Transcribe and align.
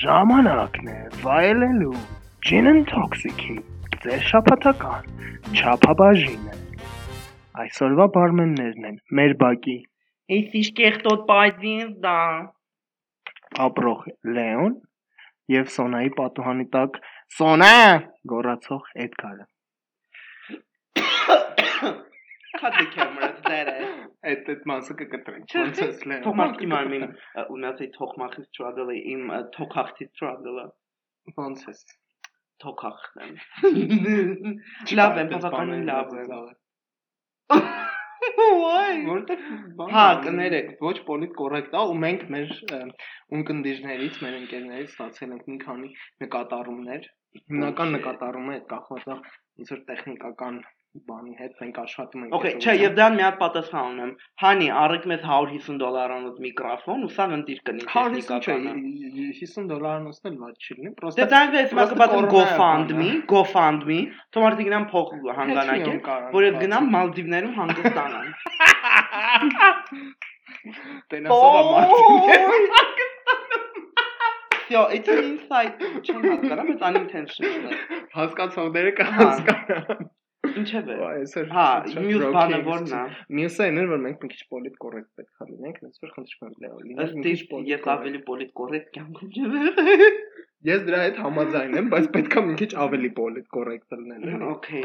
Ժամանակն 0.00 0.86
է 0.88 1.00
վայելելու 1.22 1.96
Gin 2.48 2.68
and 2.70 2.86
Toxic-ի 2.88 3.56
ձեր 4.04 4.22
շապատական 4.28 5.10
չափաբաժինը։ 5.52 6.54
Այսօրվա 7.64 8.06
բարմեններն 8.14 8.86
են 8.90 8.96
մեր 9.20 9.34
բակի 9.42 9.76
Эти 10.38 10.62
что 10.64 11.12
պայծին 11.28 11.92
դա։ 12.06 12.16
ապրող 13.66 14.08
Լեոն 14.38 14.72
եւ 15.56 15.68
Սոնայի 15.76 16.10
պատուհանի 16.16 16.66
տակ 16.72 16.98
Սոնա 17.36 17.76
գոռացող 18.32 18.90
Էդգարը։ 19.06 19.46
Քատի 22.59 22.85
կամերա 22.93 23.27
դերը։ 23.47 23.73
Այդ 24.31 24.49
այդ 24.53 24.63
մասը 24.71 24.95
կկտրենք։ 25.01 25.53
Ոնց 25.57 25.81
էս 25.85 26.01
Լեոն։ 26.11 26.23
Թողմախի 26.25 26.67
մարմին 26.71 27.05
ունացի 27.55 27.87
թողմախի 27.97 28.43
struggle-ը 28.47 28.95
իմ 29.13 29.31
թողախտի 29.57 30.07
struggle-ը։ 30.09 30.65
Ոնց 31.37 31.63
էս։ 31.71 31.85
Թողախն 32.63 33.23
եմ։ 33.27 33.37
Լավ 34.99 35.21
եմ, 35.21 35.31
բավականին 35.35 35.87
լավ 35.91 36.17
եմ։ 36.23 36.35
Why? 38.31 38.99
Որտեվ 39.07 39.47
Հա, 39.93 40.03
կներեք։ 40.25 40.67
ոչ 40.83 40.93
պոլիտ 41.07 41.31
կոռեկտ 41.39 41.73
է 41.79 41.85
ու 41.91 41.95
մենք 42.03 42.27
մեր 42.35 42.51
ունկնդիրներից, 43.37 44.19
մեր 44.25 44.37
ընկերներից 44.41 44.91
ստացել 44.91 45.33
ենք 45.37 45.49
մի 45.51 45.57
քանի 45.63 45.89
նկատառումներ։ 46.25 47.09
Հիմնական 47.39 47.95
նկատառումը 47.95 48.55
այդ 48.59 48.67
կախված 48.75 49.07
է 49.07 49.17
ոնց 49.17 49.73
որ 49.73 49.83
տեխնիկական 49.89 50.61
բանի 50.91 51.33
հետ 51.39 51.59
մենք 51.61 51.77
աշխատում 51.81 52.23
ենք։ 52.25 52.33
Okay, 52.35 52.49
չէ, 52.59 52.73
եւ 52.75 52.95
դրան 52.97 53.13
մի 53.15 53.23
հատ 53.23 53.35
պատասխան 53.41 53.85
ունեմ։ 53.91 54.09
Հանի, 54.41 54.65
առեք 54.81 55.05
մեզ 55.11 55.21
150 55.23 55.77
դոլարանոց 55.79 56.41
միկրոֆոն 56.45 57.05
ու 57.07 57.11
սա 57.15 57.27
ընտիր 57.35 57.61
կնի 57.69 57.85
տեխնիկականը։ 57.91 58.73
50 59.39 59.69
դոլարանոցն 59.71 60.29
էլ 60.31 60.35
ված 60.41 60.67
չլինի, 60.67 60.91
պրոստա 60.99 61.21
Դե 61.21 61.29
դրանք 61.31 61.55
էս 61.61 61.75
մասը 61.79 61.95
պատմում 62.01 62.27
GoFundMe, 62.35 63.07
GoFundMe, 63.31 63.99
թող 64.35 64.47
արդի 64.51 64.67
գնան 64.67 64.85
փող 64.91 65.15
հանգանակեն, 65.39 66.03
որ 66.35 66.49
այդ 66.51 66.59
գնան 66.65 66.91
Մալդիվներում 66.99 67.55
հանգստանան։ 67.61 68.27
Տենասովա 71.15 71.61
մարտին։ 71.71 72.67
Yo, 74.71 74.87
it's 74.95 75.09
an 75.11 75.17
insight. 75.19 75.81
Չեմ 75.99 76.23
հասկանում, 76.23 76.69
it's 76.75 76.85
unintentional։ 76.89 77.73
Հասկացողները 78.15 78.93
կհասկանան։ 79.01 79.87
հա։ 79.89 79.97
Ինչև 80.49 80.89
է։ 80.91 80.95
Այսօր 81.07 81.49
Հա, 81.53 81.65
մյուս 81.95 82.23
բանը 82.35 82.57
է, 82.57 82.61
որն 82.65 82.93
է։ 82.97 83.01
Մյուսը 83.37 83.63
այն 83.67 83.79
էր, 83.81 83.89
որ 83.91 83.99
մենք 84.05 84.23
մի 84.25 84.29
քիչ 84.31 84.41
պոլիտ 84.53 84.77
կոռեկտ 84.83 85.09
պետք 85.19 85.43
է 85.45 85.47
լինենք, 85.51 85.77
այնպես 85.81 86.05
որ 86.05 86.13
խնդրում 86.15 86.47
եմ 86.47 86.55
Լեո, 86.63 86.79
լինել 86.87 87.03
Ըստ 87.05 87.53
ես 87.71 87.87
ավելի 87.93 88.21
պոլիտ 88.29 88.53
կոռեկտ 88.61 88.89
կյանքում 88.97 89.31
չեմ 89.37 90.39
Ես 90.61 90.83
դրա 90.85 90.97
հետ 91.01 91.15
համաձայն 91.25 91.71
եմ, 91.79 91.87
բայց 91.89 92.07
պետք 92.15 92.35
է 92.37 92.41
մի 92.47 92.55
քիչ 92.59 92.67
ավելի 92.83 93.09
պոլիտ 93.19 93.47
կոռեկտ 93.55 93.95
լինել։ 94.01 94.43
Okay։ 94.51 94.83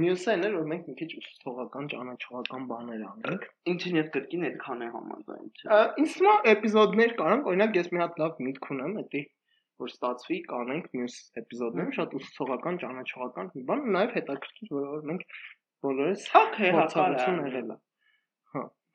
Մյուսը 0.00 0.32
այն 0.32 0.44
էր, 0.48 0.56
որ 0.56 0.66
մենք 0.72 0.90
մի 0.90 0.96
քիչ 0.98 1.08
ուսուցողական, 1.20 1.88
ճանաչողական 1.92 2.66
բաներ 2.72 3.06
անենք։ 3.06 3.46
Ինչին 3.72 3.96
ես 4.02 4.10
կրկին 4.16 4.44
այդքան 4.50 4.84
է 4.84 4.90
համաձայն 4.96 5.48
չէ։ 5.56 5.70
Ա, 5.72 5.80
Ինձ 6.04 6.18
թվում 6.18 6.36
է 6.36 6.52
էպիզոդներ 6.52 7.16
կանենք, 7.22 7.48
օրինակ 7.54 7.80
ես 7.80 7.90
մի 7.96 8.04
հատ 8.04 8.20
լավ 8.24 8.44
միտք 8.44 8.70
ունեմ, 8.76 9.00
դա 9.00 9.24
որ 9.82 9.92
ստացվի 9.92 10.38
կանենք 10.50 10.86
մյուս 10.96 11.16
էպիզոդներում 11.42 11.94
շատ 11.96 12.14
ուսուցողական, 12.18 12.78
ճանաչողական 12.82 13.50
մի 13.56 13.64
բան, 13.70 13.82
նաև 13.96 14.14
հետաքրքիր, 14.16 14.72
որ 14.76 15.04
մենք 15.10 15.26
բոլորս 15.86 16.26
Okay, 16.40 16.70
հա, 16.76 16.86
կարա։ 16.96 17.26
եղել 17.46 17.74
է։ 17.74 17.78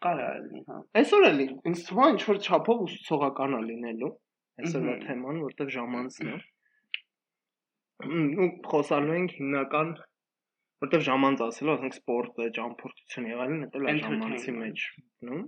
Կարա 0.02 0.30
լինի, 0.42 0.62
հա։ 0.68 0.78
Այսօր 1.02 1.26
էլի 1.30 1.48
ինձ 1.70 1.82
թվում 1.88 2.06
է 2.06 2.12
ինչ 2.16 2.22
որ 2.32 2.40
չափով 2.42 2.80
ուսուցողական 2.88 3.58
է 3.58 3.62
լինելու 3.68 4.12
այսօրվա 4.62 4.96
թեման, 5.06 5.42
որտեղ 5.46 5.70
ժամանցն 5.76 6.32
է։ 6.32 6.38
Ու 8.42 8.48
խոսալու 8.72 9.18
ենք 9.20 9.36
հիմնական 9.38 9.92
որտեղ 10.82 11.04
ժամանց 11.06 11.44
ասելով, 11.46 11.76
ասենք 11.78 11.98
սպորտը, 12.00 12.48
ճամփորդություն 12.58 13.28
եղալին, 13.30 13.66
դա 13.74 13.82
լավ 13.86 14.00
ժամանցի 14.02 14.54
մեջ, 14.58 14.86
նո՞։ 15.30 15.42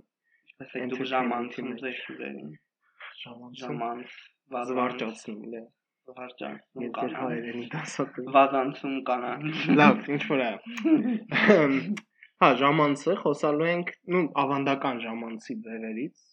Այսինքն 0.64 0.92
դու 0.94 1.08
ժամանցում 1.10 1.68
մեջ։ 1.70 1.82
ձեր 1.84 1.96
շուրերին։ 2.04 2.52
Ժամանցը 3.24 3.64
Ժամանց 3.64 4.14
զվարճացնում 4.52 5.54
է։ 5.58 5.62
զվարճացնում 6.08 6.84
Եթե 6.84 6.94
կանան։ 6.98 7.14
հայերենի 7.20 7.66
դասատու։ 7.74 8.24
Վազանցում 8.34 8.96
կանան։ 9.08 9.44
Լավ, 9.80 10.00
ինչ 10.14 10.22
որ 10.30 10.42
է։ 10.44 10.50
Հա, 12.44 12.48
ժամանցը 12.60 13.14
խոսալու 13.22 13.68
ենք, 13.72 13.92
նու 14.14 14.24
ավանդական 14.42 14.98
ժամանցի 15.04 15.54
ձևերից։ 15.64 16.24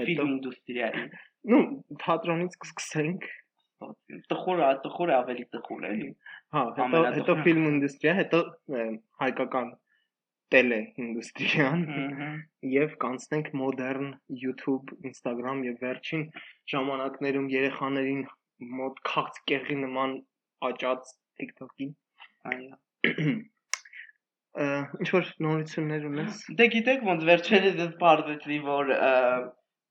Հետո, 0.00 0.26
ինդուստրիայի։ 0.30 1.02
նու 1.52 1.62
թատրոնից 2.04 2.56
կսկսենք։ 2.62 3.26
Տխուր 4.32 4.62
է, 4.64 4.68
տխուր 4.86 5.12
է 5.12 5.16
ավելի 5.16 5.44
տխուր 5.56 5.88
էլի։ 5.90 6.08
Հա, 6.56 6.62
հետո 6.78 7.02
հետո 7.16 7.36
ֆիլմ 7.46 7.66
ինդուստրիա, 7.72 8.14
հետո 8.20 8.40
հայկական 9.24 9.72
տելե 10.54 10.80
ինդուստրիան 11.02 11.84
եւ 12.76 12.96
կանցնենք 13.04 13.52
մոդեռն 13.60 14.10
YouTube, 14.44 14.94
Instagram 15.10 15.62
եւ 15.66 15.82
վերջին 15.86 16.24
ժամանակներում 16.72 17.48
երեխաներին 17.56 18.24
մոտ 18.80 19.04
քաղց 19.10 19.40
կեղի 19.50 19.78
նման 19.82 20.18
աճած 20.70 21.14
TikTok-ին 21.42 21.94
Այո։ 22.46 22.76
ինչ 24.56 25.08
որ 25.12 25.30
նորություններ 25.44 26.04
ունես։ 26.10 26.42
Դե 26.58 26.66
գիտեք 26.74 27.06
ոնց 27.10 27.24
վերջերս 27.28 27.80
ես 27.82 27.94
բարձեցի 28.02 28.58
որ 28.66 28.92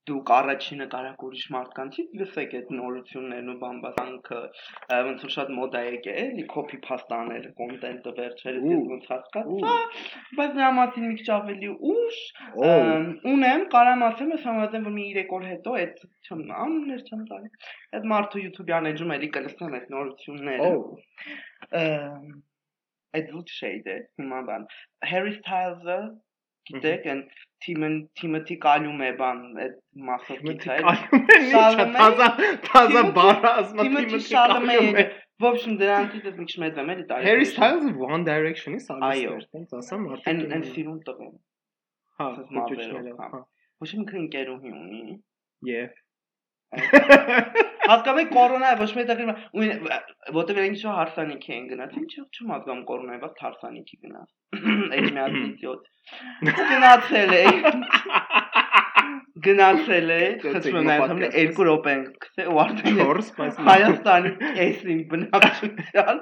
դուք 0.10 0.32
առաջինը 0.36 0.88
կարակ 0.96 1.24
ուրիշ 1.28 1.46
մարդկանցից 1.56 2.16
լսեք 2.22 2.56
այդ 2.60 2.72
նորություններն 2.80 3.52
ու 3.54 3.58
բամբասանքը 3.64 4.42
ոնց 5.10 5.26
որ 5.26 5.34
շատ 5.36 5.54
մոդա 5.60 5.82
եկե 5.86 6.16
էլի 6.26 6.46
copy 6.56 6.82
paste 6.86 7.16
անել 7.20 7.48
կոնտենտը 7.62 8.16
վերջերս 8.20 8.68
ես 8.72 8.86
ոնց 8.92 9.10
հասկացա 9.14 9.76
բայց 10.40 10.56
դրա 10.60 10.72
մասին 10.80 11.08
մի 11.10 11.16
քիչ 11.22 11.30
ավելի 11.36 11.72
ուշ 11.92 12.20
ունեմ, 13.36 13.64
կարամ 13.76 14.04
ասեմ, 14.08 14.34
ես 14.36 14.46
համաձայն 14.50 14.88
որ 14.88 14.96
մի 14.96 15.06
3 15.18 15.34
օր 15.38 15.46
հետո 15.52 15.76
այդ 15.82 16.02
չեմ 16.26 16.44
անուններ 16.64 17.04
չեմ 17.06 17.24
տալի։ 17.32 17.50
Այդ 18.00 18.10
մարդու 18.12 18.44
YouTube-յան 18.46 18.90
էջում 18.92 19.14
էլի 19.16 19.30
կլսեմ 19.38 19.78
այդ 19.80 19.88
նորությունները։ 19.96 20.70
Այդ 23.16 23.28
ոչ 23.36 23.48
շեյդ 23.56 23.86
է, 23.88 23.98
հիմա 24.20 24.40
բան։ 24.50 24.66
Harry 25.10 25.36
Styles-ը 25.40 26.00
գիտեք, 26.71 27.07
այն 27.13 27.23
Timon 27.65 27.95
Timothy 28.21 28.57
Calumet 28.65 29.17
բան, 29.21 29.41
այդ 29.65 29.75
մասով 30.09 30.43
Կալում 30.45 31.25
է 31.35 31.39
գիտա։ 31.47 31.73
թազա 31.97 32.29
թազա 32.69 33.01
Timothy- 33.01 33.15
բառը 33.19 33.53
ասում 33.63 33.83
Timothy 33.85 34.21
Chalamet։ 34.29 35.19
В 35.41 35.47
общем, 35.49 35.77
դրանից 35.81 36.17
ես 36.29 36.35
մի 36.37 36.47
քիչ 36.51 36.57
մեծ 36.63 36.79
եմ 36.81 36.91
էլի 36.95 37.05
տարի։ 37.11 37.27
Harry 37.31 37.47
Styles-ը 37.49 37.93
One 38.07 38.25
Direction-ի 38.29 38.81
Այո։ 38.81 38.89
սալիստ 38.89 39.31
էր, 39.37 39.45
տենց 39.55 39.71
ասամ, 39.81 40.03
Այն 40.11 40.17
արդեն 40.17 40.55
այն 40.57 40.65
սիրուն 40.75 40.99
տղեն։ 41.07 41.31
հա, 42.21 42.27
սենց 42.37 42.51
քոչուչները, 42.57 43.01
մազերով, 43.01 43.21
հա։ 43.21 43.29
հա։ 43.33 43.41
Ոչ 43.81 43.91
մի 44.01 44.05
քան 44.11 44.21
ընկերուհի 44.21 44.73
ունի։ 44.81 45.01
Եվ 45.71 45.95
Հասկանում 47.90 48.22
եք 48.24 48.32
կորոնա 48.34 48.70
ոչ 48.80 48.88
մի 48.98 49.04
տեղի 49.10 49.26
որտեղ 50.36 50.60
ինչ 50.66 50.80
որ 50.86 50.96
հարսանիքի 51.00 51.52
են 51.56 51.68
գնաց։ 51.72 51.98
Ինչ 52.02 52.14
չեմ 52.16 52.54
հասկանում 52.56 52.86
կորոնայի 52.90 53.22
վաղ 53.24 53.36
հարսանիքի 53.46 54.00
գնաց։ 54.06 54.30
Էջ 54.98 55.10
մի 55.16 55.22
հատ 55.26 55.38
իդիոտ։ 55.42 55.82
Գնացել 56.72 57.36
է։ 57.36 57.44
Գնացել 59.46 60.12
է, 60.16 60.20
խնդրում 60.42 60.78
եմ 60.80 60.86
նայեմ, 60.90 61.10
համ 61.12 61.24
երկու 61.26 61.66
րոպե 61.68 61.92
են 61.94 62.04
գցե 62.26 62.46
ու 62.52 62.60
արդեն 62.64 63.00
ես 63.02 63.10
4, 63.10 63.32
բայց 63.40 63.58
Հայաստանի 63.70 64.32
էսին 64.66 65.02
բնակչության 65.12 66.22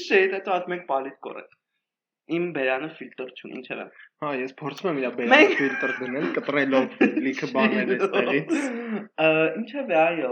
շեյթը 0.00 0.40
տոց 0.48 0.66
մեկ 0.74 0.82
պալիտ 0.90 1.20
կորը։ 1.28 1.44
Իմ 2.32 2.44
բերանը 2.56 2.88
ֆիլտր 2.98 3.30
չունի, 3.36 3.56
ինչեւ 3.60 3.80
է։ 3.82 3.86
հա, 4.24 4.28
ես 4.40 4.52
փորձում 4.60 4.88
եմ 4.90 5.00
իրա 5.00 5.10
Մենք- 5.14 5.32
բերան 5.32 5.56
ֆիլտր 5.58 5.90
դնել, 6.00 6.28
կտրելով 6.36 6.94
լիքը 7.24 7.48
բաներ 7.56 7.92
էստեղից։ 7.96 8.54
Ինչեւ 9.60 9.92
է, 9.92 9.98
այո, 10.04 10.30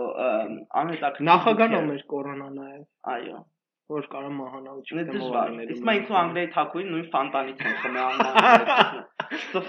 անհետաքրքիր։ 0.83 1.29
Նախագան 1.29 1.77
ա 1.77 1.83
մեր 1.93 2.05
կորոնա 2.15 2.49
նաև, 2.57 2.87
Այո։ 3.17 3.43
որ 3.91 4.07
կարող 4.13 4.33
մահանալ 4.39 4.79
չգիտեմ 4.83 5.09
դժվար։ 5.13 5.49
ովաներում։ 5.53 5.73
Իսկ 5.73 5.87
մենք 5.89 6.11
ու 6.13 6.17
Անգլիայի 6.23 6.49
թակուին 6.55 6.91
նույն 6.93 7.07
ֆանտանից 7.13 7.63
ենք 7.63 7.81
խմե 7.83 8.01
անման։ 8.03 8.37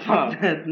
Հա։ 0.04 0.18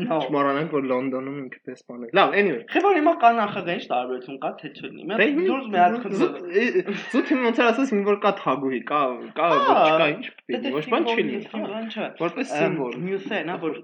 No։ 0.03 0.17
Չմոռանանք, 0.23 0.73
որ 0.77 0.87
Լոնդոնում 0.93 1.37
ինքը 1.43 1.61
դեսպան 1.69 2.03
է։ 2.03 2.11
Լավ, 2.19 2.35
anyway։ 2.43 2.62
Խեբար 2.73 2.97
հիմա 2.99 3.15
կա 3.23 3.31
նախագահ 3.39 3.79
ինչ 3.79 3.87
տարբերություն 3.93 4.39
կա 4.43 4.50
թե 4.62 4.71
Դե 4.73 4.91
Մենք 5.23 5.41
դուրս 5.49 5.67
մի 5.73 5.81
հատ 5.83 5.97
խնդրում։ 6.03 6.99
Զուտ 7.12 7.33
իմ 7.33 7.44
ոնց 7.49 7.62
ինձ 7.83 8.09
որ 8.09 8.19
կա 8.23 8.33
թագուհի, 8.43 8.81
կա, 8.93 9.03
կա, 9.39 9.49
Հա, 9.53 9.77
ոչ 9.83 9.93
կա, 10.03 10.09
ինչ 10.12 10.25
Դե 10.33 10.47
պիտի, 10.53 10.73
ոչ 10.77 10.85
բան 10.93 11.09
չի 11.09 11.17
լինի։ 11.23 11.43
հա, 11.53 11.62
Բան 11.73 11.87
չէ։ 11.93 12.09
Որպես 12.23 12.53
սիմվոլ։ 12.53 12.97
Մյուսը 13.09 13.43
նա 13.49 13.59
որ 13.62 13.79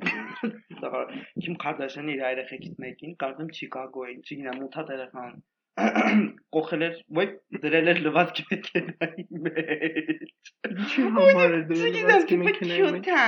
Քիմ 1.45 1.61
Քարդաշյանի 1.65 2.17
իր 2.19 2.25
երեխեքից 2.29 2.83
մեկին 2.85 3.17
կարծեմ 3.23 3.53
Չիկագոյին, 3.59 4.21
չգիտեմ, 4.29 4.61
մութա 4.65 4.85
երեխան 4.93 5.39
կոխել 5.79 6.85
էր, 6.89 6.99
ոյ 7.19 7.29
դրել 7.63 7.91
էր 7.93 8.01
լվացքի 8.07 8.45
մեքենայի 8.51 9.25
մեջ։ 9.47 10.53
Ինչի 10.69 11.07
համար 11.17 11.57
է 11.59 11.61
դրել 11.71 11.97
լվացքի 11.99 12.39
մեքենայի 12.43 12.93
մեջ։ 12.99 13.11
հա։ 13.15 13.27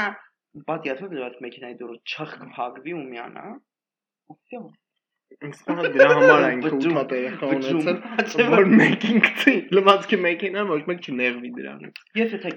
Պատիացով 0.70 1.16
լվացքի 1.18 1.44
մեքենայի 1.46 1.76
դուրս 1.80 2.14
չախ 2.14 2.36
կփակվի 2.44 2.94
ու 2.98 3.04
միանա։ 3.10 3.44
Ոսյո։ 4.34 4.62
Ինստան 5.46 5.80
դրա 5.94 6.06
համար 6.10 6.44
այն 6.46 6.62
քուտատ 6.64 7.12
երեխա 7.16 7.50
ունեցել, 7.56 8.48
որ 8.54 8.64
մեկին 8.80 9.20
գցի 9.26 9.54
լվացքի 9.78 10.18
մեքենան 10.24 10.72
ոչ 10.72 10.80
մեկ 10.90 11.06
չներվի 11.06 11.50
դրանից։ 11.58 12.00
Ես 12.18 12.34
եթե 12.34 12.52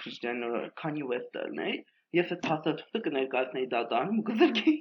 Քրիստիանո 0.00 0.50
Քանյու 0.82 1.10
Վեստերն 1.12 1.62
էի, 1.68 1.76
ես 2.16 2.30
այդ 2.34 2.44
փաստաթուղթը 2.48 3.00
կներկայացնեի 3.06 3.66
դատարանում 3.72 4.20
գզրքի։ 4.28 4.72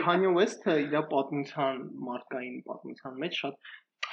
Kanye 0.00 0.32
West-ը 0.36 0.74
իր 0.86 0.96
պատմության, 1.12 1.78
մարդկային 2.08 2.58
պատմության 2.66 3.22
մեջ 3.24 3.38
շատ 3.44 3.70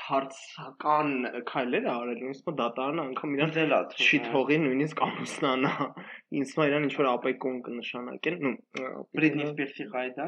հարցական 0.08 1.10
քայլեր 1.50 1.88
է 1.88 1.92
արել, 1.92 2.20
թվում 2.40 2.58
դատարանը 2.60 3.04
անգամ 3.04 3.34
իրան 3.38 3.54
չի 4.04 4.20
թողի 4.28 4.58
նույնիսկ 4.64 5.02
ամուսնանա։ 5.08 5.72
Ինձ 6.40 6.54
թվում 6.54 6.68
իրան 6.70 6.88
ինչ 6.88 6.94
որ 7.00 7.10
ապեկոն 7.12 7.58
կնշանակեն, 7.68 8.38
նու 8.46 8.54
Բրիդնի 9.18 9.48
Սպիրսի 9.48 9.88
հայդա, 9.96 10.28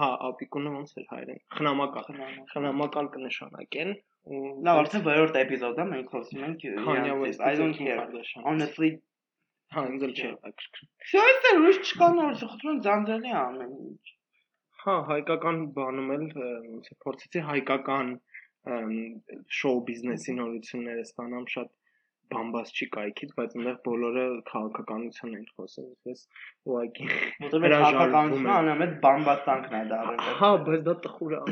հա, 0.00 0.10
ապիկոնը 0.30 0.74
ոնց 0.78 0.96
էր 1.02 1.06
հայերեն։ 1.12 1.40
Խնամակալ։ 1.58 2.20
Խնամակալ 2.54 3.12
կնշանակեն 3.18 3.94
Լավ, 4.66 4.76
արդեն 4.80 5.02
վերորդ 5.06 5.36
էպիզոդը 5.40 5.84
մենք 5.92 6.12
խոսում 6.14 6.42
ենք 6.48 6.60
Kanye 6.86 7.14
West, 7.22 7.40
I 7.42 7.56
don't 7.58 7.74
care. 7.74 8.04
Honestly, 8.44 8.90
Հա, 9.72 9.84
ինգլ 9.92 10.12
չէ, 10.12 10.30
հա։ 10.30 10.50
ակրկր։ 10.52 10.88
Շո 11.10 11.22
այստեղ 11.26 11.60
ուրիշ 11.62 11.78
չկա 11.82 12.08
նոր, 12.16 12.34
խնդրում 12.42 12.80
ձանձրնի 12.86 13.36
ամեն 13.42 13.76
ինչ։ 13.76 14.12
Հա, 14.82 14.96
հայկական 15.12 15.60
բանում 15.78 16.10
էլ 16.16 16.26
հա, 16.32 16.48
ոնց 16.72 16.90
է 16.92 16.96
փորձեցի 17.04 17.44
հայկական 17.52 18.10
շոու 19.58 19.78
բիզնեսի 19.86 20.34
նորությունները 20.40 21.06
ստանամ 21.08 21.46
շատ 21.54 21.70
բամբաս 22.32 22.70
չի 22.76 22.86
կայքից, 22.96 23.32
բայց 23.38 23.56
այնտեղ 23.56 23.78
բոլորը 23.86 24.24
քաղաքականություն 24.50 25.34
են 25.38 25.48
խոսում, 25.56 25.88
ես 26.10 26.22
ուղղակի 26.68 27.08
մոտեմ 27.44 27.66
քաղաքականությունը 27.72 28.52
հա, 28.52 28.60
անամետ 28.62 28.94
բամբաստանքն 29.02 29.76
է 29.80 29.82
դառել։ 29.92 30.22
Հա, 30.42 30.50
բայց 30.68 30.86
դա 30.88 30.94
տխուր 31.06 31.34
է, 31.38 31.42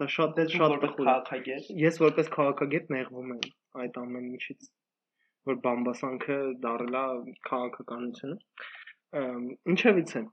դա 0.00 0.08
շատ 0.16 0.34
դե 0.40 0.48
շատ 0.56 0.76
տխուր 0.86 1.12
է։ 1.12 1.60
Ես 1.84 2.00
որպես 2.06 2.32
քաղաքագետ 2.38 2.90
նեղվում 2.96 3.36
եմ 3.36 3.46
այդ 3.84 4.02
ամեն 4.02 4.28
ինչից 4.32 4.70
որ 5.50 5.60
բամբասանքը 5.66 6.38
դառել 6.64 6.98
է 7.02 7.04
քաղաքականությունը։ 7.50 8.36
Ինչևից 9.74 10.16
է։ 10.20 10.24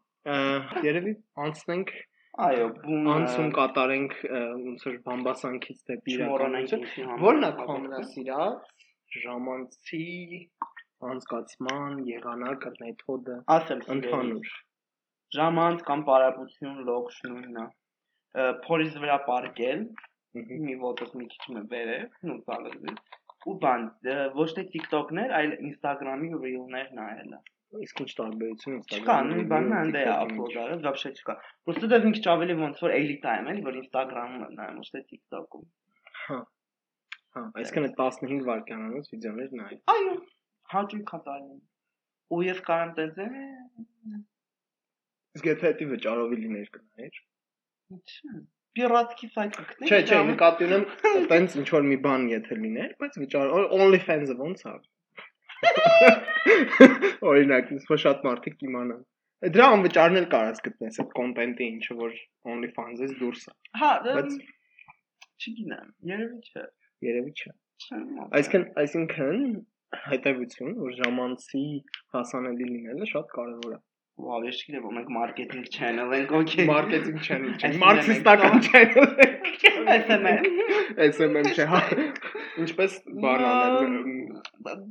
Երևի 0.88 1.16
անցնենք 1.46 1.94
Այո, 2.44 2.68
անցում 3.14 3.50
կատարենք 3.56 4.14
ոնց 4.34 4.86
որ 4.88 4.96
բամբասանքից 5.08 5.82
դեպի 5.90 6.14
իրականություն։ 6.16 6.86
Որն 7.24 7.46
է 7.46 7.52
քո 7.60 7.68
ամենասիրած 7.74 8.72
ժամանցի 9.24 10.06
անցկացման 11.14 12.00
եղանակը, 12.10 12.72
մեթոդը, 12.80 13.36
ասեմ 13.58 13.84
ընդհանուր 13.98 14.54
ժամանց 15.38 15.86
կամ 15.90 16.04
պարապություն 16.10 16.82
լոգ 16.90 17.14
նույնն 17.28 17.62
է։ 17.62 18.48
Փորից 18.66 18.98
վրա 19.04 19.18
պարկել, 19.28 19.86
մի 20.66 20.76
ոտոս 20.84 21.14
մի 21.20 21.28
քիչ 21.34 21.48
մը 21.56 21.64
վերև, 21.74 22.18
նու 22.30 22.40
ցալեզի 22.50 22.96
Ու 23.49 23.55
բան, 23.63 23.85
ոչ 24.37 24.49
թե 24.57 24.65
TikTok-ներ, 24.75 25.33
այլ 25.39 25.55
Instagram-ի 25.69 26.31
reel-ներ 26.43 26.91
նայելը։ 26.99 27.39
Իսկ 27.85 28.03
ինչ 28.03 28.13
տարբերություն 28.19 28.77
Instagram-ում։ 28.79 29.05
Չկա, 29.05 29.17
նույն 29.29 29.49
բանն 29.53 29.75
անդե 29.79 30.03
է 30.03 30.13
upload 30.15 30.55
արել, 30.63 30.83
вообще 30.87 31.13
չկա։ 31.15 31.35
Просто 31.69 31.91
դա 31.93 31.99
մի 32.05 32.13
քիչ 32.19 32.25
ավելի 32.33 32.57
ոնց 32.61 32.83
որ 32.85 32.95
elite 32.99 33.35
եմ, 33.39 33.51
էլի, 33.53 33.65
որ 33.69 33.79
Instagram-ում 33.83 34.55
նայեմ, 34.59 34.79
ոչ 34.83 34.89
թե 34.95 35.03
TikTok-ում։ 35.13 35.67
Հա։ 36.25 36.39
Հա, 37.37 37.43
այսինքն 37.63 37.89
15 37.99 38.45
վայրկյանանոց 38.49 39.11
վիդեոներ 39.15 39.51
նայ։ 39.61 39.79
Այո, 39.95 40.15
հաճույք 40.75 41.05
կատարում։ 41.13 41.59
Ու 42.37 42.41
ես 42.45 42.63
կարամ 42.69 42.95
տենց 42.99 43.21
է։ 43.25 43.29
Իսկ 45.39 45.49
եթե 45.49 45.73
դա 45.81 45.89
վճարովի 45.93 46.39
լիներ 46.45 46.71
կնայեր։ 46.79 47.21
Ինչ։ 47.97 48.17
Պիրատքի 48.78 49.28
սայթ 49.34 49.58
կգտնի։ 49.60 49.90
Չէ, 49.90 50.00
չէ, 50.10 50.20
նկատի 50.30 50.68
ունեմ, 50.68 50.84
տենց 51.32 51.56
ինչ 51.62 51.68
որ 51.76 51.88
մի 51.90 51.98
բան 52.06 52.28
եթե 52.32 52.58
լիներ, 52.64 52.94
բայց 53.04 53.18
վճար 53.24 53.56
OnlyFans-ը 53.78 54.38
ոնց 54.40 54.64
է։ 54.70 54.76
Օրինակ, 57.34 57.74
ինձ 57.76 57.86
շատ 58.04 58.26
մարդիկ 58.28 58.58
կիմանան։ 58.64 59.04
Դրա 59.54 59.68
անվճարն 59.76 60.20
էլ 60.22 60.26
կարաս 60.32 60.62
գտնես 60.66 61.00
այդ 61.04 61.14
կոնտենտի 61.20 61.66
ինչը 61.74 61.96
որ 62.00 62.18
OnlyFans-ից 62.54 63.16
դուրս 63.20 63.46
է։ 63.52 63.56
Հա, 63.82 63.92
բայց 64.08 64.36
չգիտեմ, 65.44 65.90
երևի 66.14 66.40
չէ։ 66.48 66.66
Երևի 67.08 67.34
չէ։ 67.40 67.54
Այսինքն, 68.40 68.68
այսինքն 68.84 69.42
հետևություն, 70.04 70.76
որ 70.80 70.94
ժամանցի 71.00 71.64
հասանելի 72.16 72.70
լինելը 72.70 73.10
շատ 73.12 73.34
կարևոր 73.38 73.76
է։ 73.76 73.80
Վավ, 74.22 74.44
ես 74.46 74.58
չգիտեմ, 74.62 74.84
մենք 74.96 75.08
մարքեթինգ 75.14 75.70
channel 75.74 76.12
ենք, 76.14 76.34
օքեյ։ 76.38 76.68
Մարքեթինգ 76.70 77.24
channel 77.28 77.56
չէ, 77.58 77.70
մարքսիստական 77.82 78.60
channel 78.68 79.08
ենք։ 79.26 79.64
SMM։ 79.94 80.46
SMM 81.08 81.50
չէ, 81.50 81.66
հա։ 81.72 81.80
Ինչպես 82.62 82.98
բան 83.24 83.46
անել։ 83.50 83.98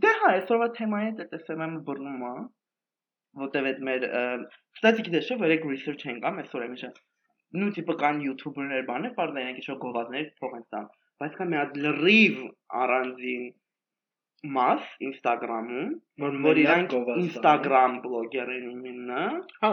Դե 0.02 0.12
հա, 0.22 0.32
այսօրվա 0.32 0.68
թեմայի 0.80 1.08
հետ 1.12 1.38
SMM-ը 1.38 1.80
բռնում 1.86 2.26
է, 2.26 2.32
որտեվ 3.44 3.70
այդ 3.70 3.80
մեր 3.88 4.08
ստացի 4.10 5.06
գիտես 5.06 5.30
չէ, 5.30 5.38
որ 5.46 5.56
եք 5.56 5.70
research 5.70 6.04
ենք 6.10 6.28
ամ 6.32 6.42
այսօր 6.42 6.66
եմ 6.66 6.76
իշը։ 6.80 6.92
Նու 7.62 7.72
տիպը 7.78 7.98
կան 8.02 8.22
յութուբերներ 8.26 8.86
բաներ, 8.90 9.16
բարձր 9.22 9.40
են 9.42 9.50
ինչ-որ 9.62 9.80
գովազներ 9.86 10.28
փող 10.42 10.58
են 10.58 10.66
տամ, 10.74 10.86
բայց 11.22 11.34
կա 11.38 11.46
մի 11.52 11.58
հատ 11.62 11.80
լրիվ 11.86 12.38
առանձին 12.82 13.50
մաս 14.42 14.86
Instagram-ում, 15.08 15.90
որ 16.22 16.38
որ 16.46 16.60
իրանք 16.62 16.94
Instagram 17.16 17.98
բլոգերին 18.04 18.86
իննա, 18.92 19.26
հա, 19.62 19.70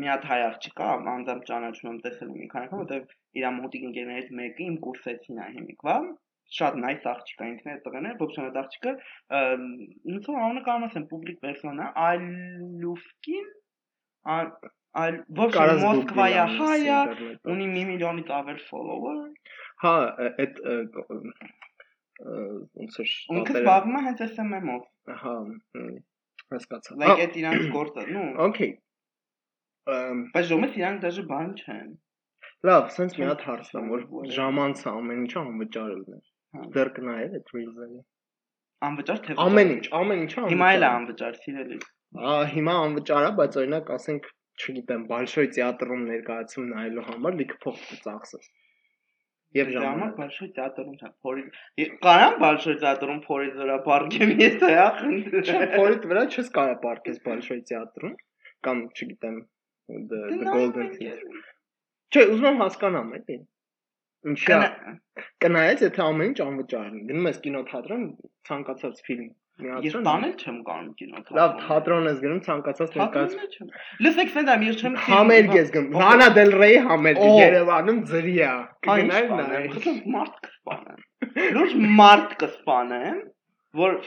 մի 0.00 0.08
հատ 0.12 0.24
հայ 0.30 0.38
աղջիկ 0.46 0.74
կա, 0.78 0.88
անձամբ 1.12 1.44
ճանաչում 1.50 1.90
եմ 1.90 1.98
տեսել 2.06 2.30
մի 2.36 2.48
քանի 2.54 2.68
անգամ, 2.68 2.80
որտեվ 2.84 3.12
իր 3.40 3.46
մոտիկ 3.58 3.84
ընկերներից 3.88 4.32
մեկը 4.40 4.64
իմ 4.68 4.80
կուրսեցին 4.86 5.42
է 5.44 5.50
հիմիկվա, 5.58 5.96
շատ 6.58 6.80
nice 6.80 7.06
աղջիկ 7.12 7.44
է 7.44 7.48
ինքն 7.52 7.70
է 7.72 7.76
տղեն 7.84 8.08
է, 8.08 8.12
այդ 8.48 8.58
աղջիկը, 8.62 8.92
ոնց 10.08 10.28
որ 10.32 10.40
անունը 10.44 10.64
կարող 10.68 10.88
ասեմ 10.88 11.06
public 11.12 11.40
persona, 11.44 11.88
Ալյուֆկին, 12.08 13.48
այլ 14.98 15.18
ոչ 15.38 15.50
Մոսկվայա 15.84 16.44
հայա, 16.56 16.98
ունի 17.52 17.66
1 17.68 17.88
միլիոնից 17.92 18.32
ավել 18.38 18.60
follower։ 18.70 19.18
Հա, 19.84 19.94
այդ 20.44 20.62
ոնց 22.18 22.98
էր 23.04 23.14
ինքը 23.38 23.54
զբաղվում 23.58 23.98
է 23.98 24.02
հենց 24.08 24.22
SMM-ով 24.26 25.16
հա 25.22 25.34
հասկացա 26.54 26.96
like 27.02 27.22
այդ 27.24 27.38
իրանց 27.42 27.68
գործը 27.76 28.04
նու 28.16 28.26
okay 28.46 28.70
բայց 30.34 30.48
ժոմես 30.50 30.78
իրանք 30.80 31.02
դաժե 31.04 31.24
բան 31.32 31.52
չեն 31.62 31.90
լավ 32.68 32.88
sense 32.96 33.20
մի 33.20 33.28
հատ 33.28 33.44
հարց 33.48 33.70
եմ 33.78 33.90
որ 33.94 34.06
ժամանցը 34.38 34.88
ամեն 34.92 35.22
ինչը 35.24 35.38
անվճարելն 35.44 36.18
է 36.18 36.66
դեռ 36.74 36.90
կնայել 36.98 37.38
այդ 37.38 37.52
reels-ը 37.56 37.88
անվճար 38.88 39.22
թե 39.28 39.38
ամեն 39.44 39.72
ինչ 39.76 39.84
ամեն 40.00 40.24
ինչը 40.24 40.42
անվճար 40.42 40.52
հիմա 40.54 40.72
էլ 40.78 40.86
է 40.88 40.90
անվճար 40.98 41.40
սիրելի 41.44 41.80
ահա 42.18 42.44
հիմա 42.56 42.74
անվճար 42.88 43.28
է 43.28 43.32
բայց 43.38 43.58
օրինակ 43.62 43.92
ասենք 43.98 44.28
չգիտեմ 44.58 45.02
Բալշոյ 45.12 45.48
թատրոն 45.56 46.04
ներկայացում 46.10 46.70
նայելու 46.72 47.06
համար 47.08 47.38
լիքը 47.40 47.58
փող 47.64 47.82
կծախսես 47.88 48.48
Եվ 49.56 49.68
ժամանակ 49.72 50.16
Բալշոյ 50.18 50.48
թատրոն 50.56 50.96
չա 51.00 51.08
փորի 51.24 51.84
կարամ 52.04 52.34
Բալշոյ 52.42 52.74
թատրոն 52.82 53.20
փորի 53.24 53.52
վրա 53.60 53.76
պարկեմ 53.86 54.32
ես 54.44 54.56
թե 54.62 54.72
ախնդ 54.82 55.36
Չէ 55.48 55.60
փորի 55.74 56.10
վրա 56.10 56.24
չես 56.34 56.50
կարա 56.56 56.74
պարկես 56.82 57.22
Բալշոյ 57.28 57.62
թատրոն 57.70 58.16
կամ 58.68 58.82
չգիտեմ 58.92 59.38
the 59.88 60.50
golden 60.52 60.90
theater 60.98 61.40
Չէ 62.12 62.26
ուզում 62.34 62.48
եմ 62.50 62.62
հասկանամ 62.64 63.14
էլի 63.20 63.38
Ինչա 64.28 64.60
կնայես 65.44 65.84
եթե 65.86 66.04
ամեն 66.04 66.32
ինչ 66.32 66.38
անվճար 66.44 66.88
է 66.92 67.02
գնում 67.08 67.28
ես 67.30 67.40
կինոթատրոն 67.48 68.06
ցանկացած 68.50 69.02
ֆիլմ 69.08 69.28
Ես 69.58 69.94
տանել 70.06 70.34
չեմ 70.38 70.58
կարող 70.66 70.90
կինոթատրոն։ 70.98 71.38
Լավ, 71.38 71.54
թատրոն 71.64 72.04
ես 72.08 72.18
գնում 72.22 72.42
ցանկացած 72.46 72.92
ներկայացում։ 72.98 73.70
Լսեք, 74.06 74.28
սենդ 74.34 74.50
եմ, 74.52 74.62
ես 74.68 74.82
չեմ 74.84 74.98
համերգ 75.08 75.56
ես 75.58 75.72
գնում։ 75.74 75.96
Լանա 76.02 76.28
դել 76.36 76.52
Ռեյ 76.62 76.76
համերգ 76.88 77.22
Երևանում 77.38 77.98
ձրի 78.12 78.34
է։ 78.38 78.52
Կգնալ 78.86 79.32
նայ։ 79.40 79.62
Մարդ 80.14 80.38
կսպանեմ։ 80.46 81.02
Լուրջ 81.58 81.74
մարդ 81.98 82.36
կսպանեմ, 82.44 83.18
որ 83.82 83.98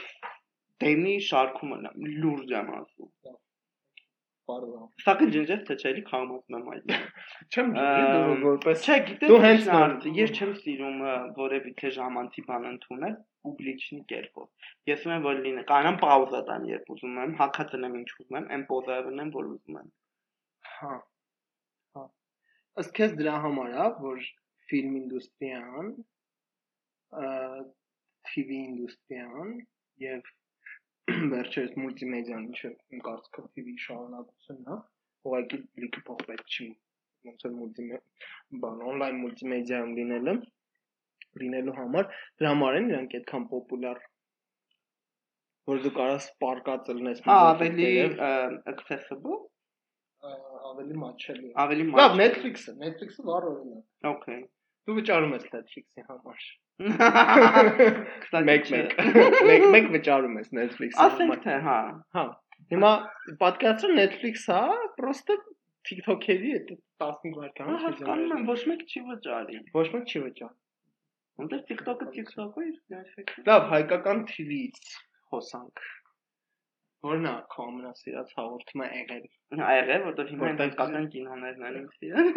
դեմի 0.82 1.16
շարքումը 1.28 1.80
լուրջ 2.22 2.54
եմ 2.56 2.72
ասում։ 2.78 3.10
Պարզա։ 4.48 4.80
Սա 5.04 5.12
կջնջես 5.20 5.60
թե 5.68 5.74
չէ, 5.76 5.90
էլի 5.92 6.02
քաղաքացում 6.08 6.56
եմ 6.56 6.70
այդ։ 6.72 6.94
Չեմ 7.52 7.68
գիտի 7.76 8.40
որպես 8.42 8.86
Չէ, 8.88 8.96
գիտես 9.10 9.30
դու 9.30 9.38
հենց 9.44 10.08
ես 10.16 10.32
չեմ 10.38 10.54
սիրում 10.62 10.96
որևիցե 11.36 11.92
ժամանցի 11.98 12.44
բան 12.48 12.66
ընդունել 12.72 13.14
պուբլիչնի 13.46 14.00
կերպով։ 14.12 14.68
Ես 14.90 15.02
ուզում 15.02 15.14
եմ 15.14 15.24
որ 15.26 15.40
լինի, 15.46 15.64
կանամ 15.70 15.96
պաուզա 16.02 16.40
տան, 16.48 16.66
երբ 16.72 16.92
ուզում 16.94 17.18
եմ, 17.22 17.34
հակացնեմ 17.40 17.96
ինչ 18.00 18.08
ուզում 18.14 18.38
եմ, 18.38 18.46
այն 18.56 18.64
պոզավորնեմ, 18.70 19.32
որ 19.36 19.48
ուզում 19.52 19.78
եմ։ 19.82 19.88
Հա։ 20.72 20.92
Հա։ 21.96 22.04
Ըստ 22.82 22.94
քեզ 22.98 23.16
դրա 23.22 23.34
համար 23.46 23.74
է, 23.74 23.88
որ 24.06 24.22
ֆիլմ 24.72 24.94
ինդուստրիան, 25.02 25.90
TV 28.32 28.60
ինդուստրիան 28.68 29.50
եւ 30.06 30.30
վերջերս 31.32 31.74
մուլտիմեդիան, 31.82 32.46
ինչը 32.52 32.70
իմ 32.94 33.02
կարծիքով 33.08 33.50
TV 33.58 33.74
շարունակությունն 33.84 34.72
է, 34.72 34.78
ուղղակի 35.28 35.58
լիքը 35.82 36.16
պետք 36.30 36.56
չի 36.56 36.68
ոնց 37.28 37.44
որ 37.46 37.52
մուլտիմեդիա, 37.58 38.28
բան 38.62 38.80
on-line 38.92 39.18
մուլտիմեդիայում 39.24 39.92
լինելը 39.98 40.34
լինելու 41.40 41.76
համար 41.78 42.08
դրա 42.12 42.54
համար 42.54 42.78
են 42.80 42.88
իրանք 42.92 43.16
այդքան 43.18 43.46
պոպուլյար 43.52 44.02
որ 45.72 45.82
դու 45.86 45.94
կարաս 45.98 46.28
պարկած 46.44 46.90
լինես 46.98 47.22
հա 47.26 47.36
ավելի 47.52 47.90
accessible 48.72 49.38
ավելի 50.72 50.98
մաչելի 51.04 51.52
ավելի 51.66 51.86
մաչելի 51.92 52.02
լավ 52.02 52.18
Netflix-ը 52.22 52.74
Netflix-ը 52.82 53.28
վառ 53.28 53.48
օրինակ 53.52 54.12
Okay 54.12 54.42
դու 54.86 54.96
վճարում 54.98 55.34
ես 55.36 55.44
Netflix-ի 55.52 56.04
համար 56.08 56.38
մեկ 58.48 58.70
մեկ 58.74 58.94
մեկ 59.50 59.66
մեկ 59.74 59.90
վճարում 59.96 60.38
ես 60.40 60.48
Netflix-ի 60.58 60.98
համար 60.98 61.12
ասենք 61.12 61.44
թե 61.44 61.58
հա 61.66 61.76
հա 62.16 62.24
հիմա 62.72 62.92
պատկերացրու 63.42 63.98
Netflix-ը 63.98 64.62
պրոստը 64.98 65.36
TikTok-երի 65.90 66.50
այդ 66.56 66.72
15 67.02 67.38
վայրկյան 67.38 67.78
հասկանում 67.84 68.34
եմ 68.38 68.44
ոչ 68.50 68.58
մեկ 68.72 68.82
չի 68.88 69.04
վճարի 69.12 69.62
ոչ 69.78 69.86
մեկ 69.94 70.12
չի 70.12 70.24
վճարի 70.26 70.61
Որտեղ 71.40 71.64
TikTok-ը 71.72 72.12
TikTok-ը 72.18 72.68
իր 72.68 73.42
Լավ, 73.48 73.66
հայկական 73.72 74.24
TV-ից 74.28 74.94
խոսանք 75.32 75.84
Որն 77.02 77.24
է 77.26 77.30
քո 77.52 77.64
ամենասիրած 77.68 78.28
հաղորդումը 78.38 78.86
եղել։ 78.88 79.24
Եղել, 79.60 80.02
որտեղ 80.08 80.28
հիմա 80.32 80.50
հայկական 80.60 81.08
կինոներն 81.14 81.64
են 81.68 81.78
ինձ 81.80 81.96
սիրել։ 81.96 82.28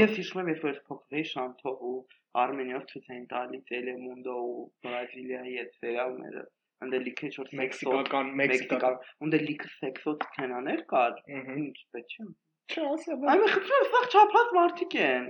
Ես 0.00 0.12
հիշում 0.18 0.42
եմ, 0.42 0.50
երբ 0.52 0.66
որ 0.68 0.78
փոքր 0.90 1.18
էի 1.18 1.24
Շանթով 1.30 1.82
ու 1.88 1.96
Արմենիայով 2.42 2.84
ցույց 2.92 3.08
էին 3.14 3.26
տալիս 3.32 3.64
Telemundo 3.72 4.36
ու 4.44 4.62
Բրազիլիայի 4.86 5.56
այդ 5.64 5.74
սերիալները։ 5.80 6.44
Անդե 6.86 7.00
լիքը 7.08 7.32
շորտ 7.38 7.54
մեքսիկական, 7.58 8.32
մեքսիկական, 8.42 8.98
ունդե 9.26 9.40
լիքը 9.48 9.72
սեքսոց 9.74 10.28
սցենաներ 10.28 10.84
կար։ 10.94 11.18
Ինչ 11.58 11.76
պետք 11.96 12.20
է։ 12.22 12.28
Չասեմ։ 12.68 13.28
Այո, 13.34 13.50
խփում 13.54 13.86
սա 13.92 14.00
չափած 14.12 14.54
մարդիկ 14.58 14.96
են։ 15.04 15.28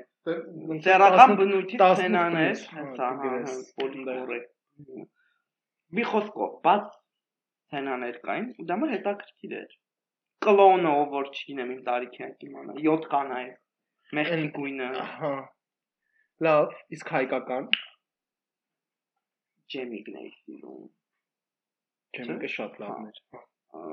Ձերական 0.87 1.35
բնույթի 1.41 1.79
սցենաներ, 1.81 2.63
հա, 2.77 2.87
հա, 2.99 3.59
պոլիկորեկտ։ 3.81 5.05
Մի 5.99 6.07
խոսքով, 6.13 6.57
բաց 6.67 6.89
սցենաներ 7.69 8.19
կային 8.25 8.49
ու 8.63 8.67
դա 8.69 8.77
մը 8.81 8.89
հետաքրքիր 8.95 9.55
էր 9.59 9.73
կլոնը 10.47 10.93
ով 11.01 11.15
որ 11.15 11.31
չգինեմ 11.35 11.73
իմ 11.75 11.81
տարիքի 11.89 12.25
ակ 12.27 12.45
իմանա 12.49 12.77
7 12.85 13.09
կանայ 13.15 13.43
մեղքի 14.19 14.47
գույնը 14.59 14.89
ահա 15.03 15.33
լավ 16.47 16.77
իսկ 16.97 17.13
հայկական 17.17 17.69
ջեմիկն 19.75 20.19
է 20.23 20.25
սիրում 20.37 20.87
ջեմիկը 22.19 22.53
շատ 22.57 22.81
լավն 22.85 23.11
էր 23.11 23.48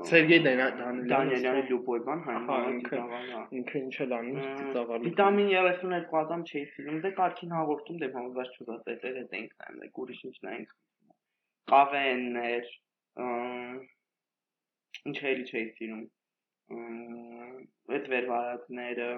Սերգեյ 0.06 0.40
Դանիելյանը 0.46 1.62
Լյուբոյբան 1.68 2.20
հայտնի 2.26 2.98
ինքը 3.60 3.80
ինչ 3.82 3.94
էլ 4.04 4.12
անի 4.16 4.44
ծավալի 4.76 5.10
Վիտամին 5.10 5.50
32 5.54 6.16
ատամ 6.20 6.44
չէի 6.50 6.64
սիրում 6.72 6.98
դե 7.06 7.12
կարքին 7.20 7.54
հաղորդում 7.56 8.00
դե 8.02 8.10
համոզված 8.16 8.56
չուզա 8.56 8.76
տեսել 8.88 9.18
հետ 9.20 9.36
ենք 9.40 9.56
նայում 9.62 9.80
դե 9.82 9.90
ուրիշ 10.04 10.20
ինչ 10.30 10.36
նայենք 10.46 10.74
կավեններ 11.72 12.70
ինչ 15.06 15.18
էլի 15.32 15.46
չէի 15.50 15.66
սիրում 15.78 16.04
այդ 17.96 18.10
վերվարակները 18.12 19.10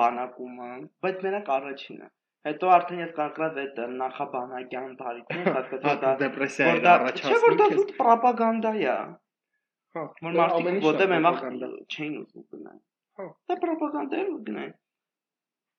բանակումը 0.00 0.68
բայց 1.04 1.24
մենակ 1.28 1.50
առաջինը 1.56 2.08
հետո 2.48 2.70
արդեն 2.76 3.02
ես 3.02 3.10
կարկրած 3.16 3.58
այդ 3.62 3.80
նախաբանակյան 4.02 4.94
տարիքն 5.00 5.50
հասկացա 5.56 5.96
դա 6.04 6.12
դեպրեսիա 6.22 6.70
էր 6.72 6.88
առաջացնում 6.92 7.34
չէ 7.34 7.42
որ 7.44 7.58
դա 7.60 7.66
զուտ 7.72 7.92
ռոպագանդա 8.08 8.72
է 8.82 8.86
հա 8.92 10.04
որ 10.26 10.38
մարդիկ 10.40 10.86
ոտեմ 10.86 11.14
եմ 11.18 11.28
ախ 11.32 11.42
չէին 11.42 12.16
ուզում 12.22 12.46
գնալ 12.54 12.78
հա 13.20 13.28
դա 13.52 13.58
ռոպագանդա 13.70 14.22
էր 14.22 14.32
գնալ 14.48 14.72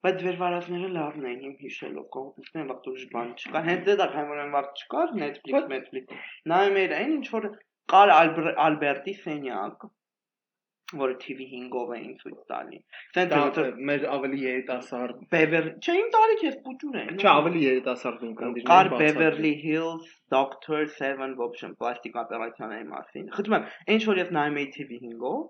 բայց 0.04 0.24
վերվարածները 0.28 0.88
լավն 0.94 1.28
էին 1.28 1.44
իմ 1.48 1.52
հիշելով 1.64 2.08
կողմնքն 2.14 2.66
վաղ 2.72 2.80
դուրս 2.88 3.04
բան 3.12 3.30
չկար 3.40 3.68
հենց 3.68 3.92
դա 4.00 4.08
հայմորեն 4.16 4.50
վաղ 4.56 4.66
չկար 4.80 5.14
Netflix 5.20 5.70
Netflix 5.74 6.26
նայում 6.54 6.80
էր 6.82 6.96
այն 6.98 7.14
ինչ 7.18 7.28
որ 7.36 7.48
կար 7.94 8.12
Ալբերտի 8.16 9.14
սենյակ 9.22 9.86
որը 11.00 11.16
TV 11.24 11.46
5-ով 11.52 11.94
էին 11.96 12.14
ցույց 12.20 12.38
տալի։ 12.52 12.80
Դենց 13.18 13.60
մեր 13.90 14.06
ավելի 14.14 14.40
երիտասարդ 14.44 15.24
Beverly, 15.34 15.74
չէ, 15.80 15.96
իմ 16.02 16.12
տարիք 16.16 16.44
էս 16.50 16.60
փուճուն 16.68 17.00
է։ 17.00 17.04
Չէ, 17.18 17.30
ավելի 17.34 17.64
երիտասարդ 17.64 18.24
ունկանդիրներ։ 18.30 18.70
Կար 18.70 18.92
Beverly 19.02 19.54
Hills, 19.64 20.14
Doctor 20.34 20.86
7, 21.00 21.36
ոբշն 21.42 21.76
պլաստիկ 21.82 22.22
օպերացիաների 22.24 22.88
մասին։ 22.94 23.28
Խնդրում 23.38 23.58
եմ, 23.60 23.68
ինչ 23.96 24.02
որ 24.12 24.22
ես 24.24 24.32
նայում 24.38 24.62
էի 24.64 24.70
TV 24.78 25.02
5-ով, 25.08 25.44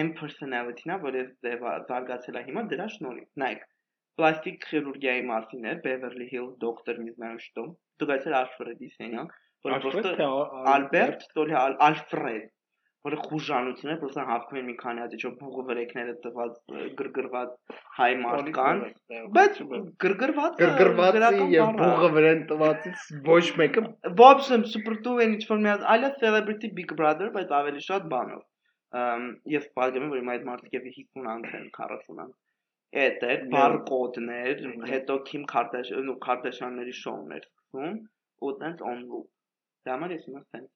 M 0.00 0.14
personality-նա, 0.20 0.96
որը 1.02 1.22
զարգացել 1.90 2.36
է 2.38 2.42
հիմա 2.46 2.62
դրա 2.70 2.88
շնորհիվ։ 2.94 3.28
Նայեք, 3.42 3.64
պլաստիկ 4.20 4.58
քիրուրգիայի 4.68 5.24
մասին 5.30 5.68
էր 5.70 5.80
Beverly 5.86 6.28
Hills 6.30 6.54
Doctor 6.62 7.00
Miznaushtom, 7.02 7.72
դուք 7.98 8.12
այդպես 8.14 8.36
Alfred-ի 8.40 8.90
սենյակ, 8.94 9.34
որը 9.66 9.78
պրոստը 9.84 10.28
Albert, 10.74 11.26
թոլի 11.34 11.56
Alfred 11.88 12.46
որը 13.06 13.18
խուժանություն 13.24 13.90
է, 13.92 13.94
պրոստա 14.00 14.24
հավքում 14.28 14.58
են 14.60 14.66
մի 14.68 14.74
քանի 14.80 15.00
հատ 15.02 15.12
իջո 15.16 15.30
բուղը 15.40 15.62
հրեքները 15.68 16.14
տված 16.24 16.56
գրգռված 16.98 17.52
հայ 17.98 18.08
մարդկան, 18.24 18.82
բայց 19.36 19.60
գրգռված 20.04 20.58
գրգռվածի 20.60 21.46
եւ 21.54 21.70
բուղը 21.80 22.10
վրան 22.16 22.42
տվածից 22.50 23.06
ոչ 23.30 23.44
մեկը 23.62 23.84
ոբսեմ 24.20 24.66
սուպերտու 24.72 25.14
են 25.24 25.36
ինչ 25.38 25.46
որ 25.52 25.62
մի 25.64 25.72
հատ 25.72 25.86
այլա 25.94 26.10
celebrity 26.24 26.70
big 26.80 26.92
brother, 27.00 27.30
բայց 27.38 27.54
ավելի 27.60 27.84
շատ 27.86 28.10
բանով։ 28.12 28.44
Ես 29.54 29.70
պատկանում 29.78 30.06
եմ, 30.10 30.12
որ 30.16 30.20
իմ 30.20 30.32
այդ 30.34 30.46
մարդիկ 30.50 30.76
եւի 30.76 30.92
50 30.98 31.30
անց 31.36 31.54
են, 31.60 31.66
40 31.78 32.22
անց։ 32.26 32.36
Էդ 33.00 33.24
է 33.30 33.34
բարկոդներ, 33.54 34.64
հետո 34.90 35.16
Kim 35.30 35.46
Kardashian-ների 35.54 36.94
շոուներ 37.00 37.44
սկսում, 37.46 37.96
ու 38.44 38.54
տենց 38.64 38.84
on 38.92 39.04
loop։ 39.06 39.28
Դա 39.86 39.94
համար 39.94 40.16
ես 40.16 40.26
իմաստն 40.32 40.60
եմ 40.60 40.68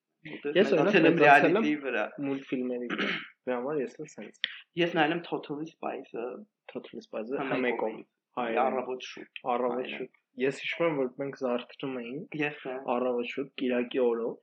Ես 0.59 0.73
նայել 0.79 1.09
եմ 1.11 1.21
reality 1.21 1.75
վրա 1.85 2.05
մուլտֆիլմերի 2.27 2.89
դրա 2.95 3.59
համար 3.59 3.81
ես 3.83 3.99
էլ 4.01 4.11
սենց 4.15 4.51
ես 4.83 4.97
նայել 4.99 5.15
եմ 5.17 5.23
Totally 5.29 5.69
Spice-ը 5.73 6.27
Totally 6.73 7.05
Spice-ը 7.05 7.49
համեկով 7.53 7.99
հայ 8.39 8.49
առավոտ 8.65 9.09
շուտ 9.11 9.45
առավոտ 9.55 9.93
շուտ 9.97 10.23
ես 10.45 10.63
հիշում 10.65 10.89
եմ 10.89 10.99
որ 11.03 11.13
մենք 11.23 11.39
զարթնում 11.45 12.01
էինք 12.05 12.41
ես 12.41 12.65
առավոտ 12.97 13.31
շուտ 13.35 13.53
Կիրակի 13.63 14.03
օրով 14.09 14.35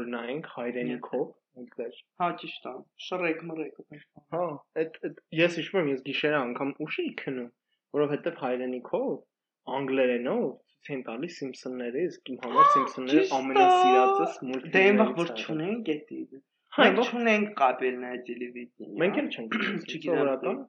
որ 0.00 0.10
նայենք 0.16 0.50
հայրենիքով 0.56 1.28
ինքներ։ 1.60 1.96
Հա, 2.20 2.26
ճիշտ 2.40 2.66
է։ 2.68 2.72
Շրեկ 3.06 3.40
մրեկը։ 3.48 3.98
Հա, 4.34 4.44
այդ 4.82 4.94
ես 5.36 5.58
հիշում 5.60 5.80
եմ, 5.82 5.90
ես 5.92 6.04
գիշերը 6.06 6.38
անգամ 6.38 6.70
ուշ 6.86 6.96
էի 7.02 7.10
քնում, 7.20 7.50
որովհետև 7.96 8.38
հայրենիքով 8.42 9.10
անգլերենով 9.78 10.46
ցույց 10.88 11.02
տալիս 11.08 11.38
Սիմփսոնները, 11.40 12.04
իսկ 12.08 12.30
իմ 12.32 12.38
համար 12.44 12.70
Սիմփսոնները 12.74 13.24
ամենասիրածս 13.38 14.36
մուլտֆիլմերից։ 14.48 14.76
Դե 14.76 14.84
այնվաղ 14.88 15.12
որ 15.22 15.32
չունենք 15.42 15.90
էդի։ 15.94 16.20
Հա, 16.76 16.86
չունենք 17.02 17.50
կաբելներ 17.62 18.20
տելևիզիոն։ 18.28 18.92
Մենք 19.02 19.18
էլ 19.22 19.30
չենք 19.32 19.58
չգիտեմ։ 19.92 20.62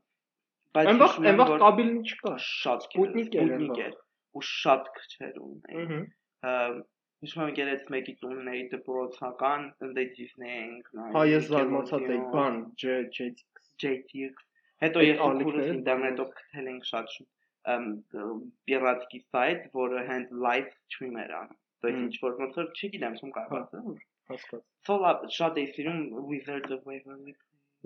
Բայց 0.74 0.89
այնվաղ 0.93 1.20
այնվաղ 1.34 1.53
կաբելն 1.63 2.00
չկա։ 2.13 2.34
Շատ 2.48 2.88
Սպուտնիկ 2.89 3.38
էր։ 3.43 4.00
Ու 4.34 4.48
շատ 4.50 4.89
քչեր 4.98 5.36
ունեն։ 5.43 6.08
Ահա 6.50 6.82
Հիշում 7.24 7.41
եմ 7.43 7.51
գերեց 7.58 7.84
մեկի 7.93 8.13
տունների 8.22 8.63
դպրոցական 8.72 9.62
Disney 9.98 10.50
ենք 10.55 10.88
նայում։ 10.98 11.13
Հա 11.13 11.22
ես 11.29 11.46
զարմացած 11.53 12.10
էի, 12.15 12.17
բան 12.34 12.58
JTX 12.84 13.70
JTX։ 13.84 14.43
Հետո 14.84 15.05
ես 15.05 15.22
քուրս 15.43 15.70
ինտերնետով 15.75 16.34
գտել 16.39 16.67
ենք 16.74 16.89
շատ 16.89 17.13
շուտ 17.13 17.29
պիրատիկի 17.68 19.21
սայթ, 19.25 19.64
որը 19.78 20.04
հենց 20.11 20.37
live 20.45 20.71
stream 20.76 21.18
էր 21.25 21.35
անում։ 21.40 21.57
То 21.83 21.88
есть 21.88 22.00
ինչ 22.02 22.14
որ 22.25 22.38
ոնց 22.42 22.57
որ 22.59 22.68
չգիտեմ, 22.75 23.16
ում 23.23 23.33
կարող 23.38 23.59
ասել։ 23.59 23.99
Հասկաց։ 24.28 24.62
Սոլա 24.88 25.12
շատ 25.38 25.59
էի 25.62 25.66
սիրում 25.75 26.00
Wizards 26.30 26.75
of 26.76 26.88
Waverly։ 26.90 27.35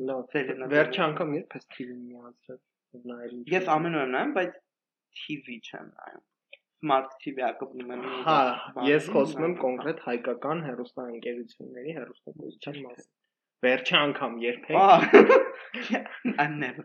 Լավ։ 0.09 0.37
Վերջի 0.73 1.03
անգամ 1.07 1.35
երբ 1.37 1.57
ես 1.59 1.67
TV 1.77 1.97
միացրել 1.97 2.61
նայել։ 3.13 3.35
Ես 3.53 3.73
ամեն 3.77 3.99
օր 4.03 4.13
նայում, 4.15 4.33
բայց 4.39 4.55
TV 5.23 5.59
չեմ 5.69 5.91
նայում 5.93 6.25
Smart 6.83 7.13
TV 7.23 7.45
ակոպնում 7.47 7.93
եմ։ 7.95 8.07
Հա, 8.27 8.39
ես 8.89 9.09
խոսում 9.15 9.45
եմ 9.47 9.53
կոնկրետ 9.61 10.01
հայկական 10.07 10.63
հեռուստաընկերությունների 10.67 11.93
հեռուստագործության 11.99 12.79
մասին։ 12.87 13.11
Վերջի 13.67 13.97
անգամ 14.01 14.39
երբեք։ 14.43 14.79
Ահա։ 14.83 16.01
Աննև։ 16.47 16.81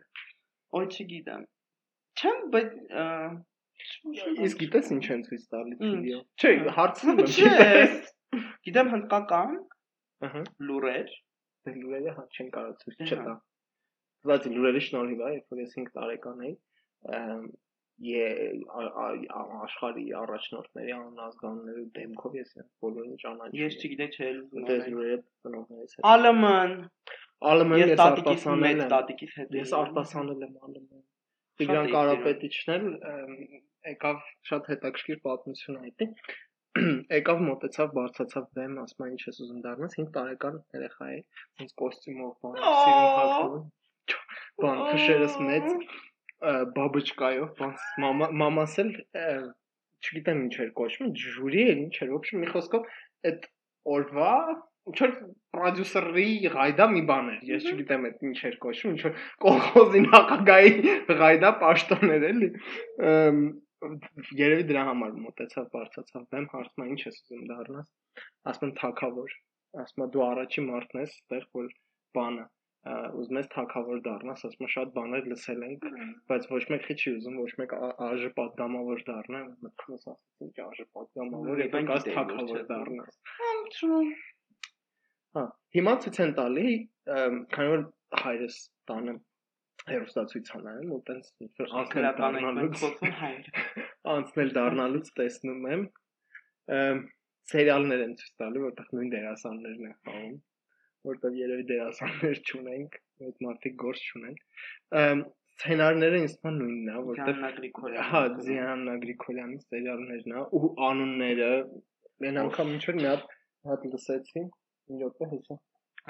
Ոչ 0.77 0.89
չգիտեմ։ 1.01 1.47
Չեմ, 2.20 2.40
բայց 2.52 2.70
Իսկ 4.46 4.60
գիտես 4.62 4.90
ինչ 4.96 5.04
են 5.14 5.22
ցույց 5.26 5.44
տալի 5.52 5.76
TV-ով։ 5.80 6.42
Չէ, 6.42 6.50
հարցնում 6.78 7.22
եմ։ 7.22 7.30
Չէ։ 7.32 7.52
Գիտեմ 8.66 8.90
հնդկական։ 8.92 9.56
Ահա։ 10.28 10.42
Լուրեր։ 10.68 11.10
Դե 11.62 11.74
լուրերը 11.78 12.14
հա 12.18 12.24
չեն 12.36 12.48
կարող 12.56 12.76
ցույց 12.82 13.02
չտա։ 13.08 13.34
Բայց 14.30 14.46
լուրերի 14.54 14.82
շնորհիվ 14.86 15.22
է, 15.22 15.30
երբ 15.32 15.54
որ 15.54 15.62
ես 15.62 15.74
5 15.78 15.92
տարեկան 15.98 16.42
էի, 16.46 16.54
աշխարհի 19.62 20.04
առաջնորդների 20.22 20.92
անազգանների 20.96 21.84
դեմքով 21.98 22.36
ես 22.38 22.54
բոլորին 22.82 23.16
ճանաչում։ 23.22 23.58
Ես 23.62 23.78
չգիտեի 23.82 24.10
չէ 24.16 24.30
դեզուրերը 24.70 25.18
ծնողներից 25.42 25.96
հետ։ 25.98 26.02
Ալման 26.12 26.76
եմ 27.62 27.74
Ես 27.82 28.02
արտասանել 28.06 28.82
եմ։ 28.82 28.90
տատիկից 28.94 29.32
հետ 29.38 29.56
Ես 29.58 29.74
արտասանել 29.82 30.46
եմ 30.46 30.54
Շատ 30.58 31.11
Տիգրան 31.60 31.90
Կարապետիչն 31.92 32.72
էլ 32.74 32.86
եկավ 33.92 34.24
շատ 34.48 34.70
հետաքրքիր 34.72 35.20
պատմություն 35.26 35.78
այդի։ 35.82 36.08
Եկավ 37.12 37.42
մոտեցավ, 37.44 37.90
բարձացավ 37.98 38.44
բեմ, 38.56 38.76
ասում 38.82 39.04
է 39.04 39.08
ինչ 39.12 39.22
ես 39.28 39.40
ուզում 39.44 39.58
դառնաս, 39.66 39.96
5 39.98 40.12
տարեկան 40.14 40.54
երեխա 40.76 41.08
է, 41.12 41.18
ինձ 41.64 41.74
կոստյումով 41.82 42.32
բան 42.44 42.56
սիրուն 42.62 43.10
հագնում։ 43.18 43.66
Բան 44.62 44.80
քշերս 44.88 45.36
մեծ 45.48 45.68
ը, 45.72 46.54
բաբուչկայով, 46.78 47.50
բան 47.60 47.74
մամա 48.04 48.30
մամաս 48.42 48.78
էլ 48.82 48.92
չգիտեմ 50.02 50.42
ինչ 50.46 50.54
էր 50.64 50.72
կոչվում, 50.80 51.12
ժյուրի 51.22 51.64
էր, 51.72 51.82
ինչ 51.82 51.94
էր, 52.02 52.12
ոբշեմ 52.16 52.42
մի 52.42 52.48
խոսքով 52.56 52.88
այդ 53.30 53.46
օրվա 53.96 54.32
ինչ 54.90 54.96
որ 55.02 55.12
պրոդյուսերի 55.56 56.28
ղայդա 56.54 56.86
մի 56.92 57.02
բան 57.10 57.28
էր։ 57.32 57.42
Ես 57.52 57.66
չգիտեմ 57.70 58.06
այդ 58.08 58.24
ինչ 58.28 58.38
էր 58.48 58.56
կոչվում, 58.64 58.94
ինչ 58.96 59.02
որ 59.06 59.20
կոլխոզի 59.44 60.00
նախագահի 60.06 60.72
ղայդա 61.22 61.52
պաշտոներ 61.62 62.26
էլի։ 62.30 62.48
Երևի 64.38 64.66
դրա 64.72 64.82
համար 64.88 65.14
մոտեցավ, 65.26 65.68
բարձացավ 65.76 66.26
բեմ, 66.34 66.48
հարցնում 66.54 66.86
է 66.86 66.90
ինչ 66.94 67.00
ես 67.02 67.22
ուզում 67.22 67.46
դառնաս։ 67.52 67.86
Ասում 68.52 68.68
եմ 68.68 68.74
թակավոր։ 68.82 69.36
Ասում 69.82 70.04
է 70.04 70.08
դու 70.16 70.26
առաջի 70.32 70.66
մարդն 70.66 71.02
ես, 71.02 71.14
այդտեղ 71.22 71.48
որ 71.58 71.72
բանը 72.18 72.44
ուզում 72.82 73.38
ես 73.38 73.48
թակավոր 73.52 73.98
դառնաս, 74.06 74.40
ասում 74.48 74.66
է 74.66 74.70
շատ 74.72 74.88
բաներ 74.96 75.26
լսել 75.32 75.60
ենք, 75.66 75.84
բայց 76.32 76.48
ոչ 76.50 76.62
մեկը 76.72 76.96
չի 76.98 77.12
ուզում, 77.18 77.36
ոչ 77.42 77.52
մեկ 77.60 77.74
ԱԺ 77.78 78.32
պատգամավոր 78.38 79.04
դառնա, 79.10 79.42
մտքումս 79.66 80.08
ասեցին, 80.12 80.48
ինչ 80.48 80.56
ԱԺ 80.82 80.88
պատգամավոր, 80.98 81.62
գիտեի, 81.62 81.86
որ 81.92 82.06
թակավոր 82.08 82.66
դառնաս։ 82.72 83.20
Հա, 85.36 85.42
հիմա 85.76 85.92
ցույց 86.04 86.18
են 86.22 86.32
տալի, 86.38 86.70
քանի 87.56 87.72
որ 87.72 87.84
հայրս 88.22 88.56
տանը 88.90 89.14
հերոստացույց 89.88 90.50
անայում, 90.58 90.92
ու 90.94 91.00
տենց 91.08 91.30
դառնալուց 92.20 92.82
խոսում 92.82 93.14
հայր։ 93.22 93.48
անցնել 94.14 94.52
դառնալուց 94.58 95.10
տեսնում 95.18 95.68
եմ 95.72 95.84
սերիալներ 97.52 98.04
են 98.06 98.14
ցույց 98.20 98.34
տալի, 98.42 98.64
որտեղ 98.66 98.92
նույն 98.98 99.12
դերասաններն 99.14 99.88
են 99.88 99.96
խաղում, 100.06 100.36
որտեղ 101.10 101.38
երևի 101.42 101.66
դերասաններ 101.72 102.42
չունենք, 102.42 102.98
այդ 103.26 103.42
մարդիկ 103.46 103.78
գործ 103.82 104.04
չունեն։ 104.12 104.36
սցենարները 105.52 106.20
ինձ 106.22 106.32
է 106.32 106.52
նույնն 106.58 106.92
է, 106.92 107.00
որտեղ 107.08 107.32
Ձաննա 107.32 107.50
Գրիգորյան։ 107.56 108.06
հա 108.12 108.22
Ձիանա 108.46 108.94
Գրիգորյանի 109.02 109.58
սերիալներն 109.62 110.36
է 110.38 110.44
ու 110.58 110.70
անունները 110.88 111.50
մեն 112.24 112.40
անգամ 112.42 112.72
ինչ 112.76 112.82
որ 112.88 112.98
մի 112.98 113.08
հատ 113.10 113.26
հատ 113.68 113.84
լսեցի, 113.92 114.44
մի 114.90 115.02
րոպե 115.02 115.28
հեսա։ 115.32 115.58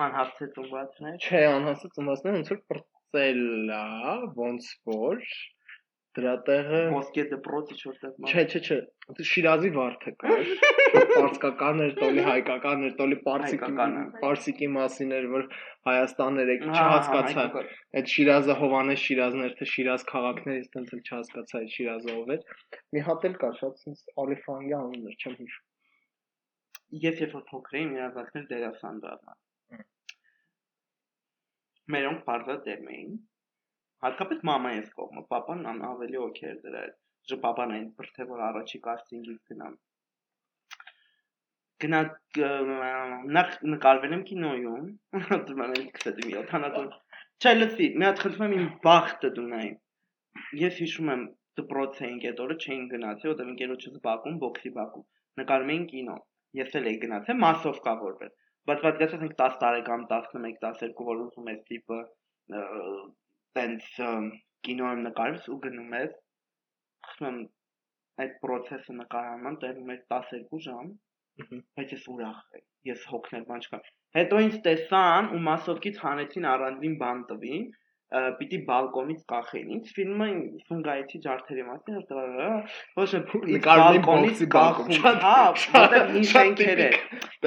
Անհասցե 0.07 0.47
ծնվածներ։ 0.57 1.17
Չէ, 1.23 1.41
անհասը 1.55 1.89
ծնվածները 1.97 2.39
ոնց 2.39 2.53
որ 2.53 2.61
պրծել 2.73 3.43
է, 3.79 3.83
ոնց 4.43 4.71
որ 4.93 5.27
դրա 6.17 6.33
տեղը 6.47 6.81
Ոսկե 6.93 7.23
դպրոցի 7.31 7.77
չորտեղ 7.81 8.17
Չէ, 8.31 8.43
չէ, 8.53 8.61
չէ, 8.67 8.77
Շիրազի 9.29 9.71
վարդը 9.77 10.13
կար։ 10.23 10.51
Պարսկական 11.13 11.81
էր, 11.87 11.95
տոլի 12.01 12.25
հայկական 12.27 12.85
էր, 12.89 12.95
տոլի 12.99 13.19
պարսիկի 13.29 13.71
պարսիկի 14.25 14.69
մասին 14.77 15.15
էր, 15.19 15.29
որ 15.33 15.47
Հայաստանն 15.89 16.43
էր, 16.45 16.53
Հա, 16.67 16.83
չհասկացա։ 16.83 17.65
Այդ 18.01 18.13
Շիրազը 18.13 18.59
Հովանես 18.61 19.05
Շիրազներ, 19.09 19.57
թե 19.61 19.71
Շիրազ 19.73 20.07
քաղաքներից 20.13 20.81
էլ 20.83 21.03
չհասկացա 21.03 21.63
այդ 21.63 21.77
Շիրազը 21.79 22.17
ով 22.21 22.33
էր։ 22.37 22.47
Մի 22.93 23.05
հատ 23.09 23.29
էլ 23.31 23.39
կար, 23.45 23.59
շատ 23.63 23.85
sense 23.87 24.17
Ալիֆանգի 24.25 24.77
անունն 24.83 25.13
էր, 25.13 25.21
չեմ 25.23 25.39
հիշում։ 25.41 25.69
Ես 27.01 27.21
երբ 27.23 27.35
որ 27.39 27.45
փոքր 27.49 27.77
էի, 27.79 27.85
մի 27.91 28.01
ազգներ 28.07 28.43
դերասան 28.49 28.97
դառնա։ 29.03 29.37
Մերոնք 31.95 32.25
բարձր 32.27 32.59
դերմ 32.67 32.91
էին։ 32.97 33.15
Հատկապես 34.05 34.43
մամայիս 34.49 34.91
կողմը, 34.99 35.23
papan 35.33 35.65
ավելի 35.89 36.21
օքեյ 36.25 36.51
էր 36.51 36.59
դրա 36.67 36.83
հետ։ 36.83 36.99
Ժո 37.31 37.39
papan 37.47 37.73
այն 37.77 37.87
բրթե 38.01 38.27
որ 38.33 38.43
առաջի 38.49 38.81
կաստինգից 38.89 39.41
գնամ։ 39.53 39.77
Գնա 41.85 42.01
նախ 43.37 43.55
նկարվել 43.73 44.17
եմ 44.17 44.25
կինոյում, 44.33 44.91
դրան 45.49 45.77
էլ 45.79 45.87
կսետի 45.97 46.27
մի 46.29 46.37
օթանատուն։ 46.43 46.91
Չէ, 47.43 47.55
լսի, 47.61 47.89
մի 48.03 48.09
հատ 48.09 48.23
խնդրում 48.25 48.47
եմ 48.49 48.59
իմ 48.59 48.69
բախտը 48.85 49.33
դունայի։ 49.39 49.73
Ես 50.63 50.83
հիշում 50.83 51.15
եմ 51.15 51.25
դպրոց 51.63 52.03
էինք 52.09 52.29
այդ 52.33 52.45
օրը 52.47 52.59
չէին 52.63 52.85
գնացի, 52.93 53.29
որտեղ 53.33 53.51
ընկերոջս 53.55 53.97
Բաքում, 54.07 54.37
բոքսի 54.45 54.71
Բաքում։ 54.77 55.09
Նկարում 55.41 55.73
էին 55.75 55.89
կինո։ 55.93 56.19
Ես 56.59 56.75
էլ 56.79 56.89
էի 56.91 56.99
գնացել 57.05 57.39
մասովկա 57.43 57.95
որպես։ 58.03 58.33
Բայց 58.71 58.83
պատկերացրեք 58.87 59.35
10 59.39 59.57
տարեկան, 59.63 60.03
11, 60.11 60.59
12, 60.65 61.07
որ 61.09 61.23
ուզում 61.27 61.49
ես 61.53 61.63
տիպը 61.71 62.01
տենց 63.59 63.89
կինո 64.69 64.91
եմ 64.93 65.03
նկարվում 65.07 65.55
ու 65.55 65.61
գնում 65.67 65.97
ես։ 65.99 66.13
Խսում 67.09 67.29
եմ 67.31 67.41
այդ 68.23 68.37
process-ը 68.45 68.97
նկարահանման 68.99 69.59
տևում 69.65 69.93
էր 69.95 70.03
12 70.15 70.63
ժամ, 70.67 70.93
բայց 71.79 71.95
ես 71.97 72.07
ուրախ 72.15 72.41
եմ։ 72.59 72.65
Ես 72.93 73.05
հոգնել 73.13 73.45
բան 73.49 73.65
չկա։ 73.67 73.81
Հետո 74.19 74.41
ինձ 74.47 74.57
տեսան 74.67 75.31
ու 75.37 75.41
մասովկից 75.49 76.01
հանեցին 76.05 76.49
առանձին 76.53 76.97
բան 77.03 77.23
տվին, 77.31 77.67
պիտի 78.13 78.59
բալկոնից 78.69 79.21
կախեն։ 79.33 79.71
Ինչ 79.77 79.85
ֆիլմը 79.97 80.27
ֆունգայիցի 80.69 81.21
ջարդերի 81.27 81.65
մասին 81.69 81.97
հրտվարա, 81.99 82.49
ոչ 83.01 83.09
է 83.19 83.21
բալկոնից 83.69 84.43
կախում։ 84.57 84.93
Հա, 85.25 85.39
որտեղ 85.77 86.13
ինչ 86.21 86.27
շենքեր 86.33 86.83
է։ 86.87 86.91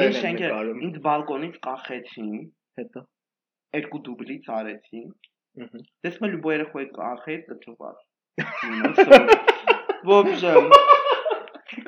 Ինչ 0.06 0.15
շենքեր, 0.23 0.73
ինձ 0.89 0.99
բալկոնից 1.06 1.62
կախեցին, 1.69 2.34
հետո 2.82 3.06
երկու 3.80 4.01
դուբլից 4.10 4.51
արեցին։ 4.58 5.08
Ահա։ 5.65 5.80
Դες 6.04 6.15
մը 6.21 6.28
լուբո 6.34 6.49
երեխոյի 6.56 6.88
կախել 6.95 7.41
կճուվար։ 7.49 7.95
Ոբժը 10.10 10.51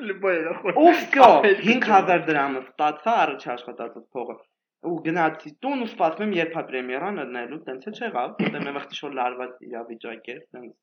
Լուբո 0.08 0.30
երեխոյ։ 0.34 0.72
Ով 0.84 1.02
կա 1.14 1.28
5000 1.48 2.24
դրամը 2.28 2.62
ստացա 2.64 3.16
առաջ 3.24 3.44
աշխատած 3.54 3.98
փողը 4.14 4.36
ու 4.88 4.96
գնացի 5.06 5.50
տուն 5.64 5.80
ու 5.84 5.88
սպասում 5.90 6.24
եմ 6.28 6.34
երբ 6.38 6.58
է 6.58 6.62
պրեմիերան 6.68 7.20
դնելու 7.22 7.58
տենց 7.68 7.86
է 7.88 7.92
չեղավ 7.98 8.34
որտեղ 8.42 8.68
վաղ 8.78 8.84
շոր 8.98 9.16
լարված 9.18 9.64
իրավիճակ 9.68 10.28
էր 10.34 10.42
տենց 10.54 10.74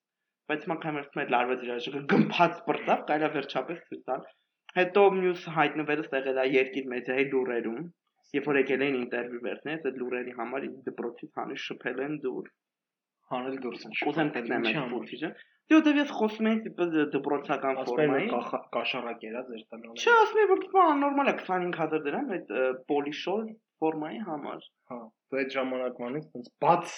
բայց 0.52 0.66
մա 0.72 0.76
կամերս 0.86 1.08
մեծ 1.20 1.32
լարված 1.36 1.64
իրավիճակը 1.68 2.02
գմփած 2.16 2.58
բրտավ 2.68 3.06
կարա 3.12 3.30
վերջապես 3.36 3.80
ցույց 3.88 4.04
տալ 4.10 4.26
հետո 4.80 5.06
մյուս 5.22 5.48
հայտնվելս 5.60 6.12
եղել 6.20 6.42
է 6.44 6.46
երկիր 6.56 6.92
մեդիայի 6.96 7.26
լուրերում 7.32 7.82
երբ 8.36 8.48
որ 8.52 8.60
եկել 8.62 8.86
էին 8.86 9.00
ինտերվյու 9.00 9.44
վերցնես 9.48 9.90
այդ 9.90 9.98
լուրերի 10.04 10.34
համար 10.42 10.70
դպրոցից 10.92 11.40
հանի 11.40 11.58
շփել 11.66 12.06
են 12.06 12.16
դուր 12.26 12.54
Հանել 13.26 13.56
դուրս 13.62 13.84
են։ 13.88 13.94
ուզեմ 14.10 14.28
գտնեմ 14.36 14.66
Ինչի 14.66 14.78
այդ 14.80 14.92
ֆուտիջը 14.96 15.30
դե 15.66 15.76
որտեվ 15.76 15.96
ես 16.00 16.12
խոսում 16.18 16.48
եմ 16.52 16.60
տիպը 16.66 16.86
դպրոցական 17.16 17.80
Ասում 17.82 17.88
ֆորմայի 17.90 18.28
որ 18.30 18.44
կախ- 18.52 18.68
կաշառակ 18.76 19.24
երա 19.26 19.42
ձեր 19.48 19.64
տնօրեն։ 19.72 20.02
Չէ, 20.04 20.14
ասում 20.26 20.42
եմ 20.44 20.52
որ 20.52 20.60
դու 20.66 20.82
աննորմալ 20.86 21.32
է 21.32 21.34
25000 21.40 22.04
դրամ 22.06 22.28
այդ 22.36 22.52
պոլիշոր 22.92 23.48
ֆորմայի 23.84 24.22
համար։ 24.30 24.70
Հա, 24.92 25.02
դու 25.32 25.42
այդ 25.42 25.60
ժամանակվանից 25.60 26.32
տենց 26.36 26.50
բաց 26.66 26.96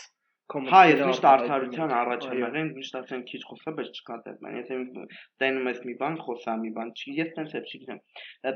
Հա, 0.48 0.82
ես 0.88 1.02
միշտ 1.04 1.26
արդարության 1.28 1.92
առաջ 1.92 2.26
եմ 2.28 2.38
եղել, 2.40 2.68
միշտ 2.78 2.94
ասեմ 2.98 3.24
քիչ 3.28 3.40
խոսա, 3.50 3.72
բայց 3.80 3.98
չկա 4.00 4.16
դեռ։ 4.28 4.36
Ման 4.46 4.54
եթե 4.56 4.78
տենում 5.44 5.68
ես 5.70 5.82
մի 5.88 5.96
բան, 6.04 6.16
խոսա 6.24 6.54
մի 6.62 6.70
բան, 6.78 6.94
չի, 7.02 7.16
ես 7.18 7.34
տենց 7.36 7.56
եմ 7.58 7.66
չգիտեմ։ 7.68 8.00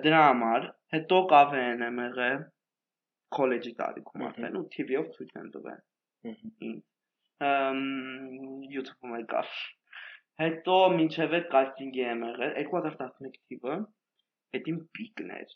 Դրա 0.06 0.22
համար 0.26 0.68
հետո 0.96 1.20
կավեն 1.34 1.84
եմ 1.88 2.00
եղել 2.04 2.46
քոլեջի 3.38 3.74
տարիքում 3.82 4.26
արդեն 4.30 4.58
ու 4.62 4.64
TV-ով 4.78 5.12
ցույց 5.18 5.36
են 5.42 5.52
տվել։ 5.58 6.80
Ամ 7.52 7.84
YouTube-ում 8.78 9.18
եկա։ 9.20 9.44
Հետո 10.46 10.78
մինչև 10.96 11.36
այդ 11.42 11.52
կաստինգի 11.58 12.06
եմ 12.08 12.26
եղել 12.30 12.56
2011 12.62 13.36
թիվը, 13.52 13.78
այդ 14.56 14.72
իմ 14.72 14.80
պիկն 14.96 15.36
էր, 15.42 15.54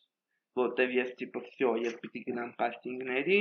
որտեվ 0.61 0.95
ես 0.97 1.11
տիպը 1.21 1.43
всё, 1.49 1.73
ես 1.87 1.99
պիտի 2.05 2.23
գնամ 2.29 2.55
կաստինգների, 2.63 3.41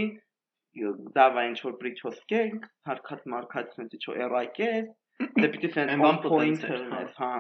դավա 1.19 1.45
ինչ 1.49 1.59
որ 1.67 1.77
բրիչոս 1.83 2.19
կենք, 2.33 2.67
հարկած 2.89 3.23
մարկած 3.33 3.79
ինչ 3.85 4.03
որ 4.09 4.19
երակես, 4.23 4.91
դե 5.39 5.47
պիտի 5.55 5.69
Այն 5.69 5.75
սենց 5.77 5.95
բան 6.03 6.09
on 6.09 6.19
point 6.25 6.35
պոտենցիալ, 6.35 6.83
հա։ 6.91 6.99
ես, 7.05 7.15
հա։ 7.23 7.31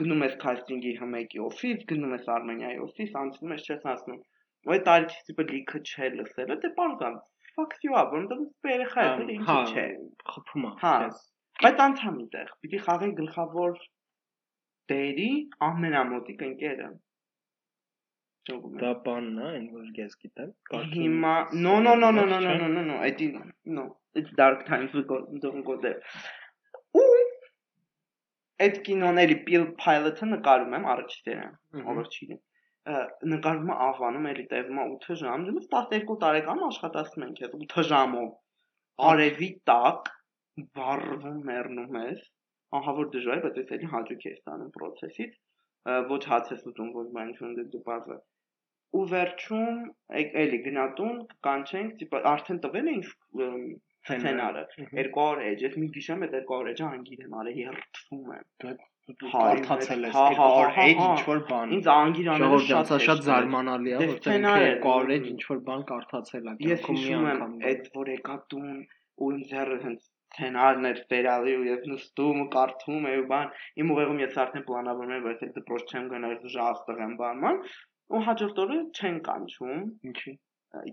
Գնում 0.00 0.24
ես 0.26 0.34
կաստինգի 0.44 0.96
հմեկի 1.02 1.44
օֆիս, 1.44 1.84
գնում 1.92 2.16
ես 2.18 2.32
Արմենիայի 2.34 2.80
օֆիս, 2.88 3.14
անցնում 3.22 3.54
ես 3.54 3.68
չես 3.68 3.86
ասնում։ 3.94 4.18
Ու 4.64 4.74
այդ 4.74 4.84
տարիքի 4.88 5.22
տիպը 5.28 5.46
լիքը 5.52 5.80
չէ 5.84 6.10
լսել, 6.18 6.52
դե 6.64 6.70
բարձան 6.80 7.16
fuck 7.54 7.74
you 7.86 7.94
up, 7.94 8.10
որովհետեւ 8.14 8.40
դու 8.64 8.70
երեխա 8.70 9.02
ես, 9.06 9.20
էլի 9.24 9.34
Հա, 9.48 9.56
ինչի՞ 9.64 9.74
չէ։ 9.74 9.84
խփում 10.30 10.64
է։ 10.68 10.70
Հա։ 10.80 10.94
քեզ։ 11.02 11.20
Բայց 11.62 11.82
անցամ 11.84 12.16
այդտեղ։ 12.22 12.48
Պիտի 12.64 12.80
խաղեն 12.86 13.12
գլխավոր 13.20 13.76
դերի 14.92 15.28
ամենամոտիկ 15.68 16.42
ընկերը։ 16.48 16.88
Ճոգում 16.88 16.94
եմ։ 16.94 17.04
Դա 18.49 18.91
բանն 19.05 19.39
է, 19.39 19.47
այն 19.55 19.65
որ 19.75 19.87
ես 19.99 20.13
գիտեմ։ 20.23 20.51
Հիմա 20.93 21.33
no 21.65 21.77
no 21.85 21.95
no 22.01 22.11
no 22.15 22.25
no 22.31 22.39
no 22.45 22.53
no 22.61 22.67
no 22.75 22.83
no 22.89 22.99
այդ 23.07 23.23
no 23.77 23.85
it's 24.21 24.31
dark 24.39 24.65
times 24.69 24.93
we 24.93 25.03
go 25.11 25.19
don't 25.43 25.65
go 25.67 25.75
there։ 25.85 25.99
Ու 26.97 27.07
այդ 28.65 28.79
կինոների 28.87 29.39
Bill 29.49 29.65
Pilot-ը 29.83 30.29
նկարում 30.33 30.77
եմ 30.79 30.87
առաջինը, 30.93 31.49
Մհմ։ 31.75 31.91
առաջինը։ 31.93 32.37
Ա, 32.89 33.01
Նկարումը 33.33 33.75
աղանում 33.85 34.29
էլի 34.31 34.45
տևում 34.53 34.79
է 34.81 34.85
8 34.95 35.19
ժամ, 35.21 35.45
դու 35.49 35.63
12 35.75 36.17
տարեկան 36.23 36.63
աշխատացնում 36.69 37.25
ենք 37.27 37.43
այդ 37.47 37.57
8 37.59 37.85
ժամով։ 37.91 38.29
արևի 39.09 39.49
տակ 39.69 40.09
վառվում 40.79 41.37
մեռնում 41.49 41.99
ես 41.99 42.25
ահավոր 42.79 43.11
դժվար 43.13 43.39
է 43.39 43.43
բայց 43.45 43.71
էլի 43.77 43.91
հաճույք 43.93 44.25
ես 44.29 44.39
ստանում 44.39 44.73
process-ից 44.79 45.37
ոչ 46.13 46.23
հաց 46.31 46.51
ես 46.55 46.65
ուտում 46.71 46.89
ոչ 46.99 47.07
բան 47.17 47.31
չուն 47.37 47.55
դու 47.75 47.83
բարձր 47.89 48.19
ու 48.99 49.05
վերջում 49.13 49.81
էլի 50.43 50.59
գնատուն 50.65 51.17
կանչենք 51.47 51.97
տիպը 51.99 52.21
արդեն 52.33 52.61
տվել 52.65 52.91
էինք 52.93 53.11
սցենարը 54.09 54.63
200 54.75 55.49
էջ 55.49 55.65
ես 55.65 55.75
մի 55.81 55.89
գիշեր 55.95 56.23
այդ 56.27 56.37
200 56.51 56.71
էջը 56.73 56.85
անգիր 56.89 57.25
եմ 57.25 57.35
արել 57.41 57.57
հերթվում 57.59 58.31
եմ 58.35 58.79
կարդացել 59.33 60.07
ես 60.07 60.17
200 60.19 60.85
էջ 60.85 61.01
ինչ 61.05 61.19
որ 61.29 61.41
բան 61.49 61.73
ինձ 61.77 61.89
անգիր 61.95 62.29
անել 62.35 62.55
շատ 62.69 62.93
շատ 63.05 63.23
զարմանալի 63.29 63.95
է 63.95 63.99
որտեղ 64.03 64.47
200 64.85 65.17
էջ 65.17 65.27
ինչ 65.33 65.41
որ 65.49 65.61
բան 65.69 65.83
կարդացել 65.91 66.49
եմ 66.53 66.63
ես 66.69 66.87
հիշում 66.89 67.27
եմ 67.33 67.43
այդ 67.71 67.91
որ 67.99 68.13
եկա 68.15 68.37
տուն 68.53 68.71
ու 69.19 69.31
ինձ 69.37 69.55
հերը 69.59 69.79
հենց 69.85 70.09
սցենարն 70.29 70.89
էր 70.89 70.99
վերալի 71.13 71.53
ու 71.59 71.67
ես 71.67 71.85
նստում 71.91 72.41
ու 72.43 72.49
կարդում 72.55 73.07
եմ 73.11 73.23
բան 73.31 73.53
իմ 73.83 73.93
ուղեղում 73.93 74.21
ես 74.23 74.37
արդեն 74.43 74.65
պլանավորում 74.69 75.15
եմ 75.15 75.25
որ 75.27 75.35
ես 75.35 75.53
դպրոց 75.57 75.93
չեմ 75.93 76.09
գնալ 76.13 76.35
դժա 76.43 76.67
աստղ 76.73 77.01
եմ 77.05 77.15
բանման 77.21 77.61
ու 78.09 78.21
հաջորդ 78.27 78.61
օրը 78.63 78.77
չեն 78.99 79.17
կանչում 79.29 79.81
ինչի 80.09 80.35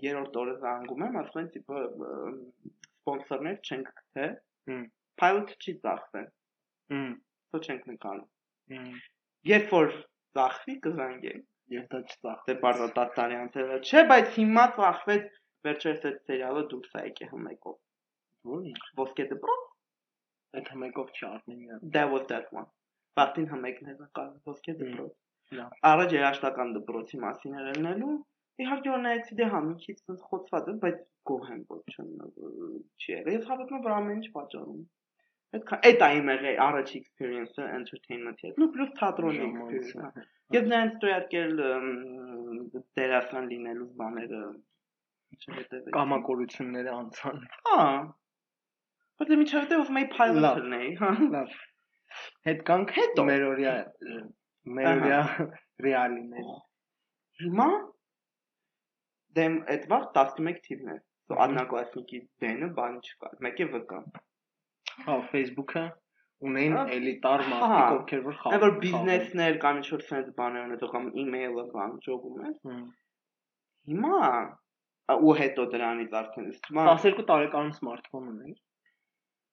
երրորդ 0.06 0.38
օրը 0.42 0.54
զանգում 0.64 1.04
եմ 1.06 1.18
ասում 1.22 1.42
են 1.42 1.50
տիպը 1.56 1.82
սպոնսորներ 3.06 3.58
չենք 3.70 3.92
գտե 4.00 4.26
pilot 5.22 5.52
չի 5.60 5.74
ծախսել 5.84 6.28
հմ 6.94 7.12
սա 7.52 7.62
չենք 7.66 7.88
նկարում 7.92 8.96
երբ 9.52 9.74
որ 9.76 9.96
ծախվի 10.38 10.76
կզանգենք 10.86 11.76
եւ 11.76 11.88
դա 11.92 12.00
չծախ 12.10 12.44
դե 12.48 12.56
բարձր 12.64 12.94
տատարյանցը 13.00 13.66
չէ 13.90 14.02
բայց 14.12 14.32
հիմա 14.36 14.64
ծախվեց 14.80 15.28
վերջերս 15.68 16.06
այդ 16.10 16.18
սերիալը 16.30 16.64
դուրս 16.72 16.96
է 17.00 17.04
եկել 17.10 17.32
հմեկով 18.46 18.56
Ո՞ն։ 18.56 18.80
Ոսկե 19.00 19.26
դպրոց։ 19.32 19.64
Այդ 20.56 20.72
հմեկով 20.72 21.12
չառնին։ 21.20 21.84
That 21.96 22.10
was 22.12 22.26
that 22.32 22.52
one։ 22.54 22.68
Բախտին 23.18 23.46
հմեկն 23.52 23.92
էր 23.92 24.00
կար 24.18 24.32
ոսկե 24.50 24.74
դպրոց։ 24.80 25.60
Առաջ 25.90 26.14
երաշտական 26.16 26.72
դպրոցի 26.76 27.20
մասին 27.22 27.56
էր 27.60 27.70
ելնելու։ 27.72 28.14
Իհարկե 28.64 28.92
օրնայեցի 28.96 29.38
դե 29.38 29.46
համիչից 29.52 29.98
ցած 30.06 30.20
խոցված 30.30 30.68
է, 30.72 30.74
բայց 30.84 31.00
գոհ 31.30 31.48
եմ 31.54 31.62
ոչ 31.72 31.80
չի 31.96 33.12
եղել։ 33.12 33.34
Ես 33.36 33.48
հավատում 33.50 33.78
եմ, 33.78 33.84
որ 33.86 33.96
ամեն 33.96 34.16
ինչ 34.16 34.30
պատճառում։ 34.36 34.84
Այդքան 35.56 35.84
այդ 35.88 36.04
է 36.06 36.08
իմ 36.16 36.30
եղել 36.32 36.60
առաջ 36.66 36.92
experience-ը 37.00 37.66
entertainment-ի 37.76 38.48
հետ։ 38.48 38.60
Նու 38.62 38.70
պլյուս 38.76 38.94
թատրոնի 39.00 39.44
experience-ը։ 39.46 40.24
Եվ 40.56 40.70
նրանց 40.72 40.96
ստոյարկել 40.96 41.52
դերասան 42.98 43.50
լինելու 43.52 43.88
բաները 44.00 44.40
չհետևել։ 45.36 45.94
Կամակորությունները 45.96 46.92
անցան։ 46.96 47.40
Հա, 47.68 47.80
Բայց 49.16 49.32
դե 49.32 49.36
միջավայրը 49.40 49.80
ով 49.82 49.90
մեի 49.96 50.06
pilot 50.12 50.62
լինեի, 50.62 50.88
հա։ 51.00 51.10
Լավ։ 51.34 51.52
Հետ 52.48 52.62
կանք 52.70 52.94
հետո 52.96 53.26
մեր 53.28 53.44
օրյա 53.50 53.74
մեր 54.78 54.88
օրյա 54.92 55.20
ռեալիներ։ 55.86 56.50
Հիմա 57.42 57.68
դեմ 59.38 59.56
այդ 59.74 59.86
վաղ 59.92 60.08
11 60.16 60.60
թիվն 60.66 60.92
է։ 60.94 60.98
So 61.26 61.38
աննակլասնիկի 61.42 62.20
դենը 62.42 62.68
բան 62.76 62.98
չկա։ 63.06 63.30
Մեկ 63.46 63.62
է 63.64 63.66
վկա։ 63.72 64.00
Հա, 65.06 65.16
Facebook-ը 65.32 65.82
ունեն 66.46 66.76
էլիտար 66.96 67.42
մարդիկ, 67.50 67.96
ովքեր 67.96 68.22
որ 68.26 68.36
խաղում 68.42 68.56
են։ 68.56 68.62
Որ 68.66 68.76
բիզնեսներ 68.84 69.58
կամ 69.64 69.80
ինչ-որ 69.80 70.04
sense 70.10 70.36
բաներ 70.38 70.68
ունեն, 70.68 70.84
կամ 70.94 71.08
email-ը 71.24 71.66
կամ 71.72 71.96
ճոգում 72.06 72.46
են։ 72.46 72.78
Հիմա 73.90 74.20
ու 75.26 75.34
հետո 75.40 75.66
դրանից 75.72 76.16
արդեն 76.20 76.48
իսկ 76.52 76.70
12 76.78 77.26
տարեկանից 77.32 77.80
smartphone 77.80 78.30
ունեի։ 78.34 78.56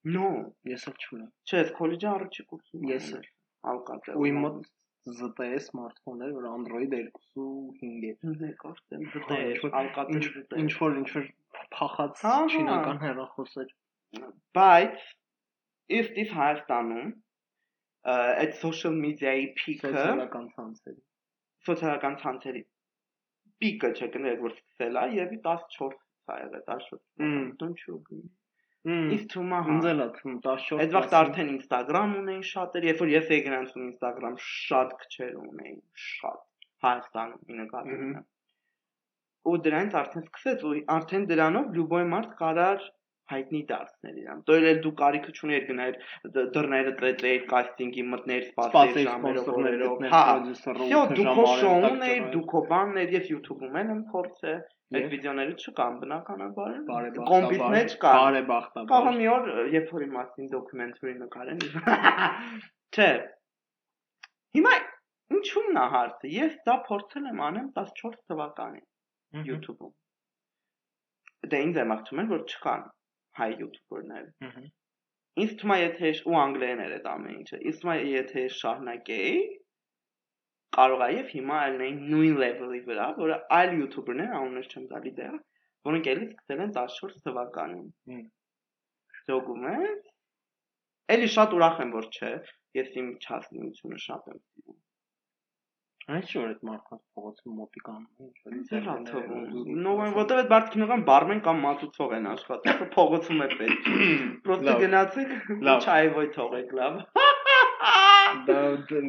No, 0.04 0.30
ես 0.68 0.88
էլ 0.92 0.96
չունեմ։ 1.04 1.30
Չէ, 1.48 1.60
ես 1.64 1.74
քոլեջի 1.80 2.08
առաջի 2.14 2.46
կուրսում 2.52 2.88
ես 2.92 3.10
էլ 3.18 3.28
ալկատել։ 3.74 4.18
Ու 4.20 4.28
իմ 4.30 4.40
մոտ 4.44 4.58
ZTE 5.20 5.50
սմարթֆոններ, 5.68 6.34
որ 6.38 6.48
Android 6.50 6.94
2.5 7.00 8.08
է։ 8.10 8.14
Դե 8.44 8.52
կարծեմ 8.64 9.08
ZTE, 9.14 9.40
ալկատել 9.80 10.28
ZTE։ 10.28 10.62
Ինչ 10.64 10.72
որ 10.80 11.00
ինչ 11.04 11.10
որ 11.16 11.30
փախած 11.78 12.24
չինական 12.24 13.02
հեռախոսեր։ 13.04 13.74
Բայց 14.58 15.08
if 16.00 16.14
this 16.16 16.32
Հայաստանում 16.34 17.12
այդ 18.12 18.56
social 18.60 18.96
media-ի 19.00 19.50
peak-ը 19.60 19.92
սոցիալական 19.94 20.48
ցանցերի 20.56 21.02
սոցիալական 21.68 22.16
ցանցերի 22.24 22.64
peak-ը 23.64 23.92
չկներ 23.96 24.42
որ 24.44 24.56
սկսել 24.58 25.00
է 25.00 25.06
եւ 25.18 25.36
14 25.48 26.00
սա 26.28 26.40
եղել 26.42 26.66
14 26.72 27.54
don't 27.62 27.86
you 28.86 28.94
agree 28.94 29.16
Իսկ 29.16 29.28
թումա 29.32 29.60
հնձելա 29.68 30.06
թում 30.18 30.40
14 30.46 30.82
Այդ 30.84 30.96
վաղ 30.96 31.14
արդեն 31.20 31.52
Instagram 31.54 32.16
ունեին 32.22 32.42
շատեր, 32.50 32.88
երբ 32.90 33.04
որ 33.04 33.12
ես 33.14 33.30
եի 33.34 33.44
գրանցում 33.46 33.86
Instagram 33.86 34.36
շատ 34.46 34.96
քչեր 35.04 35.38
ունեին, 35.40 35.78
շատ 36.08 36.42
Հայաստանում 36.84 37.60
նկատում 37.60 38.04
եմ։ 38.08 38.18
Ու 39.44 39.56
դրանից 39.68 39.96
արդեն 40.02 40.26
սկսեց 40.28 40.66
ու 40.68 40.74
արդեն 40.98 41.28
դրանով 41.32 41.72
լյուբոյ 41.78 42.06
մարդ 42.12 42.36
կարար 42.44 42.84
հայտնի 43.32 43.62
դարձնել 43.70 44.16
իրան։ 44.24 44.44
Դոյլ 44.50 44.66
էլ 44.70 44.80
դու 44.84 44.94
կարիքը 45.00 45.34
չուներ 45.34 45.66
գնալ 45.70 45.98
դռները 46.56 46.94
ծեծեիր 47.00 47.46
կաստինգի 47.54 48.04
մտներ 48.14 48.48
սպասեիր 48.50 48.98
ժամերով 49.08 49.48
Հա, 50.14 50.24
դու 51.14 51.28
քո 51.38 51.46
շոուն 51.64 52.06
էիր, 52.10 52.26
դու 52.36 52.44
քո 52.52 52.64
բանն 52.74 53.02
էիր, 53.04 53.14
ես 53.18 53.30
YouTube-ում 53.34 53.80
եմ 53.84 54.02
փորձը 54.14 54.56
Այդ 54.94 55.06
վիդեոները 55.10 55.54
չկան 55.58 55.96
բնականաբար։ 56.04 56.74
Կոմպիթներ 57.30 57.88
չկան։ 57.94 58.18
Բարեբախտաբար։ 58.18 58.90
Կարող 58.92 59.16
մի 59.18 59.30
օր, 59.34 59.48
երբ 59.74 59.94
որ 59.96 60.04
իմաստին 60.06 60.50
դոկումենտարի 60.52 61.14
նկարեն։ 61.22 61.64
Չէ։ 62.94 63.08
Հիմա 64.58 64.74
ինչու՞մն 65.38 65.80
է 65.82 65.86
հարցը։ 65.96 66.34
Ես 66.36 66.60
դա 66.70 66.76
փորձել 66.90 67.30
եմ 67.32 67.42
անեմ 67.48 67.72
14 67.80 68.20
թվականին 68.30 69.48
YouTube-ում։ 69.50 69.94
Դե 71.54 71.64
ինձ 71.68 71.82
եմ 71.84 71.96
աղթում 71.98 72.22
են 72.24 72.30
որ 72.34 72.46
չկան 72.54 72.86
հայ 73.40 73.50
յութուբերներ։ 73.64 74.26
Ինձ 75.44 75.54
թվում 75.60 75.74
է 75.74 75.78
եթե 75.80 76.10
ու 76.30 76.38
անգլերեն 76.44 76.82
էր 76.84 76.96
այդ 76.98 77.08
ամեն 77.14 77.38
ինչը։ 77.40 77.60
Ինձ 77.70 77.80
թվում 77.84 77.94
է 77.94 78.10
եթե 78.14 78.44
շարունակեի, 78.58 79.38
կարող 80.78 81.04
է 81.06 81.10
եւ 81.14 81.34
հիմա 81.38 81.58
ելնեին 81.64 82.00
նույն 82.14 82.38
level-ի 82.44 82.82
վրա, 82.88 83.08
որը 83.24 83.40
այլ 83.58 83.74
յութուբերներ 83.80 84.32
անուններ 84.40 84.70
չեմ 84.74 84.86
տալի 84.94 85.14
դեռ, 85.20 85.36
որոնք 85.90 86.10
էլի 86.14 86.28
սկսել 86.30 86.64
են 86.66 86.74
14 86.78 87.20
թվականին։ 87.28 88.24
Շոկում 89.24 89.68
է։ 89.74 89.76
Էլի 91.14 91.30
շատ 91.36 91.58
ուրախ 91.58 91.84
եմ 91.84 91.94
որ 91.98 92.10
չէ, 92.18 92.32
ես 92.80 92.98
իմ 93.02 93.12
չասնությունը 93.26 94.02
շատ 94.08 94.32
եմ 94.34 94.40
սիրում։ 94.44 94.83
Այս 96.12 96.32
շոր 96.34 96.48
այդ 96.52 96.64
մարդկանց 96.68 97.02
փողոցում 97.16 97.54
մոտիկան 97.62 98.00
ինչ 98.24 98.34
որ 98.44 98.56
դեռ 98.70 98.88
թվում։ 99.08 99.68
Նոյն 99.84 100.16
որտեվ 100.18 100.40
այդ 100.42 100.50
բարդ 100.54 100.66
կինոկան 100.74 101.04
բարմեն 101.10 101.42
կամ 101.46 101.62
մատուցող 101.64 102.16
են 102.18 102.28
աշխատում, 102.34 102.82
փողոցում 102.96 103.44
է 103.46 103.48
պետք։ 103.54 103.88
Պրոստը 104.48 104.74
գնացեք, 104.84 105.32
չայ 105.64 106.02
ոյ 106.18 106.28
թողեք 106.36 106.74
լավ։ 106.80 106.98
Դա 108.50 108.60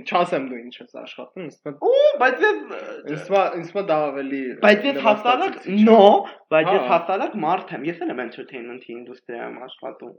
չասեմ 0.05 0.47
դու 0.51 0.61
ինչ 0.61 0.75
ես 0.77 0.97
աշխատում, 1.01 1.45
ինձ 1.49 1.85
Ու, 1.89 2.01
բայց 2.23 2.43
ես 2.45 2.57
ինձ 3.15 3.31
ինձ 3.59 3.75
դա 3.91 3.99
ավելի 4.11 4.41
Բայց 4.65 4.89
ես 4.91 4.99
հաստատակ 5.07 5.59
no, 5.89 6.01
բայց 6.55 6.71
ես 6.75 6.87
հաստատակ 6.93 7.37
մարդ 7.47 7.75
եմ։ 7.79 7.87
Ես 7.91 8.03
էլ 8.05 8.15
եմ 8.15 8.23
entertainment-ի 8.27 8.97
ինդուստրիայում 8.99 9.61
աշխատում։ 9.69 10.15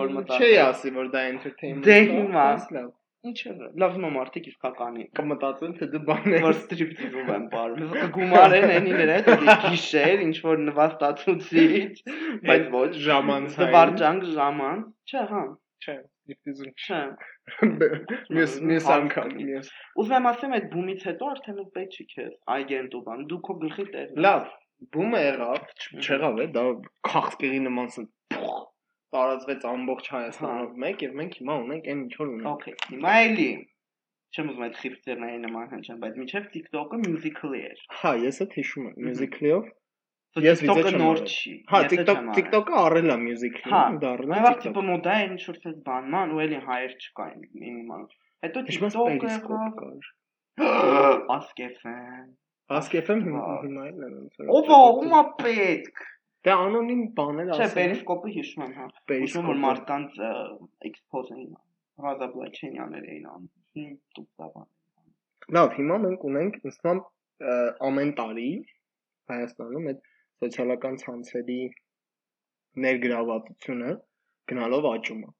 Որ 0.00 0.16
մտա։ 0.18 0.40
Չի 0.40 0.50
ասի, 0.68 0.94
որ 1.00 1.12
դա 1.14 1.26
entertainment։ 1.34 1.86
Դե 1.88 2.00
հիմա 2.10 2.48
Ինչ 3.20 3.40
է, 3.50 3.50
լավ 3.80 3.96
հիմա 3.96 4.08
մարդիկ 4.14 4.46
իսկականի 4.48 5.02
կմտածեն 5.18 5.72
թե 5.78 5.86
դու 5.94 5.98
բան 6.08 6.34
ես 6.34 6.44
որ 6.44 6.54
ստրիպտիզում 6.58 7.32
եմ 7.34 7.42
բարում։ 7.54 7.90
Գումարեն 8.14 8.70
այնին 8.76 9.02
էր 9.04 9.12
այդ 9.16 9.28
գիշեր 9.64 10.22
ինչ 10.26 10.36
որ 10.46 10.62
նվաստացուցիչ, 10.68 11.90
բայց 12.46 12.64
ոչ 12.76 12.88
ժամանց։ 13.08 13.58
Դվարջանք 13.60 14.24
ժամանց։ 14.38 15.12
Չէ, 15.12 15.24
հա։ 15.34 15.42
Չէ, 15.84 15.96
ստրիպտիզում 16.30 16.72
չէ։ 16.86 17.02
Մյուս 18.38 18.56
մյուս 18.70 18.88
անգամ, 18.96 19.36
մյուս։ 19.36 19.70
Ուզում 20.00 20.16
եմ 20.16 20.30
ասեմ 20.32 20.56
այդ 20.60 20.66
բումից 20.72 21.06
հետո 21.10 21.30
արդեն 21.34 21.62
պետք 21.76 22.00
չի 22.00 22.08
քեզ 22.14 22.34
այգենտ 22.56 22.96
ու 22.96 23.04
բան։ 23.10 23.22
Դու 23.34 23.40
քո 23.50 23.58
գլխի 23.66 23.86
տեր։ 23.92 24.18
Լավ, 24.28 24.50
բումը 24.96 25.22
եղավ, 25.26 25.70
չեղավ 26.00 26.40
է, 26.40 26.50
դա 26.56 26.66
քաղցկեղի 27.10 27.62
նման 27.68 27.94
տարածվեց 29.16 29.66
ամբողջ 29.70 30.08
Հայաստանով 30.14 30.78
մեկ 30.84 31.04
եւ 31.06 31.18
մենք 31.20 31.36
հիմա 31.40 31.58
ունենք 31.64 31.90
այն 31.90 32.00
ինչ 32.04 32.14
որ 32.20 32.32
ունենք։ 32.34 32.50
Okay, 32.54 32.74
հիմա 32.94 33.14
էլի 33.26 33.50
չեմ 34.30 34.50
ուզում 34.50 34.64
այդ 34.66 34.76
խիփտերների 34.80 35.38
նման 35.44 35.70
հնչան, 35.74 36.00
բայց 36.04 36.18
միջև 36.22 36.48
TikTok-ը 36.54 36.98
Musical.ly 37.04 37.62
էր։ 37.70 37.84
Հա, 38.00 38.12
ես 38.30 38.42
էլ 38.44 38.50
հիշում 38.60 38.84
եմ 38.90 39.08
Musical.ly-ով 39.10 39.70
Ես 40.38 40.60
TikTok-ը 40.62 40.90
նոր 40.94 41.20
չի։ 41.26 41.52
Հա, 41.66 41.78
TikTok 41.90 42.18
TikTok-ը 42.36 42.74
առել 42.80 43.08
է 43.10 43.14
music-ին, 43.18 43.72
հա, 43.72 43.80
դառնա։ 44.04 44.36
վաղ 44.44 44.58
տիպը 44.62 44.84
մոդա 44.86 45.14
է 45.18 45.24
ինչ 45.26 45.40
որ 45.48 45.56
ցած 45.64 45.80
բանման 45.88 46.34
ու 46.36 46.42
էլի 46.44 46.60
հայեր 46.68 46.92
չկային 47.00 47.40
մինիմալ։ 47.62 48.04
Հետո 48.46 48.62
TikTok-ը 48.68 49.64
կար։ 49.80 50.06
Ask 52.70 52.94
FM 53.00 53.26
հիմա 53.26 53.42
էլ 53.90 53.98
ոնց 54.06 54.38
որ։ 54.38 54.54
Ո՞վ 54.60 54.70
ո՞ումա 54.78 55.22
պետք։ 55.42 56.06
Դե 56.46 56.52
անոնիմ 56.56 57.00
բաներ 57.16 57.50
ասել։ 57.52 57.66
Չէ, 57.66 57.72
Periscope-ը 57.76 58.30
հիշում 58.36 58.62
եմ, 58.64 58.70
հա։ 58.80 58.84
Հիշում 59.12 59.48
որ 59.50 59.58
մարդկանց 59.64 60.20
expose 60.88 61.34
էին 61.36 61.50
Ռազաբլաչենյաններ 62.04 63.08
էին 63.14 63.26
անում։ 63.30 63.90
Տուփտավան։ 64.16 64.68
Լավ, 65.56 65.74
հիմա 65.80 65.98
մենք 66.04 66.24
ունենք 66.30 66.56
ինստամ 66.70 67.02
ամեն 67.90 68.14
տարի 68.20 68.48
Հայաստանում 69.30 69.90
այդ 69.90 70.00
սոցիալական 70.40 70.96
ցանցերի 71.04 71.60
ներգրավվածությունը 72.84 73.92
գնալով 74.50 74.88
աճում 74.90 75.22
է։ 75.26 75.30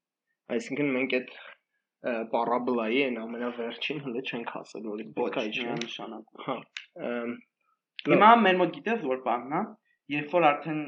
Այսինքն 0.56 0.92
մենք 0.96 1.16
այդ 1.20 1.32
պարաբլայի 2.34 3.00
այն 3.06 3.18
ամենավերջին 3.24 4.00
հենց 4.04 4.30
չենք 4.30 4.52
հասել, 4.56 4.86
որ 4.90 5.02
պետք 5.16 5.38
է 5.40 5.44
իջնի 5.50 5.74
նշանակում։ 5.80 6.44
Հա։ 6.46 6.56
Հիմա 8.10 8.30
մեր 8.44 8.60
մոտ 8.60 8.72
գիտես 8.76 9.02
որ 9.10 9.20
բանն 9.26 9.56
է, 9.58 9.62
երբ 10.14 10.35
որ 10.37 10.46
արդեն 10.51 10.83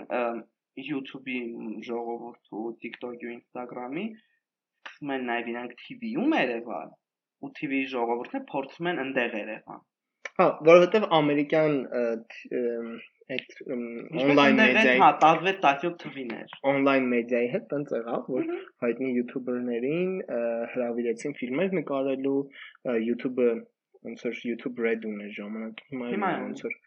YouTube-ի 0.82 1.38
ժողովուրդը, 1.86 2.64
TikTok-ի 2.82 3.28
ու 3.28 3.34
Instagram-ի 3.36 4.04
սկսում 4.12 5.14
են 5.16 5.26
նաև 5.30 5.50
իրանք 5.52 5.74
TV-ում 5.84 6.36
երևալ, 6.38 6.92
ու 7.42 7.50
TV-ի 7.58 7.88
ժողովուրդը 7.92 8.42
փորձում 8.52 8.92
են 8.92 9.02
ընդեղ 9.06 9.36
երևան։ 9.42 9.82
Հա, 10.32 10.46
որովհետև 10.66 11.06
ամերիկյան 11.18 11.74
այդ 13.32 13.50
on-line 13.72 14.56
մեդիայի 14.58 15.00
հա 15.02 15.08
16-17 15.24 15.98
թվիներ 16.02 16.54
on-line 16.70 17.08
մեդիայի 17.12 17.50
հետ 17.52 17.66
տենց 17.72 17.92
եղավ 17.96 18.30
որ 18.34 18.48
հայտնի 18.84 19.10
յութուբերներին 19.18 20.14
հրավիրեցին 20.72 21.36
ֆիլմեր 21.40 21.76
նկարելու 21.78 22.40
յութուբը 23.08 23.48
ոնց 24.08 24.24
որ 24.28 24.40
YouTube 24.48 24.82
Red 24.86 25.06
ուներ 25.12 25.36
ժամանակ 25.38 25.84
հիմա 25.92 26.32
ոնց 26.46 26.64
որ 26.66 26.78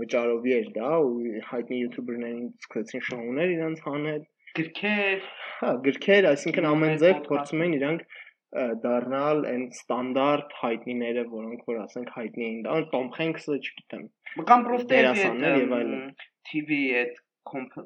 վճարովի 0.00 0.54
էր 0.58 0.68
դա 0.74 0.90
ու 1.04 1.40
հայտնի 1.52 1.80
յութուբերներին 1.82 2.46
սկսեցին 2.64 3.02
շոուներ 3.08 3.54
իրանց 3.54 3.82
հանել 3.88 4.22
գրքեր 4.58 5.26
հա 5.60 5.72
գրքեր 5.88 6.28
այսինքն 6.30 6.68
ամեն 6.70 7.00
ձև 7.02 7.20
փորձում 7.28 7.64
են 7.66 7.74
իրանք 7.78 8.06
դառնալ 8.54 9.40
այն 9.50 9.62
ստանդարտ 9.74 10.52
հայտնիները, 10.60 11.22
որոնք 11.30 11.64
որ 11.70 11.78
ասենք 11.84 12.12
հայտնի 12.16 12.44
էին, 12.46 12.60
դա 12.66 12.76
Tom 12.92 13.08
Hanks-ը, 13.16 13.56
չգիտեմ։ 13.58 14.04
Կամ 14.50 14.66
պրոստե 14.68 14.90
դերասաններ 14.92 15.56
եւ 15.58 15.74
այլն։ 15.78 16.04
TV 16.50 16.78
այդ 17.00 17.18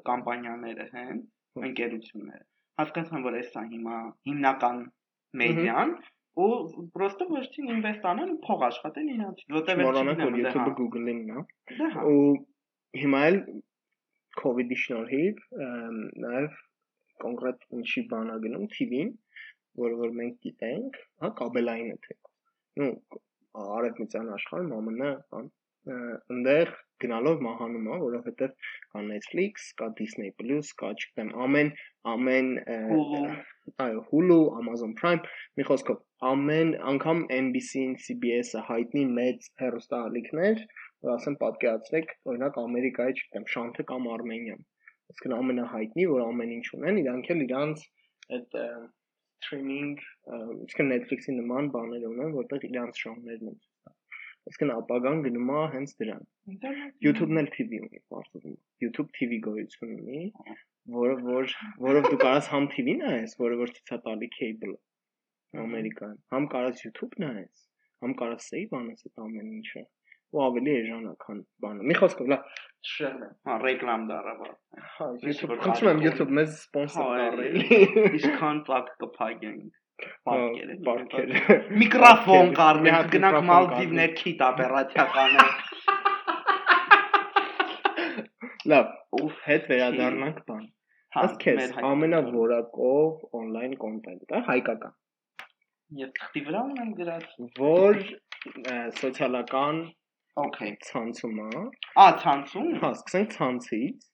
կամպանիաները 0.09 0.85
հեն, 0.93 1.23
ընկերությունները։ 1.69 2.45
Հասկացան, 2.79 3.25
որ 3.25 3.39
էսա 3.39 3.63
հիմա 3.73 3.97
հիմնական 4.29 4.83
մեդիան 5.41 5.95
ու 6.39 6.85
պրոստը 6.95 7.27
վերջին 7.33 7.71
ինվեստ 7.75 8.07
անեն 8.11 8.33
ու 8.35 8.39
փող 8.45 8.65
աշխատեն 8.69 9.11
իրանց, 9.15 9.43
որտեղ 9.55 9.81
վերջինն 9.83 10.11
է 10.13 10.29
YouTube-ը 10.43 10.75
Google-ին, 10.79 11.21
հա։ 11.35 12.05
Ու 12.09 12.99
հիմա 13.03 13.23
էլ 13.29 13.39
COVID-ի 14.39 14.77
շնորհիվ 14.83 15.41
նաև 16.25 16.59
կոնկրետ 17.23 17.65
ինչի 17.79 18.05
բանա 18.13 18.37
գնում 18.45 18.69
TV-ին 18.75 19.11
որը 19.79 19.97
որ 19.99 20.13
մենք 20.19 20.37
գիտենք, 20.45 20.99
հա, 21.23 21.29
կաբելայինը 21.39 21.95
թե։ 22.05 22.15
Ну, 22.81 22.89
արևմտյան 23.77 24.31
աշխարհում 24.35 24.89
ԱՄՆ, 24.99 25.11
բան, 25.33 25.49
այնտեղ 25.89 26.71
գնալով 27.03 27.43
մահանում 27.45 27.87
է, 27.89 27.97
որովհետև 28.03 28.55
կա 28.93 29.01
Netflix, 29.05 29.69
կա 29.79 29.87
Disney 29.99 30.31
կա 30.81 30.89
չգիտեմ, 30.95 31.29
ամեն 31.45 31.69
ամեն 32.13 32.49
այո, 33.85 34.01
Hulu, 34.09 34.39
Amazon 34.59 34.95
Prime, 34.99 35.23
մի 35.59 35.65
խոսքով, 35.69 36.01
ամեն 36.31 36.73
անգամ 36.91 37.23
NBC-ին, 37.37 37.95
CBS-ը 38.05 38.65
հայտնի 38.69 39.05
մեծ 39.19 39.49
հեռուստաալիքներ, 39.63 40.63
որ 41.05 41.15
ասեմ 41.15 41.39
պատկերացրեք, 41.43 42.13
օրինակ 42.33 42.59
Ամերիկայի, 42.63 43.17
չգիտեմ, 43.19 43.49
Շանթը 43.55 43.87
կամ 43.93 44.09
Արմենիան։ 44.15 44.63
Այսինքն 45.09 45.35
ամենահայտնի, 45.39 46.07
որ 46.13 46.25
ամեն 46.27 46.55
ինչ 46.59 46.65
ունեն, 46.79 47.01
իրանք 47.03 47.31
էլ 47.35 47.45
իրանց 47.47 47.85
այդ 48.37 48.59
streaming, 49.39 49.95
իսկ 50.67 50.83
Netflix-ի 50.89 51.35
նման 51.39 51.71
բաներ 51.75 52.07
ունեն, 52.09 52.35
որտեղ 52.35 52.67
իրանց 52.69 53.03
շոուներն 53.05 53.53
են 53.53 53.59
Այսինքն 54.49 54.75
ապագան 54.75 55.23
գնում 55.25 55.49
է 55.53 55.63
հենց 55.75 55.95
դրան։ 56.01 56.21
YouTube-ն 57.05 57.41
էլ 57.41 57.49
TV 57.55 57.81
ունի, 57.85 57.99
բարձրում։ 58.13 58.55
YouTube 58.83 59.11
TV 59.17 59.41
գոյություն 59.45 59.91
ունի, 59.99 60.21
որը 60.95 61.17
որ 61.27 61.53
որով 61.85 62.07
դու 62.09 62.21
կարաս 62.23 62.49
համ 62.53 62.69
TV 62.73 62.95
նայես, 63.03 63.35
որը 63.43 63.59
որ 63.59 63.75
տալի 63.91 64.29
cable-ը 64.39 64.79
Ամերիկան, 65.57 66.17
համ 66.33 66.43
կարաս 66.49 66.81
YouTube 66.85 67.15
նայես, 67.21 67.61
համ 68.05 68.11
կարաս 68.19 68.49
save 68.51 68.75
անես 68.79 69.07
այդ 69.07 69.23
ամեն 69.23 69.47
ինչը 69.59 69.81
ու 70.29 70.41
ավելի 70.45 70.73
էժանական 70.79 71.39
բանը։ 71.65 71.85
Մի 71.89 71.95
խոսքով, 71.99 72.27
լավ, 72.33 72.59
շեղն 72.89 73.23
է։ 73.25 73.29
Հա, 73.49 73.55
ռեկլամ 73.63 74.03
դարավա։ 74.11 74.49
Հա, 74.97 75.07
YouTube, 75.25 75.55
խնդրում 75.63 75.89
եմ 75.93 76.03
YouTube 76.05 76.35
մեզ 76.39 76.51
սպոնսոր 76.59 77.09
տարել։ 77.21 77.57
Ինչքան 78.19 78.61
ծակ 78.69 78.91
կփակենք։ 79.01 79.78
Պարկերը, 80.29 80.75
պարկերը։ 80.87 81.57
Միկրոֆոն 81.81 82.49
կառնենք, 82.59 83.09
գնանք 83.15 83.39
Մալդիվներ 83.49 84.11
քիտ 84.19 84.39
օպերացիականը։ 84.47 85.45
Լավ, 88.73 88.87
ու 89.19 89.29
հետ 89.45 89.63
վերադառնանք 89.73 90.41
բան։ 90.49 90.65
Ասք 91.19 91.37
քեզ 91.45 91.77
ամենավորակով 91.91 93.37
on-line 93.39 93.75
content-ը 93.83 94.37
հայկական։ 94.49 94.93
Ես 95.99 96.09
թղթի 96.19 96.41
վրա 96.49 96.61
ունեմ 96.73 96.91
գրած։ 96.99 97.25
Որ 97.59 97.95
սոցիալական 98.99 99.75
Okay, 100.39 100.75
ցանցում 100.87 101.39
է։ 101.43 101.61
Ա, 101.99 102.03
ցանցում։ 102.21 102.67
Հա, 102.81 102.89
սկսենք 102.95 103.33
ցանցից 103.33 104.05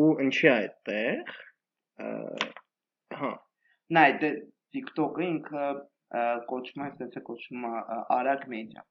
ու 0.00 0.10
ինչի 0.24 0.46
է 0.46 0.50
այդտեղ։ 0.52 1.32
Հա։ 3.20 3.30
Նայ, 3.96 4.04
դե 4.20 4.30
TikTok-ը 4.75 5.25
ինքը 5.29 5.65
կոչվում 6.51 6.83
է, 6.83 6.87
այսպես 6.89 7.17
է 7.19 7.23
կոչվում 7.29 7.65
է 7.69 7.71
արագ 8.17 8.45
մեդիա։ 8.53 8.83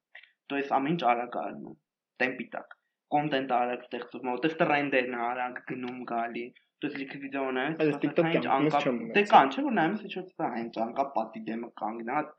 То 0.48 0.59
есть 0.61 0.74
ամեն 0.79 0.96
ինչ 0.96 1.03
արագ 1.12 1.38
անում։ 1.42 1.77
Տեմպի 2.22 2.46
տակ։ 2.55 2.77
Կոնտենտ 3.14 3.55
արագ 3.59 3.85
ստեղծում, 3.88 4.31
որտեղ 4.33 4.57
տրենդերն 4.62 5.16
արագ 5.29 5.62
գնում 5.70 6.01
գալի։ 6.12 6.46
То 6.79 6.88
есть 6.88 6.98
լիքը 7.03 7.20
վիդեո 7.22 7.46
նայես, 7.59 7.79
այս 7.85 7.96
TikTok-ը 8.05 8.42
անց 8.57 8.77
չեմ։ 8.79 8.98
Դե 9.16 9.22
կան, 9.33 9.48
չէ՞ 9.55 9.64
որ 9.68 9.74
նայում 9.79 9.96
ես 9.98 10.05
ինչ-որ 10.09 10.53
այն 10.59 10.68
ճանկա 10.77 11.07
պատի 11.16 11.42
դեմը 11.48 11.70
կանգնած 11.83 12.37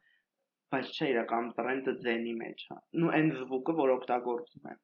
բայց 0.73 0.89
չէ 0.95 1.07
իրական 1.11 1.47
տրենդը 1.57 1.93
ձենի 2.05 2.33
մեջ 2.39 2.63
է։ 2.73 2.75
Ну 3.01 3.11
այն 3.19 3.29
զվուկը, 3.37 3.73
որ 3.79 3.93
օգտագործում 3.95 4.69
են։ 4.71 4.79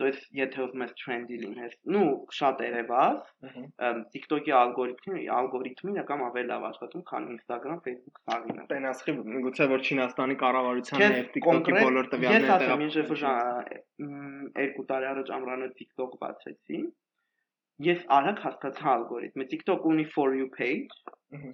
То 0.00 0.06
есть 0.08 0.24
եթե 0.34 0.62
ուզում 0.64 0.82
ես 0.82 0.92
trendy 0.98 1.36
լինես, 1.38 1.74
ну 1.94 2.00
շատ 2.32 2.62
երևաս, 2.64 3.26
TikTok-ի 4.14 4.54
ալգորիթմը, 4.58 5.18
ալգորիթմը 5.36 5.92
իրական 5.92 6.22
ավելի 6.26 6.48
լավ 6.48 6.64
աշխատում, 6.68 7.02
քան 7.10 7.26
Instagram, 7.34 7.82
Facebook 7.84 8.22
սարինը։ 8.24 8.64
Տենասխի 8.72 9.14
գուցե 9.44 9.66
որ 9.72 9.84
Չինաստանի 9.88 10.36
կառավարությանն 10.42 11.16
եւ 11.18 11.28
TikTok-ի 11.36 11.76
բոլոր 11.76 12.08
տվյալները 12.14 12.48
Ես 12.48 12.54
ասեմ, 12.56 12.84
ինչ 12.86 12.94
որ 13.10 13.22
երկու 14.62 14.86
տարի 14.92 15.08
առաջ 15.12 15.34
ամրանը 15.36 15.68
TikTok 15.82 16.16
բացեցի, 16.24 16.80
ես 17.92 18.02
արագ 18.16 18.42
հասկացա 18.46 18.88
ալգորիթմը։ 18.96 19.46
TikTok 19.52 19.86
ունի 19.92 20.08
for 20.16 20.32
you 20.38 20.48
page, 20.56 20.96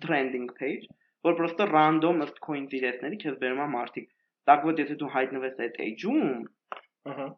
trending 0.06 0.46
page, 0.62 0.87
որ 1.26 1.37
պրոստը 1.42 1.68
random 1.74 2.24
ըստ 2.28 2.40
քո 2.46 2.56
ինտերեսների 2.62 3.20
քեզ 3.26 3.37
բերում 3.42 3.66
է 3.66 3.68
մարդիկ։ 3.74 4.08
Так 4.48 4.64
вот, 4.64 4.80
եթե 4.80 4.96
դու 5.02 5.12
հայտնվես 5.12 5.62
այդ 5.66 5.78
age-ում, 5.84 6.28
ըհը, 7.12 7.28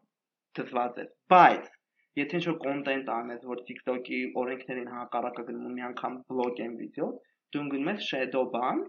դժվար 0.58 1.00
է։ 1.02 1.06
Բայց 1.32 1.72
եթե 2.16 2.38
ինչ-որ 2.38 2.54
content 2.64 3.10
անես, 3.12 3.42
որ 3.48 3.62
TikTok-ի 3.70 4.20
օրենքներին 4.42 4.92
հակառակը 4.92 5.42
գնում 5.48 5.74
մի 5.78 5.82
անգամ 5.88 6.14
բլոկ 6.30 6.62
են 6.66 6.76
վիդեո, 6.80 7.08
դու 7.56 7.64
գնում 7.74 7.90
ես 7.92 8.06
shadow 8.10 8.44
ban, 8.54 8.80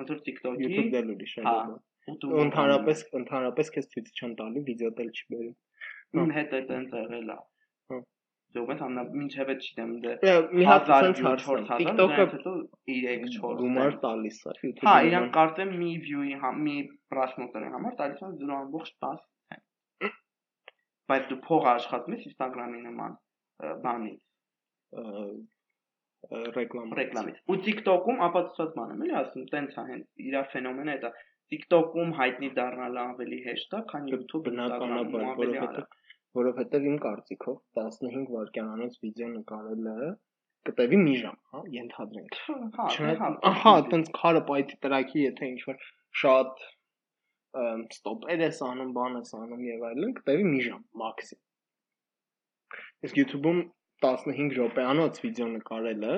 ոնց 0.00 0.12
որ 0.14 0.20
TikTok-ի 0.26 0.66
YouTube 0.66 0.90
դել 0.96 1.14
ունի 1.14 1.30
shadow 1.30 1.54
ban։ 1.70 1.78
Ու 2.10 2.42
ընդհանրապես 2.42 3.04
ընդհանրապես 3.20 3.72
քեզ 3.76 3.88
ցույց 3.94 4.12
չեն 4.18 4.36
տալի, 4.40 4.64
վիդեո 4.68 4.92
դել 5.00 5.10
չի 5.14 5.24
բերում։ 5.32 5.56
Իմ 6.20 6.36
հետ 6.36 6.54
է 6.58 6.62
տենց 6.70 6.94
եղել 7.00 7.32
է 7.36 7.40
Ձողես 8.50 8.80
ամնա 8.82 9.02
մինչև 9.14 9.50
այդ 9.52 9.60
չգիտեմ 9.62 9.90
դե 10.04 10.14
մի 10.58 10.64
հատ 10.66 10.88
sense 10.90 11.20
հարցը 11.22 11.58
TikTok-ը 11.80 12.24
հետո 12.32 12.54
3-4 12.90 13.60
գումար 13.60 13.98
տալիս 14.04 14.40
է 14.42 14.54
YouTube-ը 14.54 14.88
Հա, 14.88 14.94
իրանք 15.06 15.30
կարծեմ 15.36 15.70
մի 15.82 15.90
view-ի 16.06 16.38
համ 16.44 16.58
մի 16.66 16.74
պրասմոտրի 17.14 17.70
համար 17.76 17.94
տալիս 18.00 18.24
են 18.26 18.34
0.10 18.48 19.20
բայց 21.10 21.24
դու 21.30 21.40
փող 21.46 21.68
աշխատում 21.72 22.16
ես 22.16 22.28
Instagram-ի 22.30 22.82
նման 22.86 23.16
բանից 23.86 24.20
ռեկլամ 26.58 26.94
ռեկլամից 27.00 27.42
ու 27.52 27.58
TikTok-ում 27.66 28.22
ապացուցած 28.28 28.72
բան 28.78 28.94
եմ 28.94 29.04
էլի 29.06 29.14
ասում 29.20 29.46
տենց 29.54 29.76
է 29.82 29.84
հենց 29.90 30.24
իր 30.30 30.38
ֆենոմենը 30.54 30.96
դա 31.04 31.12
TikTok-ում 31.50 32.10
հայտնի 32.20 32.50
դառնալը 32.58 33.00
ավելի 33.12 33.38
հեշտ 33.46 33.76
է 33.78 33.80
քան 33.92 34.10
YouTube-ում 34.14 34.58
բնականաբար 34.60 35.30
որովհետեւ 35.40 35.86
որովհետև 36.38 36.84
իմ 36.90 36.98
կարծիքով 37.04 37.56
15 37.78 38.26
վայրկյանանոց 38.34 38.98
վիդեո 39.04 39.30
նկարելը 39.30 40.10
կտևի 40.68 40.98
մի 41.00 41.14
ժամ, 41.22 41.38
հա, 41.52 41.62
ենթադրենք։ 41.74 42.38
Հա, 42.46 43.30
ահա, 43.50 43.72
այտենց 43.80 44.10
քարը 44.18 44.42
պայթի 44.50 44.76
տրակի, 44.84 45.22
եթե 45.24 45.48
ինչ 45.54 45.60
որ 45.70 45.86
շատ 46.22 46.64
ստոպեր 47.54 48.44
ես 48.46 48.60
անում, 48.66 48.90
բան 48.96 49.16
ես 49.20 49.32
անում 49.40 49.62
եւ 49.66 49.86
այլն, 49.90 50.12
կտևի 50.18 50.44
մի 50.50 50.60
ժամ 50.66 50.82
մաքսիմում։ 51.02 51.46
Իսկ 53.08 53.18
YouTube-ում 53.20 53.60
15 54.04 54.54
րոպեանոց 54.58 55.18
վիդեո 55.24 55.48
նկարելը 55.54 56.14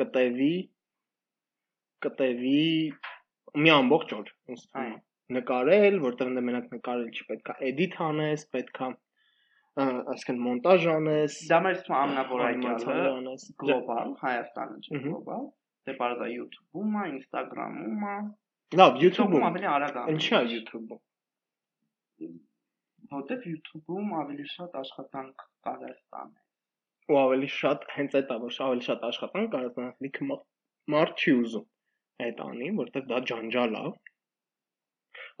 կտևի 0.00 0.52
կտևի 2.06 2.60
մի 3.62 3.72
ամբողջ 3.78 4.14
օր 4.18 4.28
թվում 4.28 4.60
է 4.82 4.90
նկարել, 5.36 5.96
որտեղ 6.02 6.30
մենակ 6.48 6.68
նկարել 6.76 7.08
չի 7.16 7.26
պետքա 7.30 7.56
էդիտ 7.70 7.96
անես, 8.06 8.44
պետքա 8.56 8.88
այսինքն 9.82 10.40
մոնտաժ 10.46 10.86
անես, 10.92 11.36
դա 11.52 11.58
մեր 11.66 11.78
ամենավորակյալը 11.98 12.96
անես 13.12 13.46
գլոբալ 13.62 14.14
Հայաստանը 14.22 14.80
չէ 14.82 15.00
գլոբալ, 15.06 15.46
դե 15.88 15.94
բարձա 16.02 16.28
YouTube-ում, 16.32 16.98
Instagram-ում, 17.12 18.04
լավ 18.80 19.00
YouTube-ում 19.02 19.46
ավելի 19.48 19.68
արագ 19.72 19.98
է։ 20.02 20.04
Ինչա 20.12 20.40
YouTube-ում։ 20.52 22.36
Որտեվ 23.12 23.48
YouTube-ում 23.52 24.14
ավելի 24.22 24.46
շատ 24.52 24.78
աշխատանք 24.82 25.44
կարես 25.68 25.98
տանել 26.14 27.12
ու 27.12 27.18
ավելի 27.22 27.48
շատ 27.58 27.84
հենց 27.96 28.16
այդ 28.20 28.30
է 28.32 28.36
որ 28.46 28.56
ավելի 28.66 28.84
շատ 28.88 29.04
աշխատանք 29.10 29.52
կարես 29.54 29.72
տանել 29.76 30.06
լիքը 30.06 30.28
մարդ 30.94 31.24
չի 31.24 31.34
ուզում 31.42 31.66
այդ 32.26 32.42
անի 32.46 32.68
որտեվ 32.78 33.08
դա 33.12 33.18
ջանջալ 33.30 33.76
է 33.82 33.84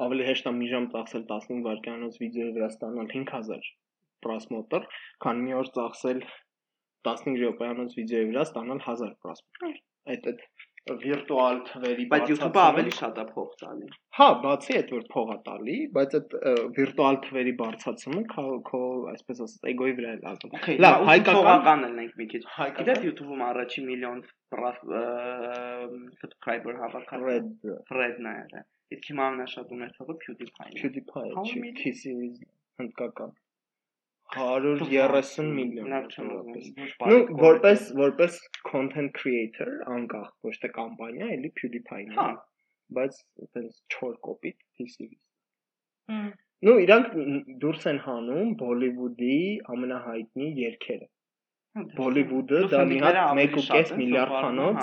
ավելի 0.06 0.26
հեշտ 0.28 0.48
է 0.48 0.52
մի 0.58 0.68
ժամ 0.72 0.86
ծախսել 0.92 1.24
15 1.30 1.64
վայրկյանոց 1.66 2.18
վիդեոյի 2.22 2.54
վրա 2.56 2.68
ստանալ 2.72 3.08
5000 3.12 3.68
պրոսմոտոր, 4.26 4.86
քան 5.24 5.42
մի 5.46 5.54
օր 5.60 5.70
ծախսել 5.76 6.22
15 7.08 7.40
րոպեանոց 7.42 7.96
վիդեոյի 7.98 8.28
վրա 8.30 8.44
ստանալ 8.48 8.82
1000 8.86 9.14
պրոսմոտոր։ 9.24 9.76
Այդ 10.12 10.28
այդ 10.32 10.44
վիրտուալ 10.90 11.58
թվերի 11.68 12.04
բայց 12.10 12.30
YouTube-ը 12.32 12.60
ավելի 12.62 12.92
շատ 12.96 13.18
է 13.22 13.24
փող 13.34 13.50
տալի։ 13.60 13.88
Հա, 14.18 14.26
բացի 14.42 14.76
այդ 14.78 14.88
որ 14.94 15.04
փող 15.12 15.28
է 15.34 15.36
տալի, 15.48 15.76
բայց 15.98 16.16
այդ 16.18 16.34
վիրտուալ 16.78 17.18
թվերի 17.26 17.52
բարձրացումը 17.60 18.22
քո 18.70 18.80
այսպես 19.12 19.42
ասած 19.46 19.68
էգոյի 19.72 19.94
վրա 20.00 20.14
է 20.16 20.18
լազում։ 20.24 20.56
Լավ, 20.86 21.04
հայկական 21.10 21.86
են 21.88 22.02
ենք 22.02 22.18
մի 22.22 22.26
քիչ։ 22.32 22.42
Գիտես 22.80 23.06
YouTube-ում 23.06 23.44
առաջի 23.52 23.86
միլիոն 23.92 24.20
subscriber 26.24 26.74
հավաքած 26.82 27.70
Fred-ն 27.92 28.32
է։ 28.32 28.66
Իսկ 28.92 29.06
հիմա 29.12 29.28
ամենաշատ 29.30 29.70
ունեցողը 29.78 30.18
PewDiePie-ն 30.26 30.74
է։ 30.74 30.82
PewDiePie-ը 30.82 31.72
T-series 31.78 32.42
հնդկական 32.82 33.32
130 34.36 35.50
միլիոն 35.56 35.92
նույնպես։ 35.92 36.68
Նու 37.10 37.20
որպես 37.42 37.84
որպես 37.98 38.38
content 38.68 39.12
creator 39.18 39.68
անկախ 39.96 40.30
ոչ 40.48 40.54
թե 40.62 40.70
կամպանիա, 40.78 41.28
էլի 41.36 41.50
PewDiePie-ն 41.60 42.16
է, 42.24 42.28
բայց 42.98 43.20
այտենց 43.46 43.82
4 43.96 44.16
կոպիտ 44.28 44.58
PC-ից։ 44.78 45.20
Նու 46.66 46.76
իրանք 46.86 47.14
դուրս 47.62 47.88
են 47.92 48.02
հանում 48.08 48.52
Bollywood-ի 48.62 49.38
ամենահայտնի 49.76 50.50
երգերը։ 50.62 51.08
Bollywood-ը 52.00 52.66
դա 52.72 52.82
մի 52.92 53.00
հատ 53.06 53.22
1.5 53.22 53.96
միլիարդ 54.00 54.36
խանոց 54.38 54.82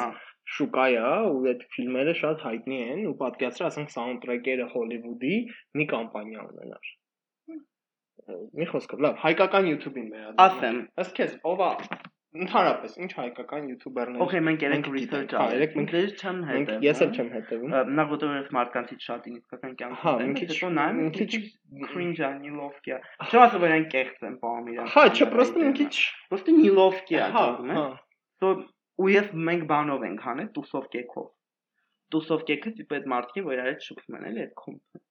շուկա 0.57 0.85
է 0.93 1.01
ու 1.31 1.41
այդ 1.51 1.65
ֆիլմերը 1.75 2.15
շատ 2.19 2.45
հայտնի 2.45 2.79
են 2.93 3.03
ու 3.09 3.17
պատկերացրա 3.19 3.67
ասենք 3.69 3.93
սաունդթրեքերը 3.95 4.65
Հոլիվուդի 4.73 5.35
մի 5.79 5.85
կամպանիա 5.93 6.45
ունենար 6.47 6.89
մի 8.59 8.69
խոսքով, 8.69 9.03
լավ, 9.05 9.19
հայկական 9.25 9.67
YouTube-ին 9.73 10.07
վերադառնանք։ 10.13 10.45
Ասեմ, 10.45 10.79
ըստ 11.03 11.19
քեզ 11.19 11.35
ով 11.49 11.63
է 11.65 11.71
ընդհանրապես 12.29 12.97
ինչ 13.01 13.09
հայկական 13.17 13.69
յութուբերներ 13.71 14.23
Okay, 14.23 14.41
մենք 14.45 14.63
երեք 14.65 14.89
research 14.93 15.31
արել։ 15.39 15.63
Մենք 15.79 15.93
դեր 15.95 16.11
չեմ 16.19 16.41
հետևում։ 16.49 16.83
Ես 16.85 16.99
էլ 17.05 17.13
չեմ 17.15 17.29
հետևում։ 17.35 17.73
Նա 17.97 18.05
որտեղ 18.11 18.51
մարդկանցից 18.57 19.07
շատ 19.09 19.29
ինքնական 19.31 19.73
կյանքում։ 19.79 20.03
Հա, 20.03 20.13
մի 20.29 20.35
քիչ 20.37 20.59
նայում, 20.77 20.99
մի 20.99 21.09
քիչ 21.17 21.31
cringe-ա, 21.89 22.29
նիլովկիա։ 22.43 22.99
Չեմ 23.29 23.45
ասում 23.47 23.65
այն 23.69 23.87
կեղծ 23.95 24.27
են 24.29 24.37
բամ 24.45 24.69
իրան։ 24.75 24.91
Հա, 24.93 25.05
չէ, 25.09 25.29
պրոստը 25.33 25.65
մի 25.65 25.73
քիչ 25.79 25.93
պրոստը 26.29 26.55
նիլովկիա, 26.59 27.31
հա, 27.33 27.47
հա։ 27.79 27.87
So 28.39 28.53
ու 28.99 29.09
ես 29.13 29.29
մենք 29.47 29.67
բանով 29.69 30.01
ենք 30.09 30.23
հանել 30.27 30.47
տուսով 30.55 30.87
կեքով 30.93 31.27
տուսով 32.13 32.43
կեքը 32.50 32.72
տիպ 32.80 32.93
այդ 32.98 33.08
մարդկին, 33.12 33.45
որ 33.45 33.54
իրար 33.56 33.67
հետ 33.69 33.86
շփվում 33.86 34.17
են, 34.19 34.26
էլի 34.30 34.41
այդ 34.43 34.54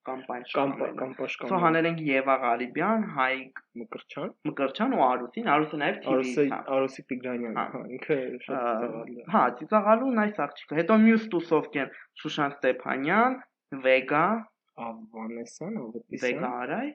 կամպայն 0.09 0.45
կամպա 0.55 0.89
կամպաշկան։ 0.99 1.51
Սա 1.51 1.59
հանել 1.63 1.87
ենք 1.89 2.01
Եվա 2.09 2.35
Ղարիբյան, 2.43 3.05
Հայկ 3.15 3.61
Մկրչյան, 3.81 4.31
Մկրչյան 4.49 4.95
ու 4.97 5.03
Արուսին, 5.07 5.49
Արուսը 5.55 5.79
նաև 5.83 5.99
TV-ից։ 6.05 6.53
Արուսի 6.75 7.05
Տիգրանյան, 7.09 7.59
հա, 7.59 7.83
ինքը 7.99 8.19
շատ 8.45 8.69
ծաղալի 8.83 9.19
է։ 9.19 9.27
Հա, 9.35 9.43
ծաղալու 9.73 10.13
նայս 10.19 10.41
աղջիկը։ 10.49 10.79
Հետո 10.79 10.99
մյուս 11.07 11.27
տուսով 11.35 11.69
կեն 11.75 11.93
Շուշան 12.23 12.55
Ստեփանյան, 12.59 13.37
Վեգա, 13.85 14.25
Ավանեսյան, 14.79 15.73
Ավետիսյան։ 15.79 16.21
Վեգա 16.23 16.49
Արայ, 16.63 16.87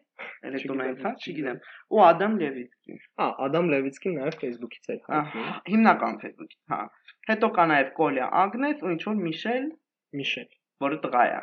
էլեկտրոնայից, 0.48 1.02
հա, 1.04 1.12
չգիտեմ։ 1.20 1.58
Ու 1.94 2.02
Ադամ 2.04 2.36
Լևիցկին։ 2.40 3.00
Հա, 3.20 3.26
Ադամ 3.46 3.68
Լևիցկին 3.74 4.16
նաև 4.20 4.38
Facebook-ից 4.44 4.90
էր 4.94 5.00
հայտնի։ 5.08 5.44
Հիմնական 5.74 6.16
Facebook-ից, 6.24 6.60
հա։ 6.72 6.80
Հետո 7.28 7.50
կա 7.58 7.66
նաև 7.74 7.92
Կոլյա 7.98 8.30
Ագնես 8.44 8.84
ու 8.84 8.94
ինչ 8.94 9.02
որ 9.04 9.20
Միշել 9.28 9.68
Միշել, 10.20 10.48
որը 10.84 11.00
տղա 11.06 11.24
է։ 11.30 11.40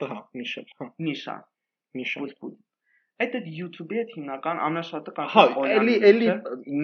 Տղա, 0.00 0.18
Միշել, 0.40 0.66
հա։ 0.80 0.90
Միշա։ 1.06 1.36
Միշա։ 2.00 2.24
Պուլպուլ։ 2.24 2.58
Այդ 3.20 3.34
այդ 3.36 3.48
YouTube-ի 3.52 3.96
հետ 4.00 4.12
հիմնական 4.16 4.60
ամենաշատը 4.64 5.12
կա 5.16 5.24
Հա, 5.34 5.42
էլի 5.76 5.94
էլի 6.10 6.28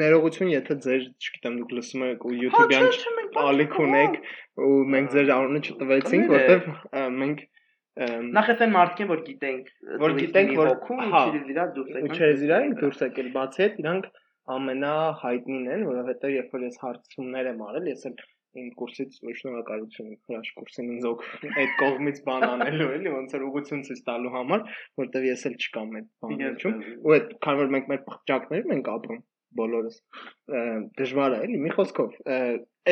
ներողություն, 0.01 0.51
եթե 0.53 0.75
ձեր, 0.87 1.07
չգիտեմ, 1.17 1.55
դուք 1.63 1.71
լսում 1.79 2.03
եք 2.07 2.27
ու 2.29 2.33
հա, 2.33 2.41
YouTube-յան 2.43 3.39
ալիք 3.43 3.79
ունեք 3.87 4.19
ու 4.67 4.75
մենք 4.95 5.15
ձեր 5.17 5.33
անունը 5.37 5.63
չտվեցինք, 5.71 6.35
որտեվ 6.37 6.69
մենք 7.23 7.41
Նախ 7.97 8.49
այն 8.53 8.73
մարդիկ 8.75 9.09
որ 9.09 9.21
գիտենք, 9.27 9.69
որ 10.03 10.15
գիտենք 10.19 10.51
որ 10.59 10.71
հա, 11.15 11.21
չերեզ 11.31 11.47
իրար 11.55 11.71
դուրս 11.77 11.95
եկան։ 11.97 12.17
Չերեզ 12.17 12.43
իրար 12.45 12.67
դուրս 12.83 12.99
եկել, 13.07 13.31
բացի 13.37 13.63
այդ 13.67 13.79
իրանք 13.81 14.09
ամենահայտնին 14.57 15.71
են, 15.77 15.85
որովհետեւ 15.89 16.35
երբ 16.37 16.53
որ 16.57 16.67
ես 16.67 16.77
հարցումներ 16.83 17.49
եմ 17.55 17.63
արել, 17.71 17.89
ես 17.95 18.05
էլ 18.11 18.19
իմ 18.63 18.73
կուրսից 18.81 19.21
շնորհակալություն 19.41 20.11
հրաշ 20.31 20.51
կուրսին 20.59 20.91
ինձ 20.97 21.07
օգ 21.13 21.25
այդ 21.63 21.73
կողմից 21.83 22.21
բան 22.29 22.49
անելու 22.49 22.91
էլի 22.97 23.15
ոնց 23.17 23.37
որ 23.37 23.47
ուղղություն 23.51 23.87
ցույց 23.91 24.03
տալու 24.11 24.35
համար 24.37 24.67
որտեվ 25.05 25.31
ես 25.31 25.47
էլ 25.51 25.57
չկամ 25.67 25.97
այդ 26.01 26.11
բաններում 26.27 26.77
ու 27.07 27.17
այդ 27.17 27.33
քանի 27.47 27.65
որ 27.65 27.73
մենք 27.77 27.91
մեր 27.95 28.05
փղճակներում 28.11 28.77
ենք 28.77 28.93
ապրում 28.97 29.25
բոլորս 29.57 29.99
դժվար 31.01 31.35
է 31.37 31.39
էլի 31.47 31.61
մի 31.65 31.73
խոսքով 31.77 32.17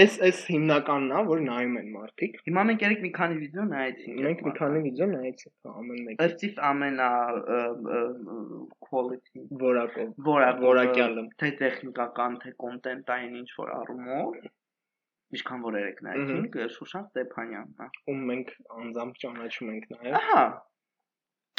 այս 0.00 0.14
այս 0.28 0.40
հիմնականն 0.50 1.12
է 1.18 1.20
որ 1.28 1.42
նայում 1.48 1.76
են 1.80 1.90
մարդիկ 1.96 2.38
հիմա 2.48 2.64
մենք 2.70 2.84
երեք 2.84 3.04
մի 3.04 3.10
քանի 3.18 3.38
վիդեո 3.42 3.66
նայեցինք 3.72 4.22
մենք 4.26 4.42
մի 4.46 4.54
քանի 4.58 4.82
վիդեո 4.86 5.08
նայեցինք 5.12 5.70
ամեն 5.74 6.02
մեկ 6.08 6.24
ըստ 6.26 6.44
իս 6.48 6.58
ամենա 6.70 7.10
quality 8.88 9.46
որակով 9.64 10.28
որակյալը 10.70 11.26
թե 11.42 11.52
տեխնիկական 11.62 12.38
թե 12.44 12.54
կոնտենտային 12.64 13.40
ինչ 13.42 13.48
որ 13.60 13.74
առումով 13.78 14.44
ինչքան 15.34 15.64
որ 15.66 15.80
երեք 15.80 15.98
նայեցինք 16.06 16.60
Շուշան 16.76 17.04
Ստեփանյանն 17.10 17.84
է 17.84 17.90
ում 18.14 18.22
մենք 18.30 18.54
անձամբ 18.78 19.20
ճանաչում 19.24 19.74
ենք 19.74 19.90
նաև 19.94 20.16
ահա 20.20 20.46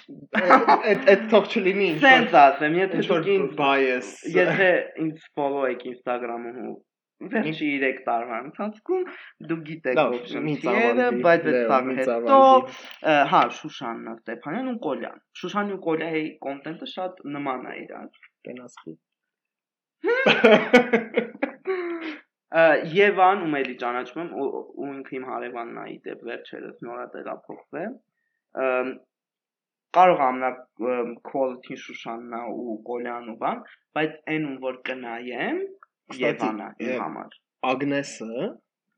այդ 0.06 1.08
այդ 1.12 1.24
թող 1.32 1.48
չլինի 1.52 1.86
ինչ 1.92 2.02
sense 2.02 2.36
ասեմ 2.42 2.76
եթե 2.80 3.06
դուք 3.06 3.30
ինձ 3.36 3.56
bias 3.62 4.12
եթե 4.36 4.68
ինձ 5.06 5.24
follow 5.38 5.64
եք 5.72 5.88
Instagram-ում 5.92 6.76
վերջի 7.32 7.68
3 7.82 8.00
տարվա 8.06 8.38
ընթացքում 8.46 9.04
դուք 9.50 9.62
գիտեք 9.70 10.00
option-ները, 10.02 11.06
բայց 11.26 11.48
այդ 11.52 11.60
սա 11.72 11.80
հետո 12.00 12.40
հա 13.34 13.42
Շուշանն 13.60 14.10
է 14.12 14.16
Ստեփանյան 14.20 14.72
ու 14.74 14.80
Կոլյան 14.86 15.22
Շուշանի 15.42 15.76
ու 15.78 15.82
Կոլյայի 15.88 16.26
կոնտենտը 16.48 16.90
շատ 16.96 17.24
նման 17.38 17.70
է 17.72 17.78
իրար 17.86 18.10
կենասխի 18.50 18.98
Եվան 22.96 23.42
ում 23.46 23.56
էլի 23.60 23.76
ճանաչում 23.82 24.22
եմ 24.24 24.30
ու 24.42 24.90
ինքը 24.90 25.16
իմ 25.20 25.26
հարևանն 25.30 25.80
է 25.82 25.86
իդեպ 25.96 26.22
վերջերս 26.30 26.78
նորա 26.88 27.08
տեղափոխվել 27.16 27.96
կարող 29.98 30.22
ամնա 30.28 30.52
quality 31.30 31.80
Շուշաննա 31.86 32.44
ու 32.52 32.76
Կոլյան 32.90 33.32
ու 33.34 33.40
բան 33.42 33.64
բայց 33.98 34.16
այն 34.36 34.48
ում 34.52 34.60
որ 34.68 34.78
կնայեմ 34.90 35.60
Եվանա 36.22 36.70
իմ 36.86 37.04
համար 37.04 37.36
Ագնեսը 37.74 38.48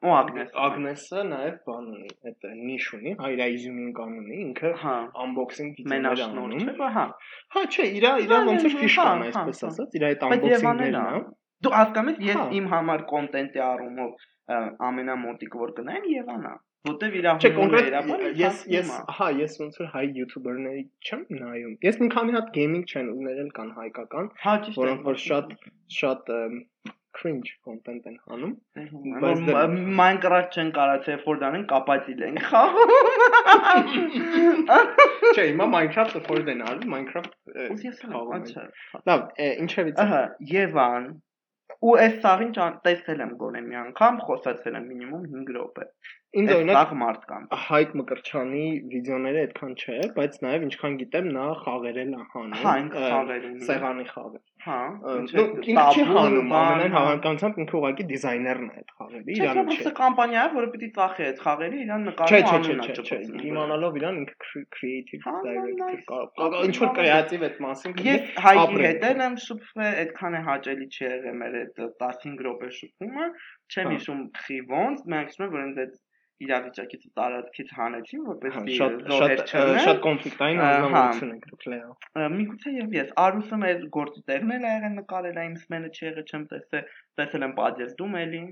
ու 0.06 0.14
Ագնես 0.14 0.50
Ագնեսը 0.68 1.22
նաև 1.28 1.56
բան 1.68 1.86
ունի, 1.92 2.12
այդ 2.30 2.44
նիշ 2.68 2.88
ունի, 2.98 3.14
հայր 3.22 3.40
այզյումին 3.48 3.94
կան 3.98 4.12
ունի, 4.20 4.36
ինքը 4.44 4.72
հա 4.82 4.94
unboxing 5.24 5.72
վիդեոներ 5.78 6.22
անում 6.28 6.54
չէ, 6.60 6.76
հա։ 6.98 7.06
Հա, 7.56 7.64
չէ, 7.74 7.88
իրա 7.98 8.12
իրա 8.28 8.42
ոնց 8.50 8.68
որ 8.68 8.76
ֆիշկան 8.84 9.24
է, 9.26 9.32
այսպես 9.32 9.64
ասած, 9.72 9.98
իրա 9.98 10.12
այդ 10.14 10.26
unboxing-ներն 10.28 11.00
է։ 11.02 11.24
Դու 11.66 11.74
հասկանում 11.74 12.18
ես, 12.22 12.28
ես 12.28 12.58
իմ 12.58 12.68
համար 12.74 13.04
կոնտենտի 13.12 13.62
առումով 13.68 14.26
ամենամոտիկը 14.88 15.62
որ 15.62 15.72
կնայեմ 15.78 16.06
Եվանա, 16.14 16.52
որտեվ 16.88 17.16
իր 17.20 17.26
Չէ, 17.32 17.50
կոնկրետ 17.58 18.38
ես 18.42 18.62
ես 18.74 18.92
հա, 19.18 19.30
ես 19.42 19.58
ոնց 19.62 19.80
որ 19.82 19.90
հայ 19.96 20.04
յութուբերների 20.20 20.84
չեմ 21.08 21.26
նայում։ 21.42 21.74
Ես 21.88 22.00
մի 22.04 22.10
քանի 22.14 22.38
հատ 22.38 22.62
channel-ներ 22.94 23.42
էլ 23.44 23.50
կան 23.58 23.74
հայկական, 23.80 24.30
հա, 24.46 24.56
որոնք 24.78 25.10
որ 25.10 25.20
շատ 25.26 25.58
շատ 25.98 26.32
cringe 27.18 27.52
content 27.66 28.08
են 28.10 28.18
անում։ 28.34 28.54
Բայց 29.24 29.40
Minecraft 30.00 30.58
չեն 30.58 30.72
կարած 30.76 31.08
effort 31.16 31.46
անեն, 31.48 31.64
կապացիլ 31.72 32.26
են 32.28 32.38
խաղում։ 32.48 32.92
Չէ, 35.34 35.46
հիմա 35.50 35.70
Minecraft 35.74 36.20
effort 36.22 36.52
են 36.54 36.62
արել, 36.68 36.84
Minecraft 36.94 37.34
խաղում։ 38.04 38.46
Լավ, 39.10 39.26
ինչևից։ 39.66 40.04
Ահա, 40.06 40.22
Եվան 40.54 41.10
ու 41.88 41.96
այս 42.04 42.16
սաղին 42.24 42.54
տեսել 42.86 43.24
եմ 43.26 43.34
գոնե 43.42 43.62
մի 43.68 43.78
անգամ, 43.82 44.20
խոսացել 44.28 44.78
եմ 44.80 44.88
մինիմում 44.92 45.26
5 45.34 45.52
րոպե։ 45.58 45.88
Ինձ 46.38 46.52
օրինակ 46.58 46.78
սաղ 46.78 46.92
մարդկանց։ 47.02 47.56
Հայկ 47.68 47.94
Մկրչյանի 48.02 48.66
վիդեոները 48.94 49.40
այդքան 49.48 49.72
չէ, 49.82 49.96
բայց 50.18 50.36
նաև 50.46 50.66
ինչքան 50.68 50.98
գիտեմ 51.02 51.30
նա 51.38 51.46
խաղերել 51.64 52.12
է 52.18 52.22
հանում։ 52.34 52.60
Հա, 52.62 52.74
ինքը 52.84 53.02
խաղեր 53.08 53.48
ունի։ 53.48 53.68
Սեղանի 53.68 54.06
խաղեր։ 54.12 54.44
Հա, 54.68 54.78
ինքը 55.08 55.84
չի 55.96 56.04
հանում, 56.08 56.50
ամենայն 56.60 56.94
հավանականությամբ 56.98 57.60
ինքը 57.64 57.76
ուղղակի 57.78 58.06
դիզայներն 58.12 58.68
է 58.68 58.80
այդ 58.82 58.90
խաղերի, 58.98 59.36
իրան 59.38 59.60
չէ, 59.72 59.78
չէ։ 59.78 59.92
կամպանիա 59.98 60.42
է, 60.44 60.52
որը 60.58 60.70
պիտի 60.74 60.90
ծախի 60.98 61.24
այդ 61.28 61.40
խաղերը, 61.46 61.78
իրան 61.88 62.04
նկարում 62.08 62.50
անունն 62.58 62.82
է 62.88 62.96
ճպցնում։ 62.98 63.46
իմանալով 63.48 64.00
իրան 64.02 64.20
ինքը 64.22 64.36
cre- 64.44 64.66
creative 64.78 65.28
Հա, 65.28 65.36
director 65.48 66.28
կարող 66.42 66.68
ինչ 66.68 66.76
որ 66.84 66.92
կրեատիվ 66.98 67.46
այդ 67.48 67.62
մասին 67.68 67.96
Ես 68.08 68.28
հայկի 68.48 68.84
հետ 68.88 69.08
եմ 69.28 69.38
շփվել, 69.48 69.96
այդքան 70.04 70.38
է 70.38 70.42
հաճելի 70.48 70.90
չի 70.98 71.04
եղել 71.08 71.38
մեր 71.38 71.58
այդ 71.62 71.82
15 72.04 72.44
րոպե 72.48 72.70
շփումը, 72.82 73.30
չեմ 73.72 73.88
Հա։ 73.88 73.96
հիշում 73.98 74.22
խի 74.44 74.60
ոնց, 74.74 75.08
մենք 75.16 75.32
ասում 75.32 75.48
ենք, 75.48 75.56
որ 75.58 75.64
ինձ 75.68 75.82
այդ 75.86 75.96
իրավիճակից 76.46 77.04
տարածքից 77.18 77.72
հանեցին, 77.78 78.22
Հա, 78.22 78.34
որպեսզի 78.34 78.76
շատ 78.78 79.00
զոհեր 79.08 79.42
շատ 79.52 79.72
շատ 79.86 80.02
կոնֆլիկտային 80.06 80.62
Ա, 80.62 80.68
անznավորություն 80.78 81.32
է 81.34 81.40
գրել։ 81.48 82.36
Միգուցե 82.38 82.74
եւ 82.78 82.96
ես 82.98 83.10
Արուսը 83.24 83.60
մեր 83.64 83.82
գործի 83.98 84.24
տեղն 84.30 84.54
էլ 84.58 84.68
ա 84.68 84.76
եղել 84.76 84.96
նկարել 85.00 85.42
այն 85.44 85.58
սմենը 85.64 85.92
չի 85.98 86.06
եղել, 86.08 86.28
չեմ 86.28 86.46
տեսել, 86.54 86.94
տեսել 87.22 87.48
եմ 87.48 87.58
պատերզում 87.58 88.16
էլի։ 88.22 88.44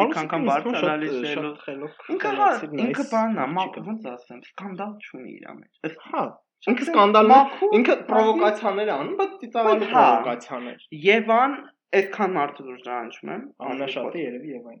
անգամ 0.00 0.46
բարձրալիս 0.50 1.16
խելոք։ 1.64 2.04
Ինքը 2.14 2.32
հա, 2.40 2.50
ինքը 2.84 3.06
բանն 3.10 3.40
է, 3.40 3.82
ոնց 3.88 4.06
ասեմ, 4.10 4.44
սկանդալ 4.50 4.92
չունի 5.00 5.32
իր 5.40 5.48
մեջ։ 5.60 5.96
Հա, 6.10 6.22
ինքը 6.70 6.86
սկանդալներ, 6.86 7.58
ինքը 7.80 7.96
պրովոկացիաներ 8.10 8.92
է 8.92 8.94
անում, 9.00 9.16
բայց 9.20 9.56
հա։ 9.56 9.64
պրովոկացիաներ։ 9.90 10.86
Եվան 11.08 11.56
այդքան 12.00 12.34
մարդու 12.36 12.64
դուրս 12.68 12.82
ճանաչում 12.86 13.30
եմ։ 13.34 13.44
Ամենաշատը 13.66 14.20
երևի 14.22 14.52
եւ 14.54 14.66
այն։ 14.70 14.80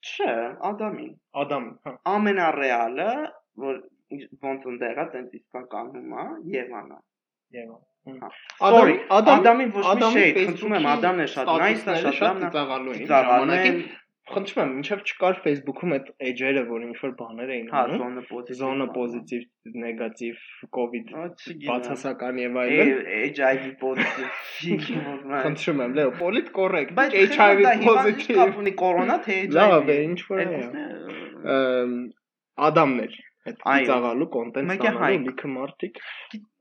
Չէ, 0.00 0.32
Ադամին։ 0.70 1.12
Ադամ, 1.42 1.64
հա։ 1.84 1.92
ամենառեալը, 2.14 3.12
որ 3.64 3.80
ոնց 4.46 4.66
ընդեղա 4.72 5.04
տենց 5.14 5.38
իսկականում 5.40 6.14
է 6.22 6.26
Եվանա։ 6.56 6.98
Եվ 7.60 7.70
Հա։ 8.08 8.28
Ադամ, 8.64 8.78
Sorry, 8.80 8.94
Ադամ, 9.12 9.40
Ադամին 9.42 9.72
ոչ 9.76 9.84
մի 10.00 10.10
շեյթ, 10.14 10.38
խնդրում 10.40 10.74
եմ, 10.78 10.86
Ադամն 10.94 11.20
է 11.20 11.26
շատ 11.34 11.50
nice, 11.60 11.82
է, 11.84 11.96
շատ 12.04 12.22
լավն 12.24 12.40
է։ 12.40 12.46
էին 12.46 12.54
Ծաղալեն, 12.54 13.02
ժամանակին։ 13.10 13.82
Խնդրում 14.30 14.60
եմ, 14.62 14.72
ինչեւ 14.80 15.00
չկար 15.10 15.38
Facebook-ում 15.44 15.94
այդ 15.96 16.10
edge-երը, 16.30 16.62
որ 16.70 16.82
ինչ 16.86 16.96
որ 17.00 17.14
բաներ 17.20 17.52
էին 17.54 17.70
հա, 17.70 17.80
անում։ 17.86 18.02
զոնը 18.02 18.22
պոզիտիվ։ 18.30 18.58
Զոնը 18.60 18.86
պոզիտիվ, 18.96 19.46
նեգատիվ, 19.84 20.44
կոവിഡ് 20.76 21.14
Բացասական 21.14 21.64
բացասական 21.70 22.38
եւ 22.42 22.60
այլն։ 22.64 22.92
HIV 23.40 23.64
պոզիտիվ։ 23.80 24.28
Խնդրում 25.46 25.82
եմ, 25.86 25.96
Լեո, 25.98 26.12
պոլիտ 26.20 26.52
կոռեկտ։ 26.60 26.94
Բայց 27.00 27.18
HIV 27.40 27.66
positive։ 27.88 28.62
ունի 28.62 28.74
կորոնա 28.84 29.18
թե 29.26 29.40
HIV։ 29.40 29.58
Լավ 29.58 29.90
է, 29.90 29.98
ինչ 30.10 30.20
որ 30.30 30.44
է։ 30.46 30.62
Ադամներ 32.70 33.18
այդ 33.50 33.62
Այո։ 33.72 33.84
ծիծաղալու 33.84 34.26
կոնտենտ 34.34 34.72
ստանալու 34.74 35.20
լիքը 35.26 35.50
մարդիկ։ 35.52 36.00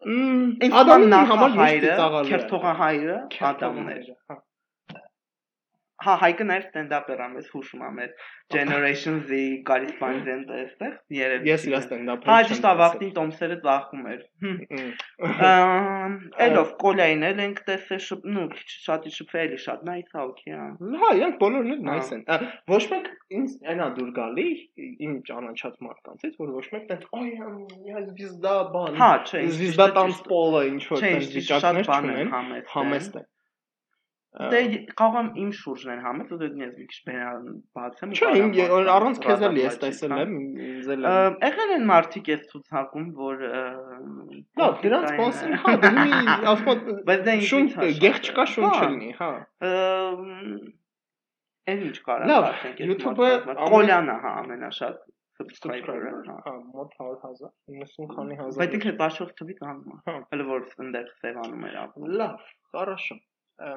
Ինձ 0.09 0.77
Ադամի 0.81 1.19
համար 1.31 1.57
հայրը, 1.57 1.81
ծիծաղալու 1.89 2.29
է։ 2.29 2.31
քերթողահայրը 2.31 3.17
Ադամն 3.49 3.89
էր։ 3.95 4.07
Հա 4.29 4.37
Հա, 6.02 6.14
հայկը 6.20 6.44
նաև 6.48 6.64
stand-up 6.68 7.06
էր 7.14 7.20
ամես 7.24 7.50
հուշում 7.52 7.82
ամեր 7.86 8.10
Generation 8.52 9.20
Z 9.28 9.36
correspondent 9.68 10.48
է 10.50 10.56
այստեղ 10.64 10.94
երևի։ 11.16 11.48
Ես 11.48 11.66
իր 11.68 11.76
ստենդափը 11.78 12.28
Հա, 12.28 12.38
ճիշտ 12.48 12.64
ավախտին 12.70 13.12
Տոմսերը 13.18 13.58
ծախում 13.64 14.08
էր։ 14.10 14.24
Ամ, 15.48 16.16
Էլով 16.46 16.72
կոլային 16.82 17.24
էլ 17.30 17.42
ենք 17.44 17.62
տեսել 17.68 18.02
շփ, 18.08 18.26
նու 18.36 18.46
քիչ 18.52 18.66
շատ 18.84 19.06
շփվել 19.16 19.44
էլի 19.46 19.60
շատ 19.64 19.84
nice 19.88 20.18
է, 20.18 20.24
okay 20.24 20.56
է։ 20.58 20.98
Հա, 21.04 21.10
իրանք 21.20 21.38
բոլորն 21.44 21.74
էլ 21.76 21.80
Հա։ 21.80 21.94
nice 21.94 22.16
են։ 22.18 22.24
Ա, 22.26 22.40
Ոչ 22.74 22.82
մեկ 22.92 23.10
ինձ 23.38 23.54
այնա 23.74 23.86
դուր 24.00 24.10
գալի 24.18 24.48
իմ 25.08 25.14
ճանաչած 25.30 25.78
մարդկանցից, 25.88 26.34
որ 26.42 26.56
ոչ 26.58 26.66
մեկ 26.74 26.88
տենց 26.90 27.06
այ 27.20 27.30
я 27.94 28.02
звезда 28.10 28.56
բան։ 28.74 28.98
Հա, 29.00 29.12
չէ, 29.30 29.44
звезда 29.60 29.88
танцпола 29.94 30.66
ինչ 30.72 30.82
որ 30.90 31.00
Չէ, 31.00 31.14
տենց 31.14 31.30
ճիշտ 31.36 31.54
շատ 31.54 31.80
վիճակներ 31.80 31.88
բան 31.94 32.10
են 32.10 32.18
չունեն։ 32.18 32.34
համեստ։ 32.34 32.74
Համեստ 32.74 33.22
է։ 33.22 33.24
Դե 34.34 34.60
կարող 34.98 35.16
եմ 35.18 35.26
իմ 35.38 35.50
շուրջն 35.54 35.90
են 35.94 36.00
համեստ, 36.04 36.30
ու 36.34 36.38
դե 36.40 36.46
ես 36.58 36.70
մի 36.78 36.84
քիչ 36.90 36.96
բերան 37.08 37.44
բացեմ։ 37.78 38.14
Չէ, 38.18 38.30
իմ 38.40 38.48
ե- 38.58 38.64
առանց 38.94 39.20
քեզ 39.24 39.44
էլ 39.48 39.58
ես 39.62 39.76
տեսել 39.84 40.14
եմ, 40.24 40.32
ինձ 40.64 40.88
էլ 40.94 41.06
է։ 41.06 41.12
Եղել 41.44 41.74
են 41.76 41.84
մարդիկ 41.90 42.30
ես 42.34 42.42
ցուցակում, 42.50 43.06
որ 43.20 43.44
Լավ, 44.58 44.74
դրանց 44.82 45.12
մասին 45.20 45.54
հա, 45.62 45.74
դե 45.84 45.92
մի 46.00 46.10
ասում 46.50 46.82
Բայց 47.12 47.22
դե 47.30 47.36
շունչ 47.52 47.68
ինքնից 47.70 47.94
է 47.94 48.00
գեղ 48.02 48.18
շատ, 48.18 48.26
չկա 48.34 48.46
շունչ 48.54 48.72
հա։ 48.74 48.82
չլինի, 48.88 49.10
հա։ 49.22 49.30
Այն 51.64 51.82
ինչ 51.88 51.98
կարա 52.04 52.26
Լավ, 52.28 52.46
ասենք, 52.50 52.80
YouTube-ը 52.90 53.28
ամեն- 53.34 53.60
Կոլյանը 53.72 54.16
հա 54.24 54.32
ամենաշատ 54.42 54.98
subscriber-ը, 55.38 56.10
Subscriber, 56.10 56.26
հա։ 56.26 56.36
հա, 56.44 56.52
մոտ 56.74 56.90
100.000, 57.00 57.54
90 57.78 58.10
քանի 58.18 58.36
հազար։ 58.40 58.60
Բայց 58.64 58.76
ինքը 58.78 58.92
բաշխող 59.00 59.30
թվի 59.40 59.54
կանում 59.62 59.94
է։ 59.94 59.96
Հա։ 60.10 60.14
Հələ 60.34 60.44
որ 60.50 60.66
ընդեղ 60.84 61.08
Սևանում 61.22 61.64
էր 61.70 61.78
ապրում։ 61.84 62.12
Լավ, 62.20 62.44
хорошо։ 62.76 63.16
Ա, 63.64 63.72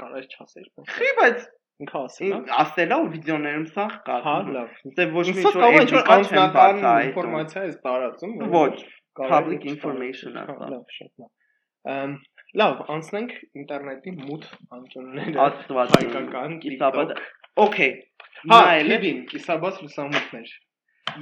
Կարես 0.00 0.30
չասեր։ 0.36 0.68
Խի, 0.96 1.10
բայց 1.20 1.48
Ինքը 1.80 2.00
ասել 2.04 2.32
է։ 2.36 2.38
ասելա 2.60 2.96
ու 3.00 3.06
վիդեոներում 3.14 3.66
սաղ 3.74 3.92
կա։ 4.06 4.16
Հա, 4.26 4.34
լավ։ 4.56 4.80
Դե 4.98 5.04
ոչ 5.14 5.24
մի 5.30 5.36
է 5.40 5.44
ինչ-որ 5.44 5.62
էդիկա 5.68 6.00
չեմ 6.00 6.10
անձնական 6.16 6.82
ինֆորմացիա 7.06 7.62
ես 7.64 7.78
տարածում։ 7.86 8.34
որ 8.40 8.50
Ոչ, 8.54 8.74
public 9.20 9.64
է 9.64 9.70
information-ը 9.72 10.44
Հա, 10.50 10.56
սա։ 10.58 10.68
Լավ, 10.74 10.82
շատ 10.98 11.24
լավ։ 11.24 11.94
Ամ 11.94 12.12
լավ, 12.60 12.80
անցնենք 12.96 13.34
ինտերնետի 13.62 14.12
մութ 14.20 14.46
անկյունները։ 14.76 15.42
Աստված 15.46 15.94
հայկական 15.96 16.56
TikTok։ 16.64 17.12
Okay։ 17.64 17.90
Հա, 18.50 18.58
TV-ին 18.90 19.22
կիսաբաց 19.30 19.80
լուսամուտներ։ 19.84 20.52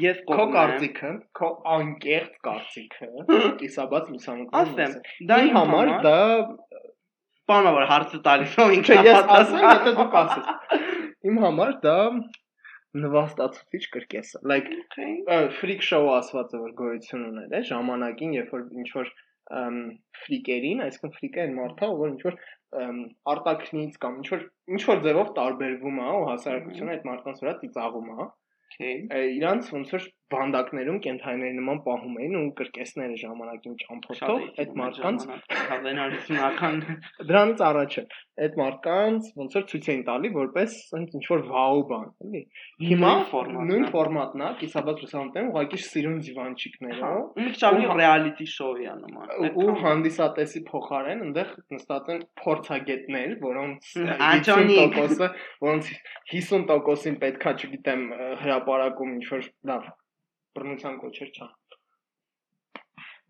ես 0.03 0.19
Քո 0.29 0.37
կողմ 0.39 0.49
եմ։ 0.49 0.55
կարծիքը, 0.59 1.11
քո 1.39 1.49
անկեղծ 1.75 2.35
կարծիքը, 2.49 3.09
կիսաբաց 3.63 4.11
լուսամուտներ։ 4.15 4.59
Ասեմ, 4.63 4.97
դա 5.31 5.39
Իմ 5.49 5.55
համար 5.59 5.93
դա 6.07 6.19
բանա 7.49 7.73
որ 7.77 7.87
հարցը 7.93 8.21
տալիս 8.27 8.59
ով 8.65 8.75
ինքը 8.79 8.99
ես 9.09 9.31
ասեմ, 9.39 9.65
եթե 9.65 9.95
դու 9.99 10.07
կասես։ 10.15 10.51
Իմ 11.29 11.41
համար 11.45 11.73
դա 11.85 11.97
նվաստացուցիչ 12.99 13.83
կրկես 13.95 14.35
է։ 14.39 14.43
Like 14.51 14.69
freak 15.59 15.83
show 15.85 16.05
ասվածը 16.15 16.61
որ 16.63 16.77
գոյություն 16.79 17.25
ուներ 17.29 17.57
է 17.59 17.63
ժամանակին, 17.71 18.37
երբ 18.39 18.55
որ 18.57 18.63
ինչ 18.83 18.89
որ 18.97 19.11
ֆրիկերին, 20.23 20.81
այսինքն 20.85 21.15
ֆրիկը 21.17 21.43
այն 21.45 21.55
մարդը, 21.57 21.91
որ 22.01 22.11
ինչ 22.13 22.23
որ 22.27 22.39
արտակնից 23.33 23.95
կամ 24.03 24.19
ինչ 24.21 24.29
որ 24.35 24.43
ինչ 24.77 24.83
որ 24.89 25.03
ձևով 25.07 25.31
տարբերվում 25.39 26.01
է 26.05 26.09
ու 26.19 26.27
հասարակությունը 26.29 26.95
այդ 26.97 27.07
մարդկանց 27.09 27.41
վրա 27.45 27.55
ծիծաղում 27.63 28.11
է, 28.13 28.27
իրանց 29.39 29.71
ոնց 29.79 29.95
որ 29.97 30.09
բանդակներում 30.35 30.99
կենթայիների 31.09 31.59
նման 31.59 31.83
պահում 31.89 32.17
էին 32.23 32.39
ու 32.39 32.47
կրկեսները 32.61 33.19
ժամանակին 33.23 33.77
ճամփորդող 33.83 34.43
այդ 34.65 34.73
մարդկանց 34.83 35.27
հավենալությունական 35.73 36.81
դրանից 37.29 37.63
առաջը 37.69 38.05
այդ 38.39 38.57
մարդկանց 38.59 39.29
ոնց 39.39 39.57
որ 39.59 39.65
ցույց 39.71 39.89
էին 39.93 40.03
տալի 40.07 40.31
որպես 40.35 40.75
այնց 40.99 41.15
ինչ 41.19 41.23
որ 41.33 41.43
վաու 41.49 41.83
բան, 41.89 42.05
էլի։ 42.25 42.43
Հիմա 42.89 43.13
նույն 43.69 43.87
ֆորմատն 43.95 44.45
է, 44.47 44.51
կիսաբաց 44.63 45.03
լուսամուտներում 45.05 45.51
ուղղակի 45.53 45.81
սիրուն 45.89 46.21
դիվանչիկներով 46.29 47.19
ու 47.19 47.45
մի 47.47 47.55
քիչ 47.57 47.63
ավելի 47.69 47.99
ռեալիթի 48.03 48.49
շոուի 48.55 48.89
է 48.89 48.97
նման։ 49.03 49.35
ու 49.65 49.77
հանդիսատեսի 49.83 50.65
փոխարեն 50.71 51.25
այնտեղ 51.29 51.55
նստած 51.77 52.13
են 52.15 52.25
փորձագետներ, 52.43 53.37
որոնց 53.49 53.93
Աջոնիկ 54.29 54.99
50%-ը, 54.99 55.31
որոնց 55.67 55.95
50%-ին 56.35 57.23
պետքա, 57.27 57.57
չգիտեմ, 57.59 58.05
հրաապարակում 58.45 59.17
ինչ 59.19 59.27
որ 59.35 59.51
լավ 59.73 59.91
բռնության 60.57 60.95
կոչեր 61.03 61.33
չան։ 61.39 61.51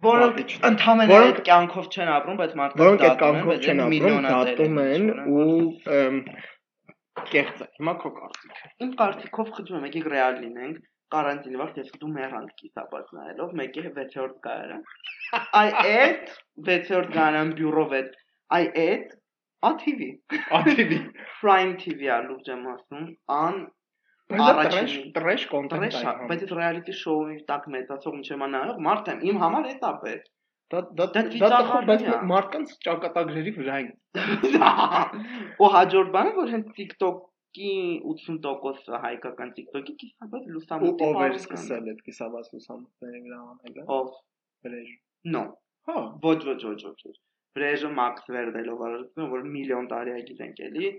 Որոնք 0.08 0.52
ընդհանրապես 0.68 1.24
այդ 1.28 1.40
կյանքով 1.48 1.88
չեն 1.94 2.10
ապրում, 2.14 2.36
բայց 2.38 2.52
մարդիկ 2.58 2.82
որոնք 2.84 3.00
այդ 3.08 3.16
կյանքով 3.22 3.64
չեն 3.66 3.80
ապրում, 3.86 4.28
դատում 4.28 4.78
են 4.84 5.08
ու 5.38 5.56
կեղծ 7.32 7.64
է։ 7.64 7.68
Հիմա 7.78 7.94
քո 8.04 8.12
կարծիքը։ 8.18 8.70
Իմ 8.86 8.92
կարծիքով 9.00 9.50
խնդրում 9.56 9.78
եմ, 9.78 9.88
եկեք 9.88 10.08
ռեալ 10.12 10.38
լինենք 10.44 10.86
կարանտինի 11.14 11.58
վաղ 11.58 11.78
ես 11.80 11.92
դու 12.02 12.10
մերանք 12.14 12.50
կիսաբաց 12.60 13.12
նայելով 13.18 13.52
մեկի 13.60 13.84
6-րդ 13.84 14.34
կայարան 14.46 14.82
այ 15.60 15.70
այդ 15.82 16.34
6-րդ 16.68 17.14
կայարան 17.14 17.52
բյուրով 17.60 17.94
այդ 17.98 18.18
այ 18.58 18.66
այդ 18.84 19.14
ATV 19.70 20.10
ATV 20.58 20.92
Prime 21.40 21.72
TV-ա 21.84 22.18
լուրջ 22.26 22.50
եմ 22.54 22.66
ասում 22.74 23.08
ան 23.38 23.58
Առաջին 24.28 25.12
տրեշ 25.16 25.44
կոնտենտ 25.48 25.94
է, 25.98 26.00
բայց 26.30 26.42
այդ 26.44 26.50
reality 26.58 26.94
show-ի 26.96 27.36
տակ 27.48 27.68
մեծացող 27.74 28.16
ինչ 28.18 28.26
եմ 28.34 28.42
նայող 28.54 28.82
մարդը 28.86 29.14
իմ 29.30 29.38
համար 29.42 29.68
էտա 29.70 29.92
է։ 30.10 30.16
Դա 30.68 30.82
դա 30.98 31.06
դա 31.14 31.48
դա 31.52 31.78
բայց 31.88 32.02
մարդկանց 32.28 32.74
ճակատագրերի 32.84 33.52
վրա 33.56 33.76
են։ 33.84 33.88
Ու 35.64 35.70
հաջորդ 35.76 36.10
բանը 36.16 36.34
որ 36.40 36.52
հենց 36.54 36.74
TikTok-ի 36.80 37.70
80%-ը 38.12 39.00
հայկական 39.06 39.54
TikTok-ի 39.60 39.94
կիսաբաց 40.02 40.50
լուսամուտի 40.56 41.08
ով 41.08 41.22
էր 41.28 41.38
սկսել 41.38 41.88
այդ 41.94 42.04
կիսաբաց 42.10 42.52
լուսամուտների 42.56 43.22
վրա 43.24 43.40
անելը։ 43.46 43.86
Ով։ 43.96 44.12
Բրեժ։ 44.68 44.92
No։ 45.38 45.44
Հա։ 45.88 46.04
Ոչ 46.28 46.38
ոչ 46.50 46.60
ոչ 46.68 46.80
ոչ։ 46.92 47.16
Բրեժը 47.56 47.88
Max 47.96 48.28
Verde-լով 48.28 48.82
արեցին, 48.86 49.30
որ 49.32 49.46
միլիոն 49.56 49.88
տարի 49.90 50.12
է 50.18 50.20
գիտենք 50.28 50.60
էլի, 50.68 50.90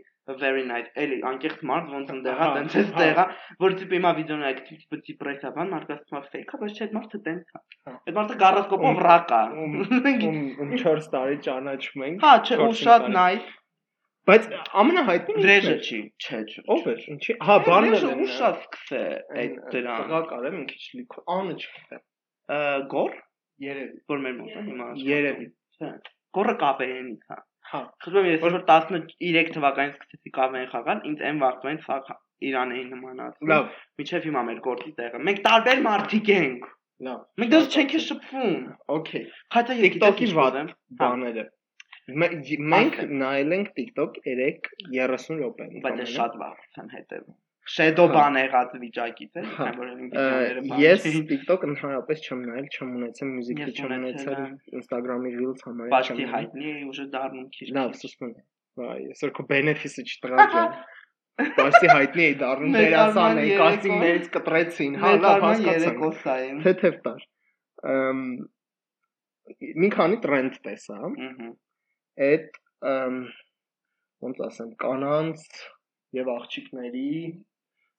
very 0.41 0.63
nice 0.69 0.89
էլի 1.03 1.17
անկեղծ 1.29 1.61
մարդ 1.69 1.91
ոնց 1.93 2.11
ընդեղա 2.15 2.47
Հա, 2.47 2.49
տենց 2.57 2.75
էս 2.81 2.89
հա։ 2.89 2.99
տեղա 3.03 3.25
որ 3.63 3.75
տիպ 3.79 3.93
հիմա 3.97 4.11
վիդեոն 4.19 4.43
ա 4.49 4.51
տիպ 4.69 4.97
դիպրեսիա 5.09 5.51
բան 5.57 5.71
մարդը 5.73 5.95
ասում 5.95 6.19
է 6.19 6.23
fake-ա 6.33 6.59
բայց 6.63 6.73
չէ 6.79 6.83
այդ 6.87 6.97
մարդը 6.97 7.21
տենց 7.29 7.53
է 7.53 7.61
Հա։ 7.89 7.95
այդ 8.09 8.19
մարդը 8.19 8.37
գարոսկոպով 8.43 9.01
ռակ 9.09 9.33
է 9.39 9.41
ում 9.63 9.77
ում 9.85 10.41
ում 10.65 10.75
4 10.83 11.07
տարի 11.15 11.39
ճանաչում 11.49 12.05
ենք 12.09 12.27
հա 12.27 12.33
չէ 12.49 12.59
ու 12.65 12.73
շատ 12.83 13.07
nice 13.15 13.55
բայց 14.29 14.49
ամենահայտնին 14.83 15.41
դրեժը 15.45 15.75
չի 15.89 15.99
չէ 16.25 16.41
չէ 16.49 16.65
ով 16.75 16.89
է 16.91 16.95
ինչի 17.15 17.35
հա 17.49 17.55
բանն 17.69 17.95
է 17.97 18.01
ու 18.25 18.27
շատ 18.35 18.59
սկսե 18.65 19.01
այդ 19.43 19.55
դրան 19.73 20.03
տղա 20.03 20.19
կարեմ 20.33 20.57
մի 20.59 20.65
քիչ 20.73 20.83
լիք 20.99 21.17
անը 21.39 21.55
չգիտեմ 21.63 22.03
գոր 22.93 23.15
երևի 23.69 23.97
որ 24.13 24.21
մեր 24.25 24.35
մոտ 24.41 24.59
է 24.59 24.65
հիմա 24.69 24.89
երևի 25.09 25.47
Չէ։ 25.79 25.89
Գորը 26.37 26.53
կապեենից 26.61 27.25
հա 27.31 27.37
հա 27.69 27.79
Խնդրում 28.03 28.27
եմ 28.29 28.33
ես 28.33 28.41
որ 28.45 28.57
13 28.69 29.53
թվականից 29.55 29.95
սկսեցի 29.99 30.33
կավեն 30.39 30.67
խաղալ, 30.73 31.01
ինձ 31.09 31.23
այն 31.29 31.41
վաղտվային 31.43 31.79
սա 31.85 31.97
Իրան 32.49 32.69
էին 32.75 32.91
նմանացնում։ 32.95 33.49
լավ 33.51 33.71
Միջև 33.99 34.27
հիմա 34.29 34.43
մեր 34.49 34.59
գործի 34.67 34.91
տեղը։ 34.99 35.19
Մենք 35.27 35.41
տարբեր 35.47 35.81
մարդիկ 35.87 36.29
ենք։ 36.35 36.67
լավ 37.07 37.41
Մենք 37.41 37.51
դες 37.53 37.67
չենք 37.75 37.95
շփվում։ 38.05 38.53
օքեյ 38.95 39.25
Խաթա 39.55 39.75
ես 39.79 39.83
TikTok-ի 39.85 40.29
վատ 40.39 40.55
ուզեմ։ 40.59 40.71
բաները 41.03 41.45
Մե- 42.23 42.31
մենք 42.73 42.95
նայել 43.19 43.55
ենք 43.59 43.69
TikTok 43.79 44.15
3 44.29 44.71
30 44.95 45.41
րոպե 45.43 45.67
Բայց 45.83 45.99
ես 46.03 46.15
շատ 46.15 46.39
վաղ 46.41 46.63
եմ 46.79 46.89
հետևում։ 46.95 47.35
Shadow 47.69 48.05
բան 48.09 48.37
եղած 48.39 48.71
վիճակից 48.81 49.35
է, 49.39 49.41
Հա։ 49.45 49.55
քան 49.59 49.75
որ 49.79 49.89
այն 49.89 49.99
վիդեոները 50.03 50.61
բան 50.69 50.79
ես 50.83 51.03
չէին։ 51.09 51.25
TikTok 51.31 51.65
ընդհանրապես 51.69 52.23
չեմ 52.25 52.39
նայել, 52.49 52.67
չեմ 52.75 52.93
ունեցել 52.99 53.29
մյուզիքի, 53.33 53.65
Ես 53.69 53.79
չեմ 53.79 53.91
ունեցել 53.99 54.37
եմ։ 54.39 54.53
Instagram-ի 54.79 55.33
Reels 55.39 55.65
համարել 55.67 55.93
Բաշտի 55.93 56.15
նայել։ 56.19 56.31
հայտնի 56.35 56.69
է 56.69 56.77
ուժը 56.89 57.05
դառնում 57.15 57.47
քիչ։ 57.57 57.67
Լավ, 57.77 57.91
սուսմն։ 57.99 58.31
Վայ, 58.79 58.97
այսօր 59.13 59.33
քո 59.39 59.45
benefit-ը 59.53 60.05
չտղա 60.09 60.47
ջան։ 60.53 60.79
Բաշտի 61.59 61.89
հայտնի 61.93 62.23
էի 62.29 62.35
դառնում 62.39 62.73
դերասան 62.79 63.37
երեկո- 63.39 63.59
կաստինգներից 63.59 64.25
կտրեցին։ 64.35 64.95
Հա, 64.99 65.11
լավ, 65.23 65.43
է։ 66.39 66.49
Թեթև 66.65 66.97
տար։ 67.05 67.21
Ամ 67.89 68.23
մի 69.83 69.89
քանի 69.95 70.17
տրենդ 70.25 70.57
տեսա։ 70.65 70.97
Ահա։ 70.99 71.51
Այդ 72.29 72.59
ոնց 74.25 74.41
ասեմ, 74.49 74.71
կանանց 74.83 75.45
եւ 76.19 76.29
աղջիկների 76.33 77.07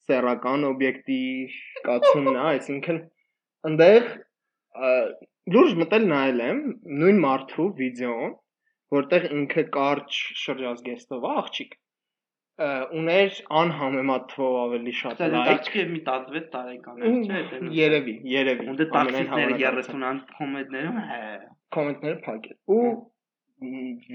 սեռական 0.08 0.66
օբյեկտի 0.70 1.22
կացումն 1.88 2.30
է, 2.32 2.44
այսինքն 2.52 3.00
այնտեղ 3.70 4.08
լուրջ 5.56 5.76
մտել 5.82 6.08
նայել 6.14 6.42
եմ 6.46 6.62
նույն 7.02 7.20
մարդու 7.26 7.68
վիդեոն, 7.80 8.34
որտեղ 8.96 9.28
ինքը 9.40 9.64
կարճ 9.76 10.18
շրջազգեստով 10.44 11.26
է 11.26 11.36
աղջիկ 11.42 11.78
ուներ 12.60 13.36
անհամեմատ 13.56 14.24
թվով 14.30 14.56
ավելի 14.62 14.92
շատ 14.98 15.20
լայք 15.34 15.68
դեռ 15.74 15.86
մի 15.92 16.00
16 16.08 16.48
տարեկան 16.54 16.98
է, 17.00 17.12
չէ՞, 17.20 17.38
դա։ 17.52 17.70
երևի 17.76 18.14
երևի 18.32 18.66
Ունդ 18.72 18.82
ամենայն 19.00 19.30
տաքսիստները 19.30 19.30
հավանականությամբ։ 19.30 19.86
30 19.86 20.04
ան 20.10 20.20
կոմեդներում 20.40 20.98
հա։ 21.10 21.20
կոմենտները 21.76 22.18
փակել 22.26 22.58
ու 22.76 22.82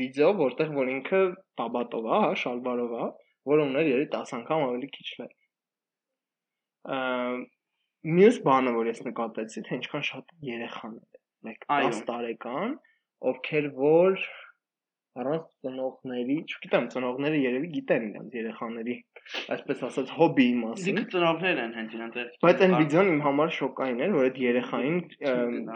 վիդեո 0.02 0.30
որտեղ 0.42 0.76
որ 0.76 0.92
ինքը 0.94 1.24
տաբատով 1.62 2.06
է, 2.06 2.20
հա, 2.26 2.30
շալվարով 2.44 2.94
է, 3.00 3.10
որը 3.56 3.66
ուներ 3.66 3.90
երևի 3.96 4.08
10 4.14 4.38
անգամ 4.40 4.68
ավելի 4.68 4.92
քիչ 4.94 5.08
լայք։ 5.24 5.35
Մյուս 6.86 8.42
բանը, 8.46 8.74
որ 8.76 8.90
ես 8.92 9.04
նկատեցի, 9.08 9.62
թե 9.68 9.78
ինչքան 9.80 10.04
շատ 10.10 10.34
երեխաներ 10.46 11.06
են, 11.06 11.22
like 11.48 11.64
Այո։ 11.74 11.94
10 11.94 12.02
տարեկան, 12.10 12.76
ովքեր 13.32 13.70
որ 13.80 14.20
առանց 15.16 15.44
ծնողների, 15.64 16.36
չգիտեմ, 16.44 16.88
ծնողները 16.92 17.38
երևի 17.40 17.70
գիտեն 17.76 18.08
իրենց 18.10 18.34
երեխաների, 18.36 18.96
այսպես 19.56 19.84
ասած, 19.88 20.10
հոբիի 20.20 20.56
մասին։ 20.60 21.00
Դիք 21.00 21.14
ծնողներ 21.14 21.62
են 21.64 21.72
հենց 21.78 21.96
իրենց 21.96 22.18
այդ։ 22.24 22.34
Բայց 22.46 22.64
այն 22.66 22.76
վիդեոն 22.82 23.12
իմ 23.14 23.22
համար 23.26 23.54
շոկային 23.58 24.04
էր, 24.06 24.16
որ 24.16 24.28
այդ 24.28 24.42
երեխային 24.44 25.00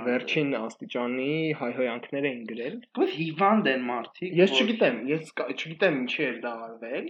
վերջին 0.09 0.51
աստիճանի 0.59 1.31
հայհոյանքներ 1.61 2.29
էին 2.29 2.43
գրել։ 2.51 2.77
Բայց 2.99 3.15
հիվանդ 3.21 3.71
են 3.73 3.87
մարդիկ։ 3.89 4.37
Ես 4.43 4.55
չգիտեմ, 4.59 4.99
ես 5.13 5.33
չգիտեմ 5.55 5.99
ինչի 6.03 6.27
էր 6.29 6.37
դա 6.43 6.53
արվել։ 6.67 7.09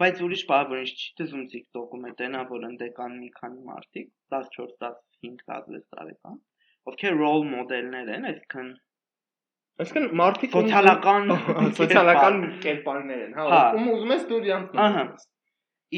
Բայց 0.00 0.20
ուրիշ 0.26 0.42
բան 0.50 0.68
որ 0.70 0.82
ինչ 0.82 0.92
չի 0.96 1.08
դզում 1.20 1.48
TikTok-ում 1.54 2.04
է 2.08 2.12
տենա 2.20 2.44
որ 2.50 2.68
ընդ 2.70 2.84
կան 2.98 3.16
մի 3.22 3.32
քանի 3.40 3.64
մարդիկ 3.70 4.06
14, 4.34 4.94
15, 5.24 5.42
16 5.50 5.82
տարեկան, 5.96 6.38
ովքեր 6.92 7.18
role 7.20 7.44
model-ներ 7.50 8.14
են, 8.16 8.30
այսինքն 8.30 8.70
Այսինքն 9.80 10.16
մարդիկ 10.20 10.54
Սոցիալական 10.56 11.30
սոցիալական 11.80 12.40
կերպարներ 12.64 13.20
են, 13.26 13.36
հա, 13.36 13.44
Հա։ 13.52 13.60
ում 13.76 13.86
ուզում 13.94 14.10
ես 14.14 14.24
դու 14.30 14.40
իրանց 14.48 14.74
Ահա։ 14.84 15.04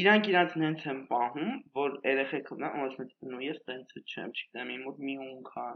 իրանք 0.03 0.29
իրանք 0.33 0.53
նենց 0.61 0.85
են 0.91 1.01
պահում, 1.09 1.49
որ 1.79 1.97
երեխեքը 2.07 2.59
նա 2.61 2.69
ասում 2.85 3.03
են, 3.03 3.33
նո 3.33 3.41
ես 3.43 3.59
տենց 3.67 3.97
չեմ, 4.03 4.31
չգիտեմ, 4.37 4.71
իմ 4.75 4.85
մոտ 4.87 5.01
մի 5.07 5.17
ունք 5.25 5.51
է, 5.63 5.67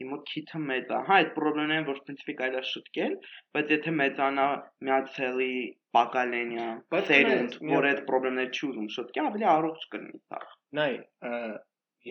իմ 0.00 0.10
մոտ 0.14 0.22
քիթը 0.30 0.60
մեծ 0.70 0.90
է։ 0.90 1.00
Հա, 1.08 1.16
այդ 1.20 1.32
խնդիրն 1.36 1.74
են, 1.76 1.86
որ 1.88 1.98
պրինցիպի 2.06 2.34
կարելի 2.40 2.60
է 2.60 2.66
շտկել, 2.70 3.16
բայց 3.56 3.72
եթե 3.74 3.94
մեծանա 4.00 4.46
միացելի 4.88 5.50
պակալենիա, 5.96 6.68
մի 6.94 7.74
որ 7.74 7.88
այդ 7.90 8.04
խնդիրները 8.10 8.54
չի 8.54 8.62
ուզում 8.70 8.88
շտկել, 8.96 9.28
ավելի 9.30 9.48
առողջ 9.54 9.86
կլինի 9.94 10.22
սա։ 10.30 10.40
Նայ, 10.80 10.92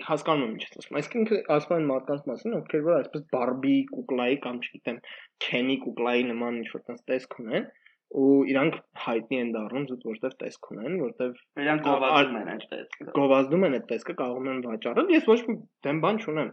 հասկանում 0.06 0.46
եմ 0.46 0.56
ինչ 0.56 0.64
ես 0.66 0.80
ասում։ 0.80 0.98
Այսինքն 1.00 1.20
ինքը 1.20 1.38
ասում 1.56 1.76
են 1.80 1.88
մարդկանց 1.90 2.26
մասին, 2.30 2.56
ովքեր 2.60 2.84
որ 2.86 2.98
այսպես 3.00 3.24
Barbie 3.34 3.80
կուկլայի 3.90 4.40
կամ 4.44 4.60
չգիտեմ, 4.66 5.00
Kenny 5.46 5.78
կուկլայի 5.86 6.26
նման 6.30 6.60
ինչ-որ 6.60 6.84
տես 6.90 7.06
տեսք 7.10 7.40
ունեն 7.44 7.66
ու 8.10 8.30
իրանք 8.50 8.78
հայտնի 9.06 9.38
են 9.40 9.50
դառնում 9.54 9.84
զուտ 9.90 10.06
որտեվ 10.10 10.36
տեսք 10.40 10.70
ունեն, 10.74 10.94
որտեվ 11.02 11.34
Նրանք 11.60 11.84
գովազդում 11.86 12.38
են 12.40 12.48
այդպես։ 12.54 13.12
գովազդում 13.18 13.66
են 13.68 13.76
այդ 13.78 13.86
տեսքը, 13.92 14.16
կարողում 14.22 14.50
են 14.54 14.64
վաճառել։ 14.66 15.12
Ես 15.14 15.28
ոչ 15.30 15.38
մի 15.50 15.56
դեմ 15.86 16.00
բան 16.06 16.22
չունեմ։ 16.24 16.50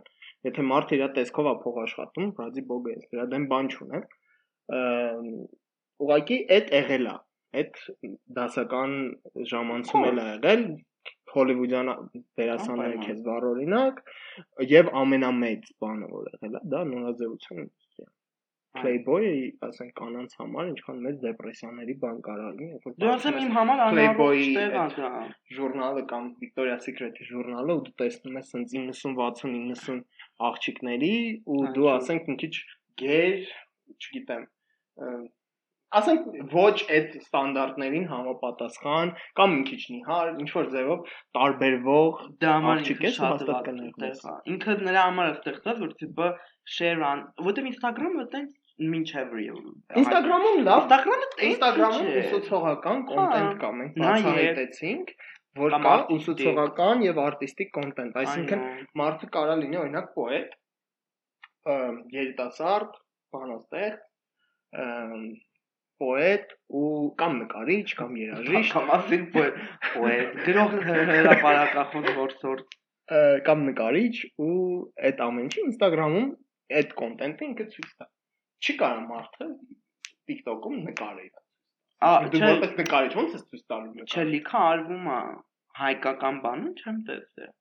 Եթե 0.46 0.64
մարդը 0.70 0.98
իր 0.98 1.06
տեսքով 1.18 1.46
է 1.50 1.54
փող 1.62 1.78
աշխատում, 1.84 2.32
բրադի 2.36 2.66
բոգը 2.72 2.96
է, 2.96 2.98
դրա 3.12 3.28
դեմ 3.34 3.46
բան 3.52 3.70
չունեմ։ 3.76 4.04
Ուղղակի 6.06 6.38
այդ 6.56 6.74
եղել 6.76 7.08
է։ 7.12 7.14
Այդ 7.56 7.80
դասական 8.36 8.92
ժամանցում 9.52 10.06
էլ 10.10 10.20
ա 10.22 10.26
եղել 10.34 10.64
հոլիվուդյան 11.36 11.90
դերասանները 12.40 12.98
քեզ 13.04 13.22
բառ 13.26 13.46
օրինակ 13.52 14.02
եւ 14.72 14.92
ամենամեծ 15.02 15.72
բանը 15.84 16.12
որ 16.12 16.28
եղել 16.34 16.60
է 16.60 16.62
դա 16.74 16.84
նորաձևության 16.92 17.64
ինդուստրիա 17.64 18.12
Playboy-ը, 18.76 19.36
ասենք 19.64 19.92
կանանց 19.96 20.34
համար 20.36 20.66
ինչքան 20.70 20.98
մեծ 21.06 21.20
դեպրեսիաների 21.22 21.94
բան 22.02 22.18
կարող 22.26 22.58
երբ 22.64 22.88
որ 22.88 22.96
Դու 23.02 23.10
ասեմ 23.12 23.38
իմ 23.42 23.54
համար 23.56 23.82
Playboy-ի 23.96 24.48
է 24.60 24.66
ժուրնալը 25.56 26.02
կամ 26.10 26.26
Victoria's 26.42 26.84
Secret-ի 26.88 27.28
ժուրնալը 27.30 27.76
ու 27.78 27.84
դու 27.86 27.94
տեսնում 28.02 28.36
ես 28.40 28.52
սենց 28.52 28.76
90 28.76 29.16
60 29.22 29.54
90 29.54 30.25
աղջիկների 30.50 31.14
ու 31.46 31.62
Հա, 31.62 31.72
դու 31.76 31.88
ասենք 31.94 32.28
մի 32.30 32.36
քիչ 32.42 32.52
գեր, 33.02 33.48
չգիտեմ, 33.96 34.44
ասենք 35.96 36.52
ոչ 36.52 36.74
այդ 36.96 37.14
ստանդարտներին 37.20 38.06
համապատասխան 38.10 39.12
կամ 39.38 39.54
մի 39.56 39.62
քիչ 39.70 39.80
նիհար, 39.94 40.32
ինչ 40.42 40.48
որ 40.56 40.68
ձևով 40.74 41.14
տարբերվող 41.38 42.22
Դա 42.42 42.54
համար 42.56 42.82
ինքը 42.92 43.12
շատ 43.16 43.44
վատ 43.50 43.70
կներկայացնես։ 43.70 44.24
է։ 44.26 44.54
Ինքը 44.54 44.76
նրա 44.88 45.04
համար 45.06 45.30
է 45.30 45.34
ստեղծած, 45.36 45.82
որ 45.86 45.94
տիպը 46.02 46.30
share 46.76 47.04
on, 47.06 47.22
որտեղ 47.46 47.70
Instagram-ը 47.70 48.26
տենց 48.34 48.56
մինչև 48.92 49.30
real։ 49.38 49.60
Instagram-ում 50.02 50.58
լավ, 50.66 50.82
Instagram-ը 50.84 51.28
Instagram-ում 51.50 52.10
ուսուցողական 52.22 52.98
Հա, 52.98 53.06
կոնտենտ 53.12 53.60
կա, 53.62 53.70
մենք 53.78 54.00
բացահայտեցինք, 54.02 55.14
որ 55.56 55.76
կա 55.86 55.94
ուսուցողական 56.16 57.02
եւ 57.06 57.20
արտիստիկ 57.24 57.72
կոնտենտ, 57.76 58.16
այսինքն 58.22 58.64
մարդը 59.00 59.28
կարա 59.36 59.56
լինի 59.62 59.80
օրինակ 59.82 60.08
պոետ, 60.16 60.56
երիտասարդ, 62.16 62.98
բանաստեղծ, 63.36 64.02
ըմ, 64.84 65.28
պոետ 66.02 66.50
ու 66.78 66.88
կամ 67.20 67.38
նկարիչ 67.42 67.86
կամ 68.00 68.16
երաժիշտ 68.20 68.74
Կամ 68.76 68.90
ասին 68.96 69.24
պոետ, 69.36 70.34
գրող 70.48 70.74
հրապարակախոս 70.88 72.10
որսորդ։ 72.18 72.76
կամ 73.46 73.60
նկարիչ 73.70 74.14
ու 74.42 74.54
այդ 75.08 75.20
ամեն 75.26 75.44
ինչը 75.46 75.64
Instagram-ում 75.70 76.30
այդ 76.80 76.94
կոնտենտը 77.00 77.46
ինքը 77.46 77.66
ցույց 77.74 77.90
տա։ 78.00 78.06
Չի 78.66 78.74
կարող 78.82 79.04
մարդը 79.10 79.48
TikTok-ում 80.30 80.80
նկարել։ 80.88 81.45
Դու 82.04 82.40
չէ, 82.40 82.48
որպես 82.52 82.72
նկարիչ 82.80 83.12
ո՞նց 83.16 83.36
ես 83.36 83.44
ցույց 83.50 83.62
տալու 83.72 83.92
չէ, 83.92 84.04
նկարը։ 84.06 84.32
լիքը 84.32 84.62
արվում 84.70 85.06
է 85.16 85.20
հայկական 85.80 86.40
բանում 86.46 86.74
չեմ 86.76 86.98
տեսել։ 87.06 87.52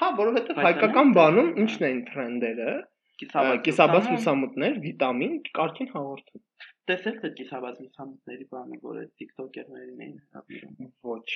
Հա, 0.00 0.08
որովհետև 0.22 0.60
հայկական 0.66 1.12
բանում 1.16 1.50
ինչն 1.62 1.86
են 1.88 2.02
տրենդերը, 2.12 2.74
Կիսաբաց 3.22 3.58
կիսաբաց 3.66 4.06
լուսամուտ- 4.10 4.12
լուսամուտներ, 4.12 4.78
վիտամին, 4.84 5.34
կարքին 5.56 5.90
հաղորդում։ 5.94 6.42
Տեսել 6.90 7.16
թե 7.22 7.28
կիսաբաց 7.38 7.76
լուսամուտների 7.82 8.46
բանը, 8.54 8.78
որ 8.86 8.96
այդ 9.02 9.10
TikToker-ներին 9.22 10.00
էին 10.06 10.16
հրավիրում։ 10.22 10.88
Ոչ։ 11.12 11.28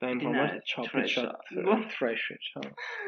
Դա 0.00 0.10
իմ 0.14 0.20
համար 0.26 0.50
չափի 0.70 1.04
շատ 1.14 1.86
trash 1.94 2.26
է, 2.34 2.36
հա։ 2.56 2.64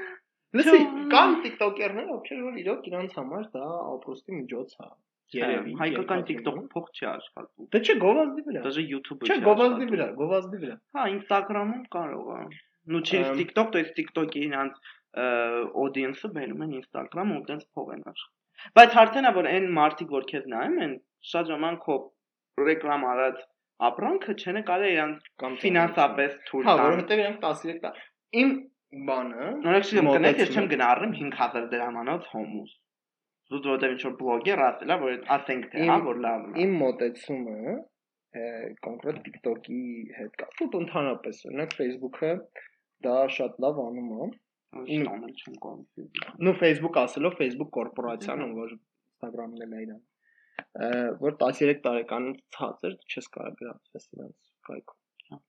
Լսի, 0.61 0.81
կան 1.13 1.37
TikToker-ներ, 1.45 2.09
ովքեր 2.17 2.41
որ 2.47 2.57
իրոք 2.63 2.89
իրանց 2.93 3.15
համար 3.19 3.45
դա 3.57 3.67
ապրոստի 3.93 4.39
միջոց 4.39 4.75
է։ 4.81 4.89
Երևի 5.36 5.74
հայկական 5.76 6.22
TikTok-ը 6.28 6.62
փող 6.72 6.86
չի 6.96 7.06
աշխատում։ 7.10 7.66
Դե 7.76 7.80
չէ, 7.84 7.96
գովազդի 8.04 8.44
վրա։ 8.46 8.62
Դաժե 8.68 8.84
YouTube-ը 8.92 9.28
չէ, 9.28 9.36
գովազդի 9.48 9.88
վրա, 9.92 10.06
գովազդի 10.22 10.60
վրա։ 10.62 10.76
Հա, 10.96 11.08
Instagram-ում 11.18 11.82
կարող 11.96 12.30
է։ 12.38 12.46
Ну 12.88 13.02
через 13.04 13.36
TikTok, 13.36 13.72
то 13.74 13.80
есть 13.84 13.92
TikTok-ի 14.00 14.44
իրանց 14.48 14.80
audience-ը 15.84 16.32
բերում 16.38 16.64
են 16.68 16.74
Instagram 16.80 17.34
ու 17.36 17.42
տենց 17.50 17.68
փող 17.76 17.92
են 17.98 18.04
աշխատում։ 18.14 18.72
Բայց 18.78 18.96
հարցն 18.98 19.28
է, 19.28 19.32
որ 19.38 19.50
այն 19.52 19.68
մարդիկ, 19.78 20.14
որ 20.16 20.28
քեզ 20.32 20.48
նայում 20.54 20.80
են, 20.88 20.94
շատ 21.32 21.52
ժամանակ 21.52 21.84
քո 21.84 21.98
ռեկլամ 22.68 23.06
արած 23.12 23.44
ապրանքը 23.88 24.36
չեն 24.42 24.60
կարելի 24.72 24.96
իրանց 24.96 25.62
ֆինանսապես 25.68 26.38
թույլ 26.48 26.66
տան։ 26.68 26.80
Հա, 26.80 26.88
որովհետև 26.88 27.22
իրանք 27.24 27.40
13 27.44 27.82
տա։ 27.84 27.92
Իմ 28.42 28.54
բանը, 29.08 29.50
նորեկ 29.68 29.92
չեմ 29.92 30.10
կնեք, 30.16 30.42
ես 30.42 30.56
չեմ 30.56 30.70
գնա 30.74 30.88
առնեմ 30.96 31.14
5000 31.20 31.68
դրամանոց 31.76 32.30
հոմուս 32.34 32.72
զուտ 33.53 33.67
որտեղ 33.73 33.95
ինչ 33.95 34.03
որ 34.07 34.15
բլոգեր 34.21 34.63
ասելա, 34.67 34.97
որ 35.03 35.17
ասենք 35.37 35.67
թե 35.73 35.89
հա 35.89 35.97
որ 36.07 36.21
լավն 36.27 36.53
է։ 36.53 36.63
Իմ 36.63 36.77
մոտեցումը 36.83 37.75
կոնկրետ 38.87 39.19
TikTok-ի 39.27 39.81
հետ 40.19 40.39
կապված 40.43 40.77
ընդհանրապես, 40.79 41.41
օրինակ 41.51 41.75
Facebook-ը 41.81 42.31
դա 43.07 43.17
շատ 43.37 43.59
լավ 43.65 43.83
անում 43.83 44.15
է։ 44.17 44.31
Իմ 44.97 45.05
ամեն 45.13 45.35
չեմ 45.37 45.59
կոնում։ 45.67 46.07
Ну 46.47 46.55
Facebook 46.63 46.97
ասելով 47.03 47.37
Facebook 47.43 47.71
կորպորացիան, 47.77 48.45
որ 48.57 48.73
Instagram-ն 48.73 49.67
էլ 49.67 49.75
է 49.77 49.83
իրան։ 49.87 50.01
Որ 51.21 51.37
13 51.43 51.83
տարեկան 51.85 52.31
ցածր 52.57 52.97
չես 53.13 53.29
կարող 53.37 53.59
գրանցես 53.61 54.09
իրancs 54.17 54.55
կայքում։ 54.71 55.43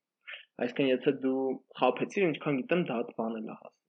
Այսինքն 0.63 0.89
եթե 0.91 1.15
դու 1.23 1.45
խափեցիր, 1.79 2.27
ինչքան 2.33 2.59
գիտեմ, 2.59 2.83
դա 2.91 2.99
բանել 3.21 3.47
է 3.47 3.55
հաս 3.61 3.82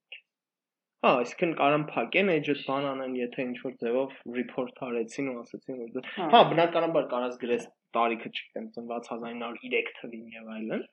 Հա, 1.04 1.10
այսինքն 1.20 1.50
կարան 1.56 1.82
փակեն 1.90 2.30
edge-ը 2.32 2.54
բան 2.66 2.84
անեն, 2.90 3.16
եթե 3.18 3.44
ինչ 3.44 3.56
որ 3.62 3.72
ձևով 3.80 4.12
report 4.36 4.78
արեցին 4.86 5.26
ու 5.32 5.34
ասացին 5.40 5.80
որ 5.80 6.06
հա, 6.14 6.28
հա 6.34 6.38
բնականաբար 6.52 7.08
կարաս 7.10 7.34
գրես 7.42 7.66
տարիքը 7.96 8.30
չգիտեմ 8.30 8.68
ծնված 8.76 9.10
1903 9.16 9.90
թվին 9.98 10.30
եւ 10.36 10.48
այլն 10.54 10.86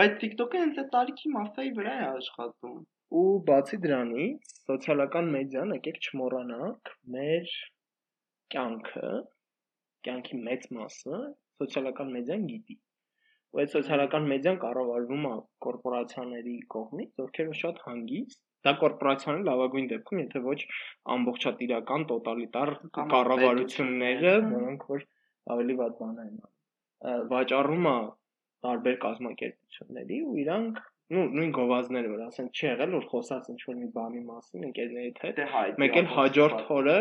բայց 0.00 0.18
TikTok-ը 0.24 0.60
հենց 0.62 0.80
այդ 0.82 0.90
տարիքի 0.96 1.32
massայի 1.36 1.72
վրա 1.78 1.94
է 2.02 2.04
աշխատում 2.08 2.76
ու 3.20 3.24
բացի 3.48 3.78
դրանից 3.86 4.52
սոցիալական 4.68 5.32
մեդիան 5.38 5.74
եկեք 5.76 6.00
չմոռանանք 6.04 6.92
մեր 7.16 7.54
կյանքը 8.56 9.12
կյանքի 10.08 10.42
մեծ 10.50 10.66
մասը 10.80 11.22
սոցիալական 11.62 12.12
մեդիան 12.18 12.44
գիտի 12.52 12.76
ու 13.56 13.62
այդ 13.64 13.72
սոցիալական 13.78 14.28
մեդիան 14.34 14.60
կառավարվում 14.66 15.30
է 15.30 15.34
կորպորացիաների 15.66 16.58
կողմից 16.76 17.24
ովքեր 17.24 17.54
շատ 17.62 17.80
հանգիստ 17.86 18.42
Դա 18.66 18.74
կորպորացիոն 18.82 19.44
լավագույն 19.48 19.88
դեպքում, 19.92 20.22
եթե 20.24 20.42
ոչ 20.46 20.58
ամբողջատիրական 21.16 22.06
տոտալիտար 22.12 22.74
կառավարությունները, 23.14 24.34
որոնք 24.56 24.86
որ 24.92 25.06
ավելի 25.56 25.78
վատ 25.80 25.98
բան 26.02 26.20
են 26.26 26.36
վաճառում 27.30 27.88
է 27.92 27.96
տարբեր 28.66 29.00
կազմակերպությունների 29.06 30.20
ու 30.26 30.36
իրանք 30.42 30.84
նու 31.14 31.24
նույն 31.36 31.50
գովազները 31.56 32.08
որ 32.10 32.22
ասեն 32.26 32.48
չի 32.50 32.64
եղել 32.66 32.94
որ 32.96 33.04
խոսած 33.12 33.50
ինչ 33.52 33.60
որ 33.68 33.76
մի 33.82 33.88
բանի 33.96 34.22
մասին 34.30 34.64
ընկերներիդ 34.68 35.20
հետ 35.24 35.36
դե 35.38 35.64
մեկ 35.82 35.98
էլ 36.00 36.08
հաջորդ 36.16 36.72
օրը 36.76 36.96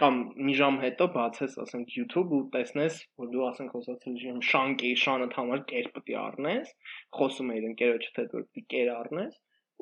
կամ 0.00 0.18
մի 0.48 0.54
ժամ 0.58 0.76
հետո 0.80 1.06
բացես, 1.14 1.54
ասենք 1.64 1.94
YouTube 1.96 2.34
ու 2.36 2.42
տեսնես, 2.54 2.98
որ 3.20 3.30
դու 3.34 3.42
ասենք 3.48 3.74
խոսացել 3.76 4.14
ես 4.24 4.46
շանկի 4.50 4.92
շանը 5.02 5.26
համար 5.34 5.64
կեր 5.72 5.88
պետք 5.96 6.12
է 6.12 6.16
առնես, 6.20 6.70
խոսում 7.18 7.50
ես 7.56 7.66
ընկերոջդ 7.70 8.20
հետ 8.20 8.36
որ 8.36 8.46
պետք 8.46 8.62
է 8.62 8.64
կեր 8.74 8.92
առնես, 8.94 9.34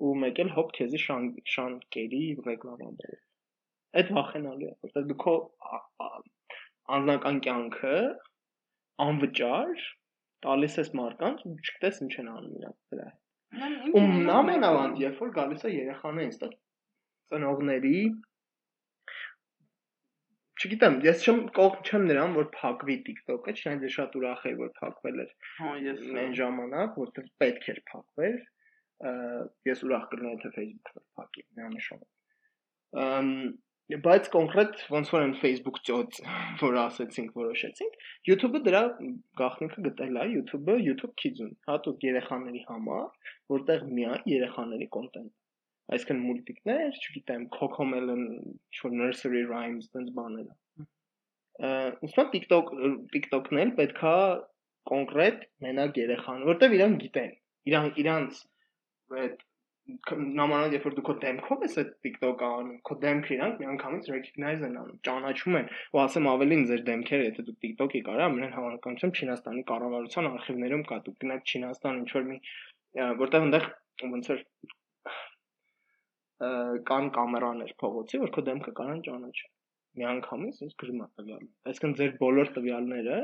ու 0.07 0.15
մեկ 0.23 0.41
էլ 0.45 0.51
հոп 0.57 0.75
քեզի 0.79 1.01
շան 1.05 1.29
շանկերի 1.55 2.25
ռեկլամա 2.47 2.91
բերել։ 3.01 3.23
Այդ 3.99 4.13
վախենալի 4.19 4.69
է, 4.69 4.75
որտեղ 4.87 5.07
դու 5.11 5.19
քո 5.25 5.35
անձնական 6.97 7.41
կյանքը 7.47 7.97
անվճար 9.09 9.87
տալիս 10.47 10.79
ես 10.83 10.93
մարկանց 11.01 11.45
ու 11.49 11.57
չգիտես 11.59 12.01
ինչ 12.07 12.13
են 12.23 12.31
անում 12.35 12.55
իրանք 12.61 12.95
դրա 12.95 13.09
Ու 13.99 14.07
նամանավանդ 14.29 14.99
երբ 15.03 15.21
որ 15.25 15.31
գալիս 15.37 15.63
է 15.69 15.71
երեխաներին, 15.75 16.33
ստա 16.37 16.49
ծնողների 17.33 18.01
Չգիտեմ, 20.59 20.97
ես 21.07 21.25
չեմ 21.25 21.37
կողմ 21.57 21.83
չեմ 21.87 22.07
նրան, 22.11 22.33
որ 22.35 22.47
փակվի 22.55 22.95
TikTok-ը, 23.09 23.53
չնայած 23.59 23.93
շատ 23.95 24.17
ուրախ 24.19 24.41
եմ, 24.51 24.57
որ 24.59 24.71
փակվել 24.79 25.21
էր։ 25.25 25.29
Հա, 25.59 25.75
ես 25.85 26.01
այն 26.23 26.33
ժամանակ, 26.39 26.97
որտեղ 27.03 27.29
պետք 27.43 27.69
էր 27.73 27.79
փակվել, 27.91 28.39
ես 29.69 29.87
ուրախ 29.87 30.05
կլինեի 30.13 30.43
թե 30.45 30.53
Facebook-ը 30.59 31.03
փակի 31.19 31.47
միանշանակ 31.61 33.03
ըմ 33.07 33.33
բայց 34.05 34.27
կոնկրետ 34.35 34.81
ոնց 34.93 35.11
որ 35.15 35.23
այն 35.25 35.35
Facebook 35.43 35.79
ծոց 35.89 36.19
որ 36.61 36.79
ասեցինք 36.83 37.37
որոշեցինք 37.41 38.03
YouTube-ը 38.29 38.61
դրա 38.67 38.83
գաղտնիքը 39.41 39.85
գտել 39.87 40.19
է 40.23 40.27
YouTube-ը 40.35 40.77
YouTube 40.89 41.15
Kids-ուն 41.23 41.55
հատուկ 41.71 42.05
երեխաների 42.09 42.65
համար 42.69 43.33
որտեղ 43.55 43.87
միայն 43.99 44.27
երեխաների 44.35 44.91
կոնտենտ 44.99 45.33
այսինքն 45.95 46.19
մուլտիկներ, 46.23 46.97
չգիտեմ, 47.01 47.45
Cocomelon, 47.55 48.25
ինչ-որ 48.45 48.95
nursery 49.01 49.45
rhymes 49.49 49.89
տենց 49.95 50.11
բաներ։ 50.19 50.51
Ուսմա 52.09 52.25
TikTok 52.35 52.73
TikTok-ն 53.15 53.61
էլ 53.63 53.73
պետքա 53.79 54.15
կոնկրետ 54.91 55.47
մենակ 55.65 56.01
երեխան, 56.03 56.45
որտեվ 56.49 56.77
իրանք 56.79 57.01
գիտեն։ 57.05 57.33
Իրանք 57.73 58.01
իրանք 58.05 58.43
այդ 59.23 59.45
նամանալ 60.39 60.75
երբ 60.77 60.87
որ 60.87 60.95
դու 60.99 61.03
քո 61.09 61.15
դեմքով 61.23 61.63
ես 61.65 61.77
այդ 61.81 61.93
TikTok-ը 62.05 62.49
անում, 62.59 62.81
քո 62.85 62.97
դեմքը 63.05 63.31
իրանք 63.37 63.61
միանգամից 63.63 64.09
recognize 64.13 64.65
են 64.69 64.75
անում, 64.81 64.99
ճանաչում 65.09 65.57
են, 65.61 65.71
ու 65.97 66.01
ասեմ 66.03 66.29
ավելին 66.33 66.65
ձեր 66.69 66.83
դեմքերը, 66.89 67.29
եթե 67.29 67.45
դու 67.47 67.55
TikTok-ի 67.65 68.03
կարա, 68.09 68.27
ամեն 68.29 68.53
հավանականությամբ 68.59 69.21
Չինաստանի 69.23 69.65
կառավարության 69.71 70.29
արխիվներում 70.29 70.85
կա, 70.93 70.99
դու 71.09 71.15
գնաք 71.25 71.53
Չինաստան 71.55 72.03
ինչ 72.03 72.11
որ 72.19 72.29
մի 72.29 72.39
որտեղ 73.25 73.47
այնտեղ 73.49 73.69
ոնց 74.13 74.31
որ 74.35 74.45
կան 76.89 77.09
կամերաներ 77.17 77.73
փողոցի, 77.83 78.21
որ 78.23 78.35
քո 78.37 78.45
դեմքը 78.49 78.73
կարան 78.79 79.01
ճանաչեն։ 79.09 79.55
Միանգամից 79.99 80.61
ինձ 80.69 80.75
գրում 80.83 81.01
է 81.03 81.07
տվյալը։ 81.19 81.49
Այսինքն 81.71 81.95
ձեր 81.99 82.13
բոլոր 82.21 82.51
տվյալները 82.59 83.17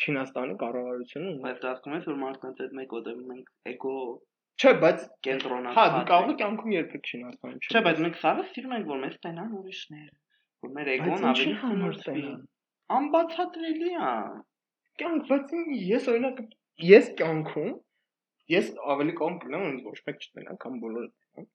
Չինաստանի 0.00 0.56
կառավարությունը 0.60 1.30
բայց 1.44 1.62
դասում 1.64 1.94
ես 1.96 2.04
որ 2.10 2.18
մարդկանց 2.20 2.60
այդ 2.64 2.74
մեկ 2.80 2.92
օդը 3.00 3.14
մենք 3.30 3.48
էգո 3.70 3.94
Չէ, 4.60 4.72
բայց 4.82 5.04
կենտրոնական։ 5.26 5.76
Հա, 5.76 5.84
դու 5.94 6.06
կարող 6.10 6.30
ես 6.30 6.38
կյանքում 6.40 6.72
երբեք 6.74 7.10
չինաստանում 7.10 7.60
չէ։ 7.70 7.82
բայց 7.86 8.00
մենք 8.04 8.18
սաղը 8.20 8.46
սիրում 8.50 8.74
ենք, 8.76 8.88
որ 8.90 8.98
մեզ 9.04 9.14
տենան 9.26 9.54
ուրիշները, 9.60 10.16
որ 10.64 10.72
մեր 10.76 10.90
էգոն 10.94 11.28
ավելի 11.30 11.54
խմորվի։ 11.60 12.24
Անբացատրելի 13.00 13.92
է։ 14.00 14.10
Կյանք, 15.00 15.30
բայց 15.30 15.54
ես 15.90 16.10
օրինակ 16.12 16.42
ես 16.90 17.10
կյանքում 17.20 17.72
ես 18.50 18.70
ավելի 18.92 19.16
կողմ 19.20 19.36
կնամ, 19.44 19.66
ինձ 19.70 19.88
ոչ 19.90 19.98
մեկ 20.10 20.24
չտնա, 20.26 20.56
կամ 20.64 20.78
բոլորը 20.84 21.10
տենան։ 21.10 21.50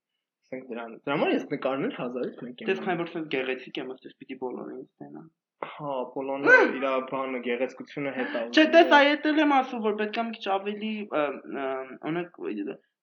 Ասենք 0.46 0.68
դրան։ 0.72 0.94
Դրա 1.06 1.16
համար 1.16 1.34
ես 1.36 1.46
նկարներ 1.52 1.96
1000-ից 2.00 2.44
մեկ 2.46 2.62
եմ։ 2.64 2.70
Դες 2.70 2.82
քանի 2.86 3.00
որ 3.02 3.12
ցած 3.16 3.26
գեղեցիկ 3.36 3.80
եմ, 3.82 3.92
ասես 3.96 4.16
պիտի 4.22 4.38
բոլորը 4.46 4.76
ինձ 4.76 4.90
տենան։ 5.02 5.28
Հա, 5.64 5.94
Պոլոնը 6.14 6.56
իր 6.78 6.86
բանը 7.12 7.40
գեղեցկությունը 7.46 8.12
հետ 8.16 8.36
է։ 8.40 8.42
Չէ, 8.56 8.66
դες 8.76 8.92
այդ 8.98 9.30
էլ 9.32 9.40
եմ 9.44 9.54
ասում, 9.56 9.82
որ 9.86 9.96
պետք 10.02 10.20
է 10.20 10.26
մի 10.28 10.36
քիչ 10.36 10.50
ավելի 10.56 10.92
օրինակ 11.16 12.40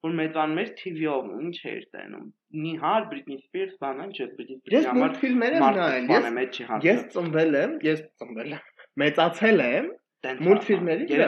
որ 0.03 0.15
մեծան 0.19 0.55
մեր 0.59 0.71
TV-ով 0.79 1.27
ինչ 1.47 1.57
էր 1.73 1.83
տենում։ 1.97 2.25
Նիհար 2.63 3.05
Բրիտնի 3.13 3.37
Սպիրս 3.39 3.75
բանը, 3.83 4.07
չէ, 4.13 4.27
Բրիտնի 4.39 4.57
Սպիրսի 4.59 4.89
համար 4.91 5.15
ֆիլմեր 5.23 5.57
եմ 5.59 5.67
նայել։ 5.79 6.11
Ես 6.13 6.89
ես 6.89 7.05
ծնվել 7.15 7.59
եմ, 7.61 7.77
ես 7.87 8.03
ծնվել 8.23 8.57
եմ, 8.57 8.65
մեծացել 9.03 9.65
եմ 9.67 9.87
մուլտֆիլմերի 10.23 11.07
է 11.19 11.25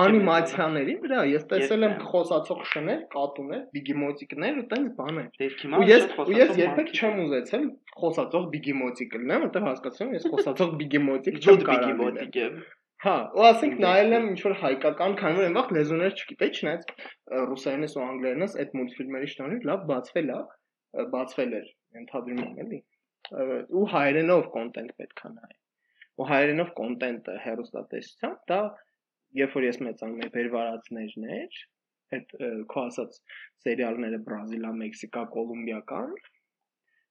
անիմացիաների 0.00 0.94
վրա 1.02 1.24
ես 1.28 1.42
տեսել 1.50 1.86
եմ 1.86 1.94
խոսացող 2.08 2.60
շներ, 2.70 3.00
կատուներ, 3.12 3.62
բիգիմոտիկներ 3.76 4.60
ու 4.60 4.64
տենց 4.70 4.94
բաներ։ 5.00 5.26
Ու 5.80 5.88
ես 5.90 6.06
ու 6.24 6.36
ես 6.38 6.52
երբեք 6.60 6.92
չեմ 6.96 7.20
ուզեցել 7.26 7.66
խոսացող 8.00 8.46
բիգիմոտիկ 8.54 9.16
լինեմ, 9.20 9.44
որտեղ 9.44 9.66
հասկացում 9.68 10.06
եմ 10.08 10.16
ես 10.16 10.28
խոսացող 10.34 10.72
բիգիմոտիկ 10.80 11.40
չեմ 11.40 11.60
կարող 11.68 12.00
լինել։ 12.00 12.56
Հա, 13.00 13.16
ու 13.32 13.44
ասենք 13.48 13.78
նայել 13.80 14.10
եմ 14.16 14.26
ինչ 14.30 14.40
որ 14.44 14.54
հայկական, 14.60 15.14
քանի 15.20 15.38
որ 15.40 15.46
այնվաղ 15.50 15.70
լեզուներ 15.76 16.16
չգիտեի, 16.20 16.50
չնայած 16.60 16.90
ռուսերենս 17.50 17.94
ու 17.96 18.02
անգլերենս 18.06 18.56
այդ 18.60 18.74
մուլտֆիլմերի 18.76 19.30
շնորհիվ 19.32 19.64
լավ 19.70 19.86
բացվել 19.92 20.34
է, 20.34 20.40
բացվել 21.14 21.56
էր, 21.60 21.70
ընդհանրում 22.02 22.42
եմ 22.44 22.60
էլի։ 22.66 22.80
Ու 23.80 23.86
հայերենով 23.94 24.44
կոնտենտ 24.58 24.94
պետք 25.00 25.24
է 25.24 25.32
նայել։ 25.32 25.56
Ու 26.20 26.28
հայերենով 26.30 26.72
կոնտենտը 26.80 27.36
հերոստատեսության, 27.46 28.38
դա 28.50 28.60
երբ 29.40 29.54
որ 29.56 29.66
ես 29.68 29.78
մեծանում 29.86 30.24
եմ 30.26 30.32
վերվարածներներ, 30.36 31.60
այդ 32.16 32.34
քո 32.72 32.84
ասած 32.90 33.20
սերիալները 33.64 34.18
Բրազիլա, 34.26 34.72
Մեքսիկա, 34.80 35.22
Կոլումբիական, 35.36 36.16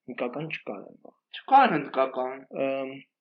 հնդկական 0.09 0.49
չկար 0.53 0.81
այնվաղ։ 0.89 1.15
Չկար 1.39 1.73
հնդկական։ 1.75 2.43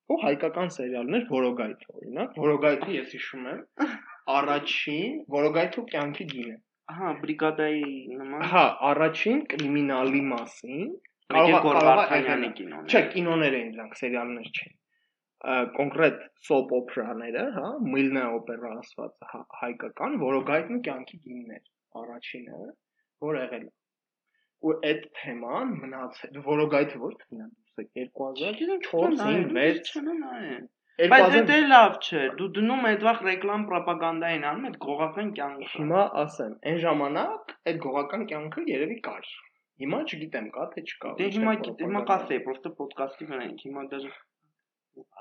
ու 0.09 0.17
հայկական 0.23 0.71
սերիալներ 0.73 1.25
Որոգայթ 1.29 1.83
օրինակ 1.93 2.37
Որոգայթի 2.43 2.95
ես 2.95 3.11
հիշում 3.15 3.43
եմ 3.51 3.91
առաջին 4.35 5.19
Որոգայթու 5.35 5.83
կյանքի 5.91 6.25
գինը 6.31 6.55
Ահա 6.93 7.11
բրիգադայի 7.19 7.91
նման 8.21 8.45
Հա 8.53 8.63
առաջին 8.89 9.43
կրիմինալի 9.53 10.23
մասին 10.31 10.89
Կարող 11.29 11.59
Գորգարթանյանի 11.67 12.49
կինոներ։ 12.57 12.89
Չէ, 12.89 13.01
կինոներ 13.13 13.57
էին 13.59 13.73
դրանք, 13.75 13.97
սերիալներ 13.99 14.47
չէին 14.49 14.77
կոնկրետ 15.75 16.23
soap 16.45 16.71
opera-ները, 16.75 17.43
հա, 17.55 17.67
Milne 17.91 18.23
opera 18.37 18.71
ասված 18.75 19.27
հայկական, 19.59 20.17
որոգայթն 20.23 20.81
կյանքի 20.87 21.19
գիններ, 21.27 21.61
առաջինը, 22.01 22.57
որ 23.27 23.39
եղել 23.39 23.63
է։ 23.67 23.71
Ու 24.67 24.73
այդ 24.89 25.05
թեման 25.19 25.71
մնացել, 25.83 26.41
որոգայթը 26.49 26.99
որ 27.05 27.15
կինան 27.21 27.53
դուրս 27.55 27.79
է 27.79 28.03
2004-5 28.17 29.55
6 29.55 29.93
չնայեն։ 29.95 30.67
Բայց 30.99 31.35
դա 31.47 31.57
լավ 31.71 31.93
չէ։ 32.03 32.21
Դու 32.39 32.47
դնում 32.55 32.81
ես 32.83 32.89
այդվախ 32.89 33.21
ռեկլամ 33.29 33.61
ռոպագանդային 33.73 34.47
անում, 34.49 34.65
այդ 34.69 34.79
գողական 34.85 35.29
կյանքը։ 35.37 35.69
Հիմա 35.79 36.01
ասեմ, 36.23 36.57
այն 36.71 36.79
ժամանակ 36.83 37.53
այդ 37.71 37.79
գողական 37.85 38.25
կյանքը 38.31 38.63
երևի 38.73 38.97
կար։ 39.07 39.29
Հիմա 39.79 39.99
չգիտեմ, 40.09 40.49
կա 40.57 40.65
թե 40.73 40.83
չկա։ 40.89 41.13
Դե 41.21 41.29
հիմա 41.37 41.53
հիմա 41.79 42.01
կասեի, 42.09 42.41
պրոստը 42.49 42.71
ոդկասթի 42.83 43.29
վրա 43.29 43.45
ենք։ 43.47 43.63
Հիմա 43.69 43.85
դաժե 43.93 44.11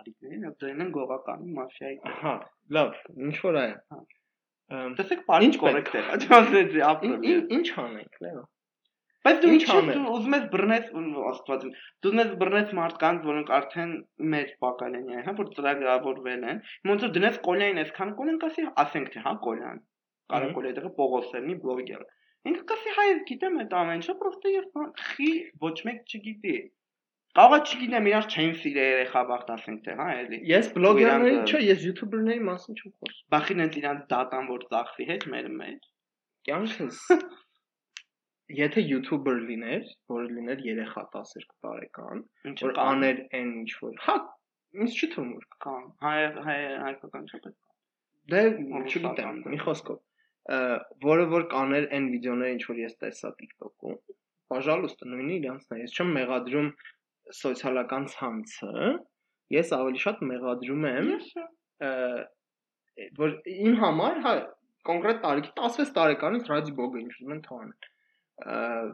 արիկներին 0.01 0.47
դրեն 0.63 0.85
են 0.85 0.93
գողականի 0.99 1.57
մաֆիայի։ 1.59 1.99
Հա, 2.23 2.35
լավ, 2.77 3.01
ինչ 3.29 3.37
որ 3.47 3.59
է։ 3.63 3.67
Հա։ 3.95 4.01
Տեսեք, 4.99 5.25
բարի 5.29 5.51
կորեկտ 5.65 5.99
է։ 5.99 6.05
Աջասեցի, 6.15 6.81
ապրում։ 6.93 7.29
Ինչ 7.59 7.69
անենք, 7.83 8.23
լավ։ 8.25 8.47
Բայց 9.27 9.39
դու 9.43 9.49
ինչ 9.55 9.65
ուզում 9.69 10.35
ես 10.37 10.45
բռնես 10.53 10.91
աստված 11.29 11.65
իմ։ 11.67 11.73
Դու 12.05 12.11
ուզում 12.11 12.21
ես 12.23 12.31
բռնես 12.43 12.71
մարդկանց, 12.79 13.25
որոնք 13.29 13.51
արդեն 13.57 13.91
մեր 14.35 14.53
բակալենի 14.65 15.17
են, 15.19 15.25
հա, 15.27 15.35
որ 15.41 15.51
ծրագրավորվել 15.57 16.47
են։ 16.53 16.61
Ոնց 16.91 17.05
որ 17.07 17.13
դնես 17.17 17.41
կոլային 17.49 17.83
այսքան 17.83 18.15
կոլեն 18.21 18.39
կասի, 18.45 18.65
ասենք 18.85 19.11
թե, 19.17 19.25
հա, 19.27 19.35
կոլյան։ 19.49 19.83
Կարա 20.33 20.49
կոլի 20.57 20.73
դերը 20.79 20.93
Պողոսերնի 21.01 21.59
բլոգեր։ 21.65 22.07
Ինքը 22.49 22.65
կասի, 22.71 22.95
հայ 22.99 23.07
գիտեմ 23.29 23.61
այդ 23.65 23.77
ամեն 23.83 23.99
ինչը, 23.99 24.15
պրոստը 24.23 24.55
եւ 24.55 24.67
խի 25.09 25.31
ոչ 25.65 25.77
մեկ 25.89 26.15
չգիտի։ 26.15 26.57
Կարող 27.39 27.53
է 27.55 27.59
չգիտեմ, 27.71 28.07
իրար 28.11 28.25
չեն 28.35 28.55
սիրե 28.59 28.85
երեխա 28.85 29.21
բախտ 29.29 29.51
ասենք 29.55 29.83
թե, 29.85 29.93
հա, 29.99 30.07
էլի։ 30.21 30.39
Ես 30.51 30.71
բլոգերների, 30.75 31.37
չէ, 31.47 31.59
ես 31.69 31.85
յութուբերների 31.87 32.43
մասին 32.49 32.79
չեմ 32.79 32.95
խոսում։ 32.95 33.29
Բախին 33.35 33.63
են 33.65 33.71
իրանց 33.79 34.01
դատան 34.13 34.49
որ 34.49 34.65
ծախվի 34.73 35.07
հետ 35.11 35.27
մեր 35.35 35.47
մեջ։ 35.61 35.87
Կյանքս 36.49 36.99
եթե 38.59 38.85
յութուբեր 38.89 39.39
լիներ, 39.53 39.87
որը 40.17 40.27
լիներ 40.35 40.67
երեխա 40.67 41.05
12 41.15 41.49
տարեկան, 41.69 42.27
որ 42.65 42.83
աներ 42.89 43.23
այն 43.39 43.55
ինչ 43.63 43.73
որ, 43.85 43.97
հա, 44.09 44.19
ինձ 44.83 44.99
չի 44.99 45.09
թվում 45.15 45.33
որ 45.39 45.49
կան։ 45.65 45.89
Հայ 46.05 46.19
հայ 46.49 46.59
հայկական 46.89 47.29
չէ 47.29 47.43
պետք։ 47.47 47.59
Դե 48.35 48.43
չգիտեմ, 48.89 49.43
մի 49.53 49.59
խոսքով, 49.63 49.99
որը 51.07 51.27
որ 51.39 51.51
կաներ 51.53 51.91
այն 51.99 52.09
վիդեոները, 52.15 52.55
ինչ 52.57 52.65
որ 52.73 52.81
ես 52.89 52.99
տեսա 53.05 53.37
TikTok-ում, 53.43 53.99
Պաժալուստը 54.49 55.07
նույնը 55.13 55.35
իրանցն 55.39 55.75
է։ 55.77 55.79
Ես 55.83 55.95
չեմ 55.99 56.13
մեղադրում 56.17 56.69
սոցիալական 57.39 58.09
ցանցը, 58.15 58.89
ես 59.59 59.75
ավելի 59.79 60.03
շատ 60.05 60.25
մեղադրում 60.33 60.89
եմ 60.93 61.13
որ 63.19 63.37
իմ 63.55 63.77
համար 63.83 64.25
հա 64.25 64.33
կոնկրետ 64.89 65.21
տարիքի 65.25 65.53
16 65.61 65.95
տարեկանից 65.99 66.51
ռադի 66.53 66.75
բոգը 66.79 67.03
ինչ 67.05 67.13
ուզում 67.15 67.35
են 67.37 67.43
թողան 67.47 67.73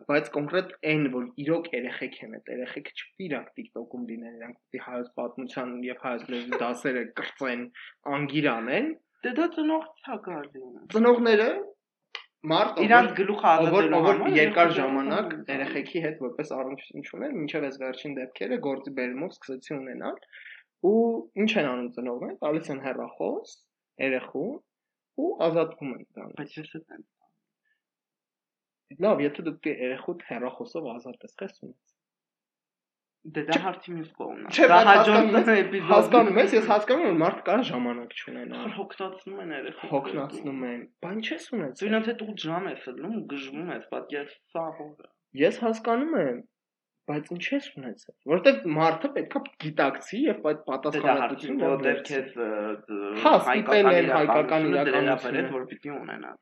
բայց 0.08 0.28
կոնկրետ 0.34 0.70
այն 0.90 1.02
որ 1.14 1.24
իրոք 1.44 1.66
երեխեք 1.74 2.14
են 2.24 2.36
այդ 2.38 2.46
երեխեքը 2.52 2.92
չպետք 2.94 3.20
է 3.20 3.24
իրանք 3.26 3.48
TikTok-ում 3.58 4.06
լինեն, 4.10 4.36
իրանք 4.38 4.78
է 4.78 4.80
հայոց 4.84 5.10
պատմության 5.20 5.74
եւ 5.84 5.98
հայոց 6.04 6.24
լեզվի 6.32 6.60
դասերը 6.62 7.02
կրծեն, 7.20 7.66
անգիր 8.14 8.48
անեն։ 8.54 8.88
Դե 9.24 9.32
դա 9.40 9.48
ծնող 9.56 9.84
ցակալի։ 10.06 10.64
Ծնողները 10.94 11.48
մարդ 12.50 12.80
իրանք 12.84 13.12
գլուխը 13.18 13.48
ազատելու 13.50 14.00
համար 14.04 14.34
երկար 14.36 14.72
ժամանակ 14.78 15.30
երեխեքի 15.50 16.02
հետ 16.04 16.18
որպես 16.24 16.50
առնչություն 16.58 17.06
ուներ, 17.18 17.32
մինչև 17.38 17.66
այս 17.68 17.78
վերջին 17.84 18.16
դեպքերը 18.18 18.58
գործի 18.66 18.92
բերումով 18.98 19.32
սկսեցի 19.34 19.74
ունենալ 19.76 20.18
ու 20.90 21.00
ինչ 21.44 21.50
են 21.62 21.70
անում 21.70 21.88
ծնողները, 21.96 22.36
տալիս 22.44 22.70
են 22.74 22.82
հեռախոս 22.84 23.56
երեխու 24.04 24.46
ու 25.24 25.30
ազատվում 25.48 25.94
են 25.94 26.04
դրանից։ 26.04 26.38
Բայց 26.42 26.56
ես 26.60 26.76
այդ 26.80 27.10
Լավ, 29.04 29.20
եթե 29.24 29.42
դու 29.48 29.56
երեխուդ 29.70 30.24
հեռախոսով 30.28 30.88
ազատ 30.92 31.24
ես 31.24 31.38
խես 31.40 31.54
ունես։ 31.64 31.93
Դե 33.24 33.42
դա 33.48 33.58
հարցի 33.64 33.92
մյուս 33.96 34.08
կողմն 34.20 34.48
է։ 34.50 34.66
Դա 34.68 34.78
հաջորդ 34.84 35.50
էպիզոդ։ 35.54 35.90
Հասկանում 35.90 36.40
ես, 36.40 36.54
ես 36.58 36.66
հասկանում 36.68 37.06
եմ, 37.08 37.20
մարդ 37.22 37.38
կար 37.46 37.62
ժամանակ 37.68 38.16
չունենա։ 38.20 38.64
Հոգնածնում 38.74 39.38
են 39.44 39.54
երեխա։ 39.54 39.88
Հոգնածնում 39.94 40.66
են։ 40.68 40.82
Բան 41.04 41.22
չես 41.24 41.46
ունեցել։ 41.56 41.78
Դու 41.80 41.88
ինքդ 41.94 42.10
հետ 42.12 42.24
8 42.26 42.44
ժամ 42.44 42.68
ես 42.74 42.88
ելնում 42.90 43.14
ու 43.14 43.24
գժվում 43.32 43.70
ես, 43.74 43.86
պատկերացրու 43.94 44.52
սա 44.54 44.66
հողը։ 44.80 45.08
Ես 45.44 45.62
հասկանում 45.64 46.18
եմ, 46.24 46.42
բայց 47.08 47.30
ինչ 47.34 47.44
ես 47.52 47.66
ունեցել 47.78 48.14
որովհետեւ 48.32 48.68
մարդը 48.76 49.08
պետքա 49.16 49.40
գիտակցի 49.64 50.20
եւ 50.24 50.46
այդ 50.50 50.62
պատասխանատվությունը 50.68 51.70
որտեղ 51.72 51.98
քեզ 52.08 52.38
հայկական 53.48 54.08
հայկական 54.14 54.68
իրականությունը 54.70 55.44
որ 55.56 55.66
պիտի 55.72 55.92
ունենա 55.98 56.32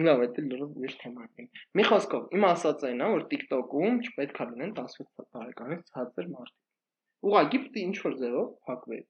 Լավ, 0.00 0.22
դա 0.36 0.42
լրիվ 0.48 0.76
ուրիշ 0.80 0.94
թեմա 1.02 1.24
է։ 1.42 1.44
Մի 1.78 1.84
խոսքով, 1.88 2.28
իմ 2.36 2.44
ասածը 2.48 2.86
այն 2.90 3.02
է, 3.04 3.08
որ 3.14 3.24
TikTok-ում 3.32 3.98
չպետք 4.06 4.38
է 4.40 4.46
լինեն 4.52 4.70
16 4.78 5.26
տարեկանից 5.36 5.82
ցածր 5.92 6.30
մարդիկ։ 6.32 7.28
Ուղղակի 7.28 7.60
պետք 7.64 7.76
է 7.76 7.84
ինչ 7.88 7.96
որ 8.06 8.16
ձևով 8.22 8.46
փակվի։ 8.68 9.00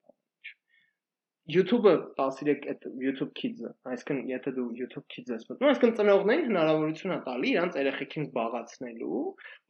YouTube-ը 1.52 1.92
13 2.18 2.66
այդ 2.72 2.84
YouTube 3.02 3.30
Kids-ը, 3.38 3.70
այսինքն 3.92 4.18
եթե 4.30 4.50
դու 4.58 4.66
YouTube 4.78 5.06
Kids 5.14 5.32
ես 5.32 5.46
մտնում, 5.48 5.70
այսինքն 5.72 5.96
ծնողներին 5.98 6.44
հնարավորություն 6.50 7.14
է 7.14 7.16
տալի 7.26 7.48
իրանց 7.52 7.78
երեխեքին 7.80 8.26
զբաղացնելու, 8.28 9.22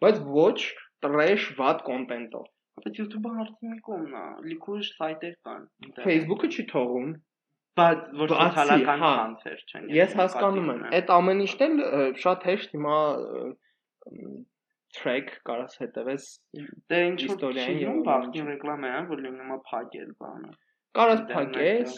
բայց 0.04 0.20
ոչ 0.36 0.58
trash 1.06 1.46
վատ 1.60 1.84
կոնտենտով։ 1.88 2.50
Բայց 2.82 3.00
YouTube-ը 3.02 3.32
հարցնի 3.38 3.78
կողմն 3.88 4.18
է, 4.20 4.26
լիքուր 4.52 4.84
սայթեր 4.90 5.34
կան։ 5.48 5.64
Facebook-ը 6.04 6.52
չի 6.52 6.66
թողում 6.72 7.10
բայց 7.80 8.00
որ 8.20 8.32
սոցիալական 8.36 9.02
ցանցեր 9.02 9.60
չեն։ 9.72 9.90
Ես 9.96 10.16
հասկանում 10.20 10.72
եմ, 10.72 10.80
այդ 10.98 11.12
ամեն 11.16 11.44
ինչն 11.46 11.82
էլ 11.86 12.16
շատ 12.22 12.48
հեշտ 12.50 12.74
հիմա 12.76 12.96
track 14.96 15.36
կարաս 15.48 15.76
հետևես 15.80 16.24
դե 16.92 16.98
ինչ 17.08 17.18
իստորիային 17.26 17.78
եւ 17.82 18.00
բախտի 18.08 18.42
ռեկլամա 18.48 18.90
է 18.96 19.04
որ 19.10 19.22
լինում 19.26 19.54
է 19.54 19.58
փակել 19.68 20.10
բանը 20.24 20.50
կարաս 20.98 21.22
փակես 21.30 21.94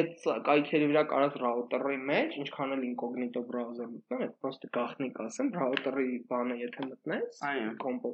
այդ 0.00 0.26
կայքերի 0.48 0.88
վրա 0.90 1.04
կարաս 1.12 1.38
ռաուտերի 1.44 1.98
մեջ 2.10 2.36
ինչքան 2.42 2.74
էլ 2.76 2.84
ինկոգնիտո 2.88 3.44
բրաուզեր 3.52 3.88
մտնեմ 3.92 4.26
այդ 4.26 4.34
պրոստը 4.42 4.70
գախնիկ 4.78 5.22
ասեմ 5.26 5.52
ռաուտերի 5.60 6.08
բանը 6.32 6.58
եթե 6.62 6.88
մտնես 6.90 7.40
այո 7.52 7.70
կոմպո 7.86 8.12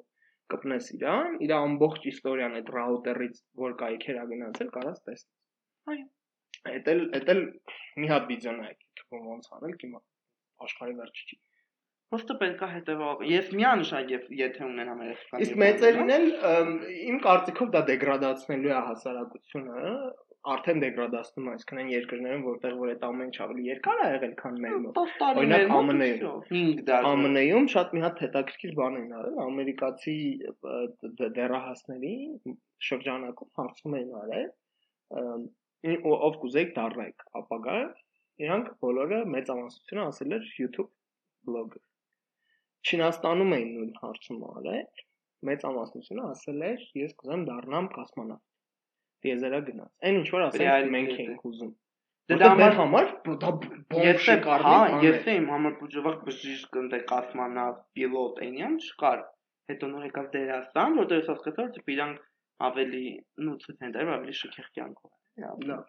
կպնես 0.54 0.92
իրան 0.98 1.40
իր 1.46 1.56
ամբողջ 1.58 2.06
իստորիան 2.12 2.60
այդ 2.60 2.72
ռաուտերից 2.78 3.42
որ 3.64 3.76
կայքեր 3.84 4.22
ա 4.24 4.28
գնացել 4.34 4.72
կարաս 4.78 5.02
տեսնես 5.08 5.94
այո 5.94 6.06
Էդ 6.74 6.88
էլ 6.92 7.02
էդ 7.18 7.32
էլ 7.34 7.42
մի 8.02 8.10
հատ 8.12 8.30
վիդեոն 8.32 8.62
է 8.64 8.72
թվում 9.00 9.28
ոնց 9.32 9.52
անել 9.58 9.76
հիմա 9.82 10.00
աշխարհի 10.68 10.96
վերջը 11.02 11.28
չի։ 11.28 11.38
Ոստը 12.08 12.34
պետք 12.40 12.62
է 12.64 12.68
հետևող։ 12.72 13.24
Ես 13.28 13.48
միանշան 13.52 14.06
եւ 14.14 14.28
եթե 14.38 14.62
ունենամ 14.64 15.00
երեխաներ։ 15.04 15.42
Իսկ 15.44 15.58
մեծերին 15.62 16.12
էլ 16.14 16.24
իմ 17.10 17.18
կարծիքով 17.26 17.72
դա 17.74 17.82
դեգրադացնելու 17.90 18.70
է 18.72 18.78
հասարակությունը, 18.86 19.82
արդեն 20.48 20.80
դեգրադացնում 20.84 21.48
է, 21.48 21.52
այսինքն 21.58 21.80
այն 21.82 21.90
երկրներում, 21.92 22.44
որտեղ 22.48 22.76
որ 22.78 22.92
այդ 22.94 23.04
ամեն 23.08 23.28
ինչ 23.28 23.36
ավելի 23.44 23.66
երկար 23.68 24.00
է 24.00 24.08
եղել, 24.14 24.34
քան 24.38 24.58
մեր 24.64 24.76
մոտ։ 24.84 25.00
Օրինակ 25.28 25.66
ԱՄՆ-ում 25.74 25.92
5 26.48 26.82
դար։ 26.88 27.08
ԱՄՆ-ում 27.28 27.68
շատ 27.74 27.94
մի 27.98 28.04
հատ 28.06 28.22
հետաքրքիր 28.24 28.74
բան 28.78 28.98
են 29.02 29.14
արել, 29.18 29.38
ամերիկացի 29.44 30.16
դերահասների 31.38 32.14
շրջանակում 32.88 33.52
հարցում 33.60 33.98
էին 33.98 34.16
արել 34.22 34.48
ով 35.86 36.38
կուզեիք 36.42 36.70
դառնայիք 36.76 37.24
ապագա 37.40 37.74
իրանք 38.44 38.70
բոլորը 38.84 39.18
մեծամասնությունը 39.34 40.06
ասել 40.10 40.34
էր 40.38 40.48
YouTube 40.58 40.90
բլոգեր 41.48 41.84
Չինաստանում 42.88 43.54
էին 43.58 43.70
նույն 43.76 43.92
հարցումը 44.02 44.50
արել 44.58 45.02
մեծամասնությունը 45.48 46.24
ասել 46.28 46.64
էր 46.68 46.86
ես 47.02 47.12
կուզեմ 47.22 47.44
դառնամ 47.50 47.90
կոսմոնավտ 47.98 48.44
դիեզերա 49.26 49.60
գնաց 49.68 50.08
այն 50.08 50.18
ինչ 50.22 50.28
որ 50.34 50.46
ասել 50.48 50.90
մենք 50.94 51.12
ենք 51.24 51.46
ուզում 51.50 51.76
Դե 52.28 52.36
դա 52.42 52.48
մեր 52.60 52.74
համար 52.76 53.06
դա 53.42 53.50
ես 54.04 54.26
հա 54.64 54.72
ես 55.04 55.28
իմ 55.34 55.46
համար 55.52 55.76
բուժվող 55.78 56.16
բժիշկ 56.26 56.80
ընդ 56.80 56.96
կոսմոնավտ 57.12 57.78
պիլոտ 57.98 58.42
այնյան 58.46 58.74
չկար 58.84 59.22
հետո 59.72 59.88
նոր 59.92 60.08
եկավ 60.08 60.26
դերասան 60.34 60.98
որտեղ 60.98 61.22
ես 61.22 61.30
հասկացա 61.32 61.66
որ 61.78 61.94
իրանք 61.94 62.20
ավելի 62.68 63.04
նու 63.46 63.56
ցույց 63.64 63.86
են 63.88 63.96
տալի 63.96 64.14
ավելի 64.18 64.36
շքեղ 64.42 64.68
կյանքով 64.76 65.17
Լավ։ 65.44 65.86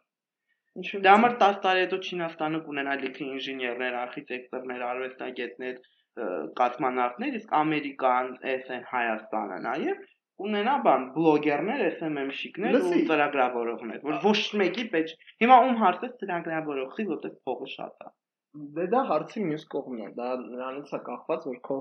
Ինչու՞ 0.80 1.02
դա 1.06 1.14
համար 1.16 1.34
10 1.42 1.58
տարի 1.64 1.82
հետո 1.86 1.98
Չինաստանը 2.10 2.60
կունենա 2.66 2.94
լիքը 3.04 3.24
ինժեներներ, 3.26 3.96
արխիտեկտորներ, 4.04 4.84
արվեստագետներ, 4.90 5.80
կաթմանարտներ, 6.60 7.36
իսկ 7.40 7.54
Ամերիկան, 7.60 8.32
էսեն 8.54 8.86
Հայաստանը 8.94 9.60
նաև 9.66 10.08
ունենա 10.40 10.76
բան 10.86 11.06
բլոգերներ, 11.16 11.82
SMM-շիկներ 11.90 12.78
ու 12.80 13.00
ծրագրավորողներ, 13.10 14.04
որ 14.06 14.20
ոչ 14.24 14.40
մեկի 14.62 14.86
պետք։ 14.94 15.26
Հիմա 15.44 15.58
ում 15.66 15.80
հարցը 15.82 16.10
ծրագրավորողի, 16.22 17.08
որտեղ 17.10 17.34
փողը 17.50 17.68
շատ 17.74 18.06
է։ 18.06 18.12
Դե 18.78 18.86
դա 18.94 19.02
հարցի 19.10 19.44
մյուս 19.50 19.66
կողմն 19.74 20.06
է, 20.06 20.08
դա 20.20 20.30
նրանից 20.46 20.94
է 20.96 21.02
կախված, 21.10 21.50
որ 21.50 21.60
քո 21.68 21.80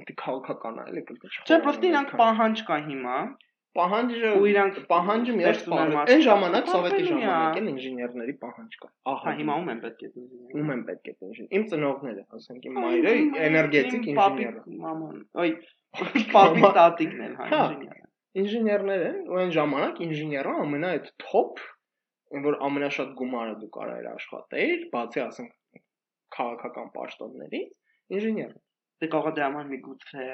դա 0.00 0.16
քաղաքական 0.24 0.80
է, 0.80 0.88
էլի 0.90 1.04
կլկը։ 1.10 1.30
Չէ, 1.46 1.60
պրոստը 1.66 1.88
իրանք 1.90 2.12
պահանջ 2.20 2.64
կա 2.70 2.76
հիմա, 2.90 3.16
Պահանջը 3.78 4.30
ու 4.34 4.46
իրանք 4.50 4.78
պահանջը 4.90 5.34
մի 5.38 5.44
հատ 5.46 5.58
ստեղծում 5.60 5.80
են 5.80 5.92
պահանջ։ 5.94 6.10
Այն 6.10 6.22
ժամանակ 6.26 6.70
սովետի 6.70 7.02
է, 7.02 7.04
ժամանակ 7.10 7.58
էլ 7.60 7.68
ինժեներների 7.70 8.32
պահանջ 8.40 8.72
հա 8.80 8.88
Ահա 9.12 9.34
հիմա 9.40 9.58
ում 9.60 9.70
են 9.70 9.82
պետք 9.84 10.00
է 10.00 10.08
ինժեներ։ 10.10 10.56
ում 10.60 10.72
են 10.74 10.82
պետք 10.88 11.10
է 11.10 11.14
ինժեներ։ 11.26 11.54
Իմ 11.58 11.66
ծնողները, 11.70 12.24
ասենք 12.40 12.66
իմ 12.66 12.80
մայրը 12.80 13.12
էներգետիկ 13.46 14.08
ինժեներ։ 14.10 14.18
պապիկ, 14.18 14.80
Մաման, 14.86 15.20
օй, 15.44 15.54
պապիկ 16.34 16.66
տատիկն 16.80 17.22
են, 17.28 17.36
հա, 17.38 17.60
ինժեներ։ 17.70 18.08
Ինժեներներ 18.40 19.04
են, 19.10 19.20
ու 19.30 19.38
այն 19.44 19.54
ժամանակ 19.54 20.02
ինժեները 20.06 20.56
ամենա 20.64 20.90
այդ 20.96 21.08
top, 21.22 21.62
որ 22.50 22.58
ամենաշատ 22.66 23.14
գումարը 23.18 23.54
դու 23.62 23.70
կարայր 23.74 24.10
աշխատեիր, 24.10 24.84
բացի 24.94 25.22
ասենք 25.24 25.80
քաղաքական 26.36 26.90
պաշտոններից, 26.94 27.72
ինժեներ։ 28.18 28.52
Դե 29.00 29.08
կարող 29.12 29.28
է 29.30 29.34
դրա 29.36 29.46
համար 29.50 29.68
միգուցե 29.70 30.24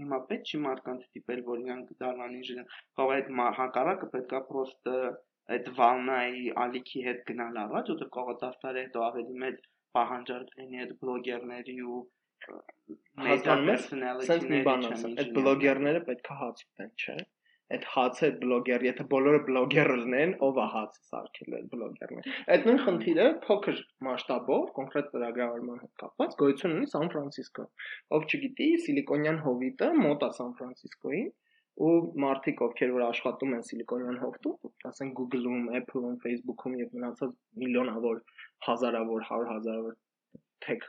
հիմա 0.00 0.18
պետք 0.30 0.50
չի 0.50 0.60
մարդկանց 0.66 1.02
տիպել, 1.16 1.42
որ 1.48 1.64
իրանք 1.64 1.90
դառնան 2.04 2.36
ինժեներ։ 2.38 2.78
Կարող 3.00 3.12
է 3.12 3.18
այդ 3.20 3.28
հակառակը 3.58 4.08
պետքա 4.14 4.40
պրոստը 4.50 4.94
այդ 5.56 5.68
վալնայի 5.80 6.46
ալիքի 6.64 7.04
հետ 7.08 7.20
գնալ 7.30 7.60
առաջ, 7.64 7.92
որտեղ 7.92 8.10
կարող 8.16 8.32
է 8.32 8.38
10 8.44 8.58
տարի 8.64 8.82
հետո 8.86 9.04
ավելի 9.08 9.36
մեծ 9.44 9.60
պահանջարկ 9.98 10.56
լինի 10.60 10.82
այդ 10.84 10.92
բլոգերների 11.02 11.76
ու 11.90 12.00
չեմ 12.40 13.70
ասեմ, 14.94 15.16
այդ 15.24 15.32
բլոգերները 15.38 16.02
պետք 16.10 16.30
է 16.30 16.36
հաց 16.42 16.62
ուտեն, 16.66 16.92
չէ՞։ 17.04 17.16
Այդ 17.70 17.84
հացը 17.94 18.28
բլոգեր, 18.40 18.84
եթե 18.88 19.04
բոլորը 19.10 19.40
բլոգեր 19.48 19.90
լինեն, 20.00 20.32
ով 20.46 20.56
է 20.58 20.64
հացը 20.74 21.04
սարքել 21.10 21.56
այդ 21.58 21.68
բլոգերները։ 21.74 22.32
Այդ 22.54 22.64
նույն 22.68 22.80
խնդիրը 22.86 23.26
փոքր 23.44 23.82
մասշտաբով, 24.06 24.64
կոնկրետ 24.78 25.12
ծրագրավորման 25.12 25.78
հետ 25.84 25.92
կապված 26.02 26.34
գոյություն 26.40 26.74
ունի 26.78 26.90
Սան 26.94 27.12
Ֆրանցիսկո։ 27.14 27.66
Ով 28.18 28.26
չգիտի, 28.30 28.68
Սիլիկոնյան 28.86 29.40
հովիտը 29.46 29.92
մոտ 30.00 30.26
է 30.26 30.30
Սան 30.40 30.52
Ֆրանցիսկոին, 30.60 31.30
ու 31.80 31.92
մարդիկ, 32.26 32.62
ովքեր 32.66 32.90
որ 32.98 33.04
աշխատում 33.06 33.54
են 33.56 33.62
Սիլիկոնյան 33.70 34.18
հովտում, 34.20 34.70
ասենք 34.90 35.14
Google-ում, 35.20 35.62
Apple-ում, 35.78 36.16
Facebook-ում 36.24 36.74
եւ 36.80 36.96
մնացած 36.98 37.32
միլիոնավոր, 37.62 38.20
հազարավոր, 38.66 39.24
հարյուր 39.30 39.50
հազարավոր 39.54 39.96
tech 40.66 40.84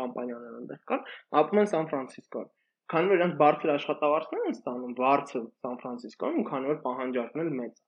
կամպանիաներ 0.00 0.58
այնտեղ 0.58 0.80
կան, 0.90 1.08
ապրում 1.44 1.62
են 1.62 1.70
Սան 1.74 1.90
Ֆրանցիսկոյում։ 1.92 2.52
Քանի 2.92 3.10
որ 3.10 3.16
իրանք 3.16 3.36
բարձր 3.40 3.70
աշխատավարձներ 3.74 4.42
են 4.44 4.54
ստանում, 4.54 4.94
բարձր 4.98 5.42
Սան 5.64 5.76
Ֆրանցիսկոյում, 5.82 6.40
ու 6.40 6.48
քանի 6.50 6.70
որ 6.70 6.78
պահանջարկն 6.84 7.42
էլ 7.44 7.50
մեծ 7.60 7.78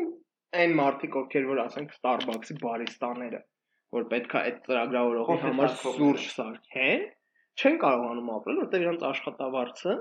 այն 0.61 0.73
մարդիկ, 0.81 1.19
ովքեր 1.21 1.49
որ 1.51 1.61
ասենք 1.65 1.93
Starbucks-ի 1.97 2.57
բարիստաները, 2.63 3.41
որ 3.97 4.09
պետքա 4.13 4.43
այդ 4.49 4.59
ծրագրավորողի 4.69 5.39
համար 5.45 5.77
սուրճ 5.83 6.27
սարքեն, 6.37 7.07
չեն 7.57 7.79
կարողանում 7.85 8.33
ապրել, 8.37 8.61
որտեղ 8.65 8.85
իրանք 8.87 9.07
աշխատավարձը 9.11 9.95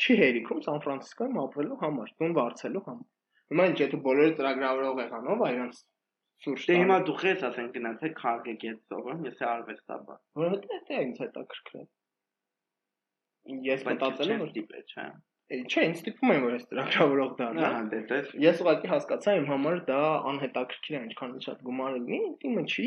չի 0.00 0.16
հերիքում 0.20 0.62
Սան 0.66 0.84
Ֆրանցիսկոյում 0.86 1.40
ապրելու 1.44 1.80
համար, 1.80 2.12
տուն 2.20 2.36
վարձելու 2.38 2.84
համար։ 2.86 3.08
Հիմա 3.50 3.64
ինչ 3.70 3.78
եթե 3.82 3.98
բոլորը 4.06 4.34
ծրագրավորող 4.40 5.00
եղանով 5.04 5.46
այրանց 5.50 5.80
սուրճ 6.44 6.68
Դե 6.70 6.76
հիմա 6.80 6.98
դու 7.06 7.16
խես 7.20 7.42
ասենք 7.48 7.72
գնացեք 7.76 8.14
քարգեք 8.20 8.62
այդ 8.70 8.78
ծովը, 8.90 9.16
ես 9.26 9.40
է 9.40 9.46
արվեստաբա։ 9.50 10.14
որովհետեւ 10.40 10.84
դա 10.90 11.00
ինձ 11.06 11.18
հետաքրքրել։ 11.24 11.88
Ես 13.66 13.84
մտածել 13.90 14.32
եմ, 14.34 14.40
չեմ 14.40 14.54
տիպե, 14.56 14.80
չէ։ 14.90 15.04
որ 15.50 15.66
չէ, 15.66 15.84
ինձ 15.90 16.00
տիպում 16.06 16.32
են 16.32 16.42
որ 16.46 16.52
ես 16.54 16.64
ծրագրավորող 16.70 17.30
դառնա։ 17.40 17.62
Ահա, 17.68 17.82
դե 17.90 18.00
դες։ 18.10 18.32
Ես 18.44 18.60
ուղղակի 18.62 18.90
հասկացա 18.90 19.32
իմ 19.40 19.46
համար 19.50 19.78
դա 19.90 20.00
անհետաքրքիր 20.30 20.96
է, 20.96 21.00
ինչքան 21.10 21.32
շատ 21.46 21.64
գումար 21.66 21.96
լինի, 21.96 22.20
իմը 22.50 22.64
չի։ 22.70 22.86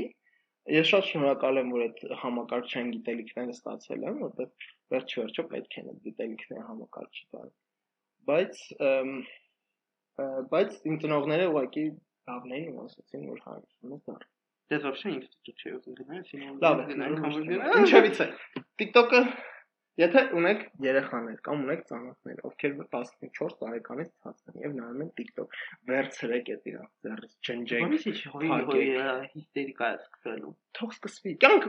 Ես 0.74 0.88
շատ 0.94 1.08
շնորհակալ 1.10 1.60
եմ, 1.60 1.74
որ 1.76 1.84
այդ 1.84 2.04
համակարգչային 2.24 2.92
գիտելիքները 2.94 3.56
ստացել 3.58 4.06
եմ, 4.08 4.22
որովհետև 4.24 4.70
վերջ 4.94 5.16
վերջո 5.20 5.46
պետք 5.54 5.76
են 5.82 5.90
այդ 5.92 6.00
գիտելիքները 6.08 6.64
համակարգչի 6.70 7.26
տալ։ 7.34 7.50
Բայց 8.32 8.62
բայց 10.54 10.78
իմ 10.90 11.02
ծնողները 11.04 11.50
ուղղակի 11.54 11.86
լավն 12.30 12.56
էին 12.60 12.72
ու 12.74 12.86
ասացին 12.88 13.28
որ 13.34 13.44
հա 13.48 13.58
մտար 13.94 14.30
Ես 14.74 14.86
вообще 14.88 15.10
ինքս 15.14 15.32
TikTok 15.34 15.64
չի 15.64 15.72
ուզում 15.78 15.96
գնալ, 15.98 16.22
սինոն 16.30 16.60
լավ 16.64 16.80
է 16.84 16.96
անգամ 17.08 17.34
գնալ։ 17.48 17.74
Ինչևից 17.84 18.22
է։ 18.24 18.28
TikTok-ը 18.82 19.20
եթե 20.02 20.22
ունեք 20.40 20.62
երեխաներ 20.86 21.42
կամ 21.46 21.66
ունեք 21.68 21.84
ծանոթներ, 21.90 22.40
ովքեր 22.50 22.78
14 22.96 23.58
տարեկանից 23.60 24.10
ցածն 24.24 24.56
են 24.56 24.64
եւ 24.64 24.76
նայում 24.80 25.04
են 25.06 25.12
TikTok, 25.20 25.58
վերցրեք 25.92 26.52
այդ 26.56 26.70
իրավ 26.72 26.88
ձեռից, 27.06 27.36
ջնջեք։ 27.50 27.86
Ոնց 27.86 28.08
է 28.10 28.16
հոյի 28.34 28.88
հիստերիկա 29.36 29.92
սկսելու։ 30.00 30.54
Թող 30.80 30.96
սկսվի։ 30.98 31.36
Կյանք 31.44 31.68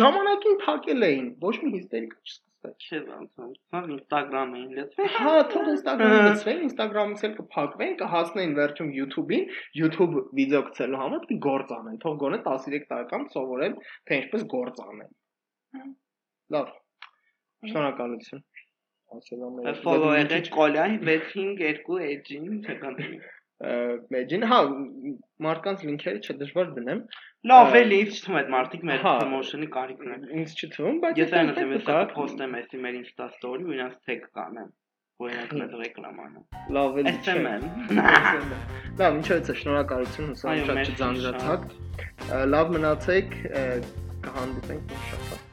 ժամանակին 0.00 0.58
փակել 0.64 1.10
էին, 1.10 1.28
ոչ 1.46 1.54
մի 1.60 1.74
հիստերիկա 1.76 2.24
չսկսվեց։ 2.60 2.84
Չէ, 2.84 2.98
ոնց 3.08 3.30
ոնց։ 3.40 3.56
Հա 3.72 3.80
Instagram-ին 3.94 4.72
լեցվի։ 4.76 5.06
Հա, 5.14 5.32
թող 5.52 5.68
Instagram-ը 5.72 6.20
լցվեն, 6.26 6.60
Instagram-ից 6.66 7.24
էլ 7.28 7.34
կփակվեն, 7.38 7.94
կհասնեն 8.00 8.52
վերջում 8.58 8.90
YouTube-ին, 8.98 9.44
YouTube 9.80 10.20
վիդեո 10.38 10.62
գցելու 10.68 11.00
համար 11.00 11.24
պետք 11.24 11.34
է 11.36 11.40
գործ 11.46 11.74
անեն։ 11.78 11.98
Թող 12.04 12.18
գոնե 12.24 12.40
13 12.48 12.86
տարեկան 12.92 13.26
սովորեն, 13.34 13.76
թե 14.10 14.20
ինչպես 14.20 14.46
գործ 14.54 14.82
անեն։ 14.84 15.92
Լավ։ 16.56 16.72
Շնորհակալություն։ 17.70 18.46
Ասել 19.10 19.44
եմ։ 19.48 19.82
Follow 19.84 20.14
եղեք 20.14 20.52
Կոլյան 20.54 21.00
65 21.08 22.02
edge-ին 22.10 22.60
չկանտրի։ 22.60 23.20
Մեջին, 23.60 24.44
հա, 24.50 24.58
մարդկանց 25.44 25.82
լինքերը 25.84 26.20
չդժվար 26.24 26.68
դնեմ։ 26.76 27.00
Լավ 27.50 27.74
էլի, 27.80 27.98
ինձ 28.04 28.20
թվում 28.24 28.36
է 28.36 28.40
այդ 28.40 28.48
մարդիկ 28.54 28.84
մեր 28.90 29.02
Հա։ 29.04 29.12
promotion-ի 29.20 29.68
կարիք 29.74 30.04
ունեն։ 30.06 30.22
Ինձ 30.40 30.54
չթվում, 30.60 31.00
բայց 31.04 31.20
Ես 31.20 31.34
այն 31.40 31.50
հետո 31.50 31.64
ես 31.74 31.84
կարա- 31.90 32.06
post-եմ 32.14 32.54
էսի 32.60 32.80
մեր 32.84 32.96
Insta 33.00 33.26
story 33.36 33.66
ու 33.68 33.74
իրանց 33.76 33.98
tag 34.08 34.24
կանեմ։ 34.40 34.70
Որ 35.20 35.32
իրանք 35.34 35.52
մեզ 35.60 35.72
ռեկլամ 35.80 36.20
անեն։ 36.24 36.44
լավ 36.76 36.98
էլի։ 37.00 37.12
SMN։ 37.20 37.62
Լավ, 39.00 39.18
ինչո՞ց 39.20 39.50
է 39.52 39.56
շնորհակալություն, 39.60 40.30
հուսամ 40.32 40.64
շատ 40.70 40.80
չձանձրացաք։ 40.94 41.68
Լավ 42.56 42.72
մնացեք, 42.76 43.36
կհանդիպենք 44.24 44.94
շաբաթ։ 45.10 45.46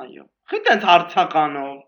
Այո։ 0.00 0.24
Խի 0.50 0.60
տենց 0.70 0.88
հարցականով։ 0.90 1.80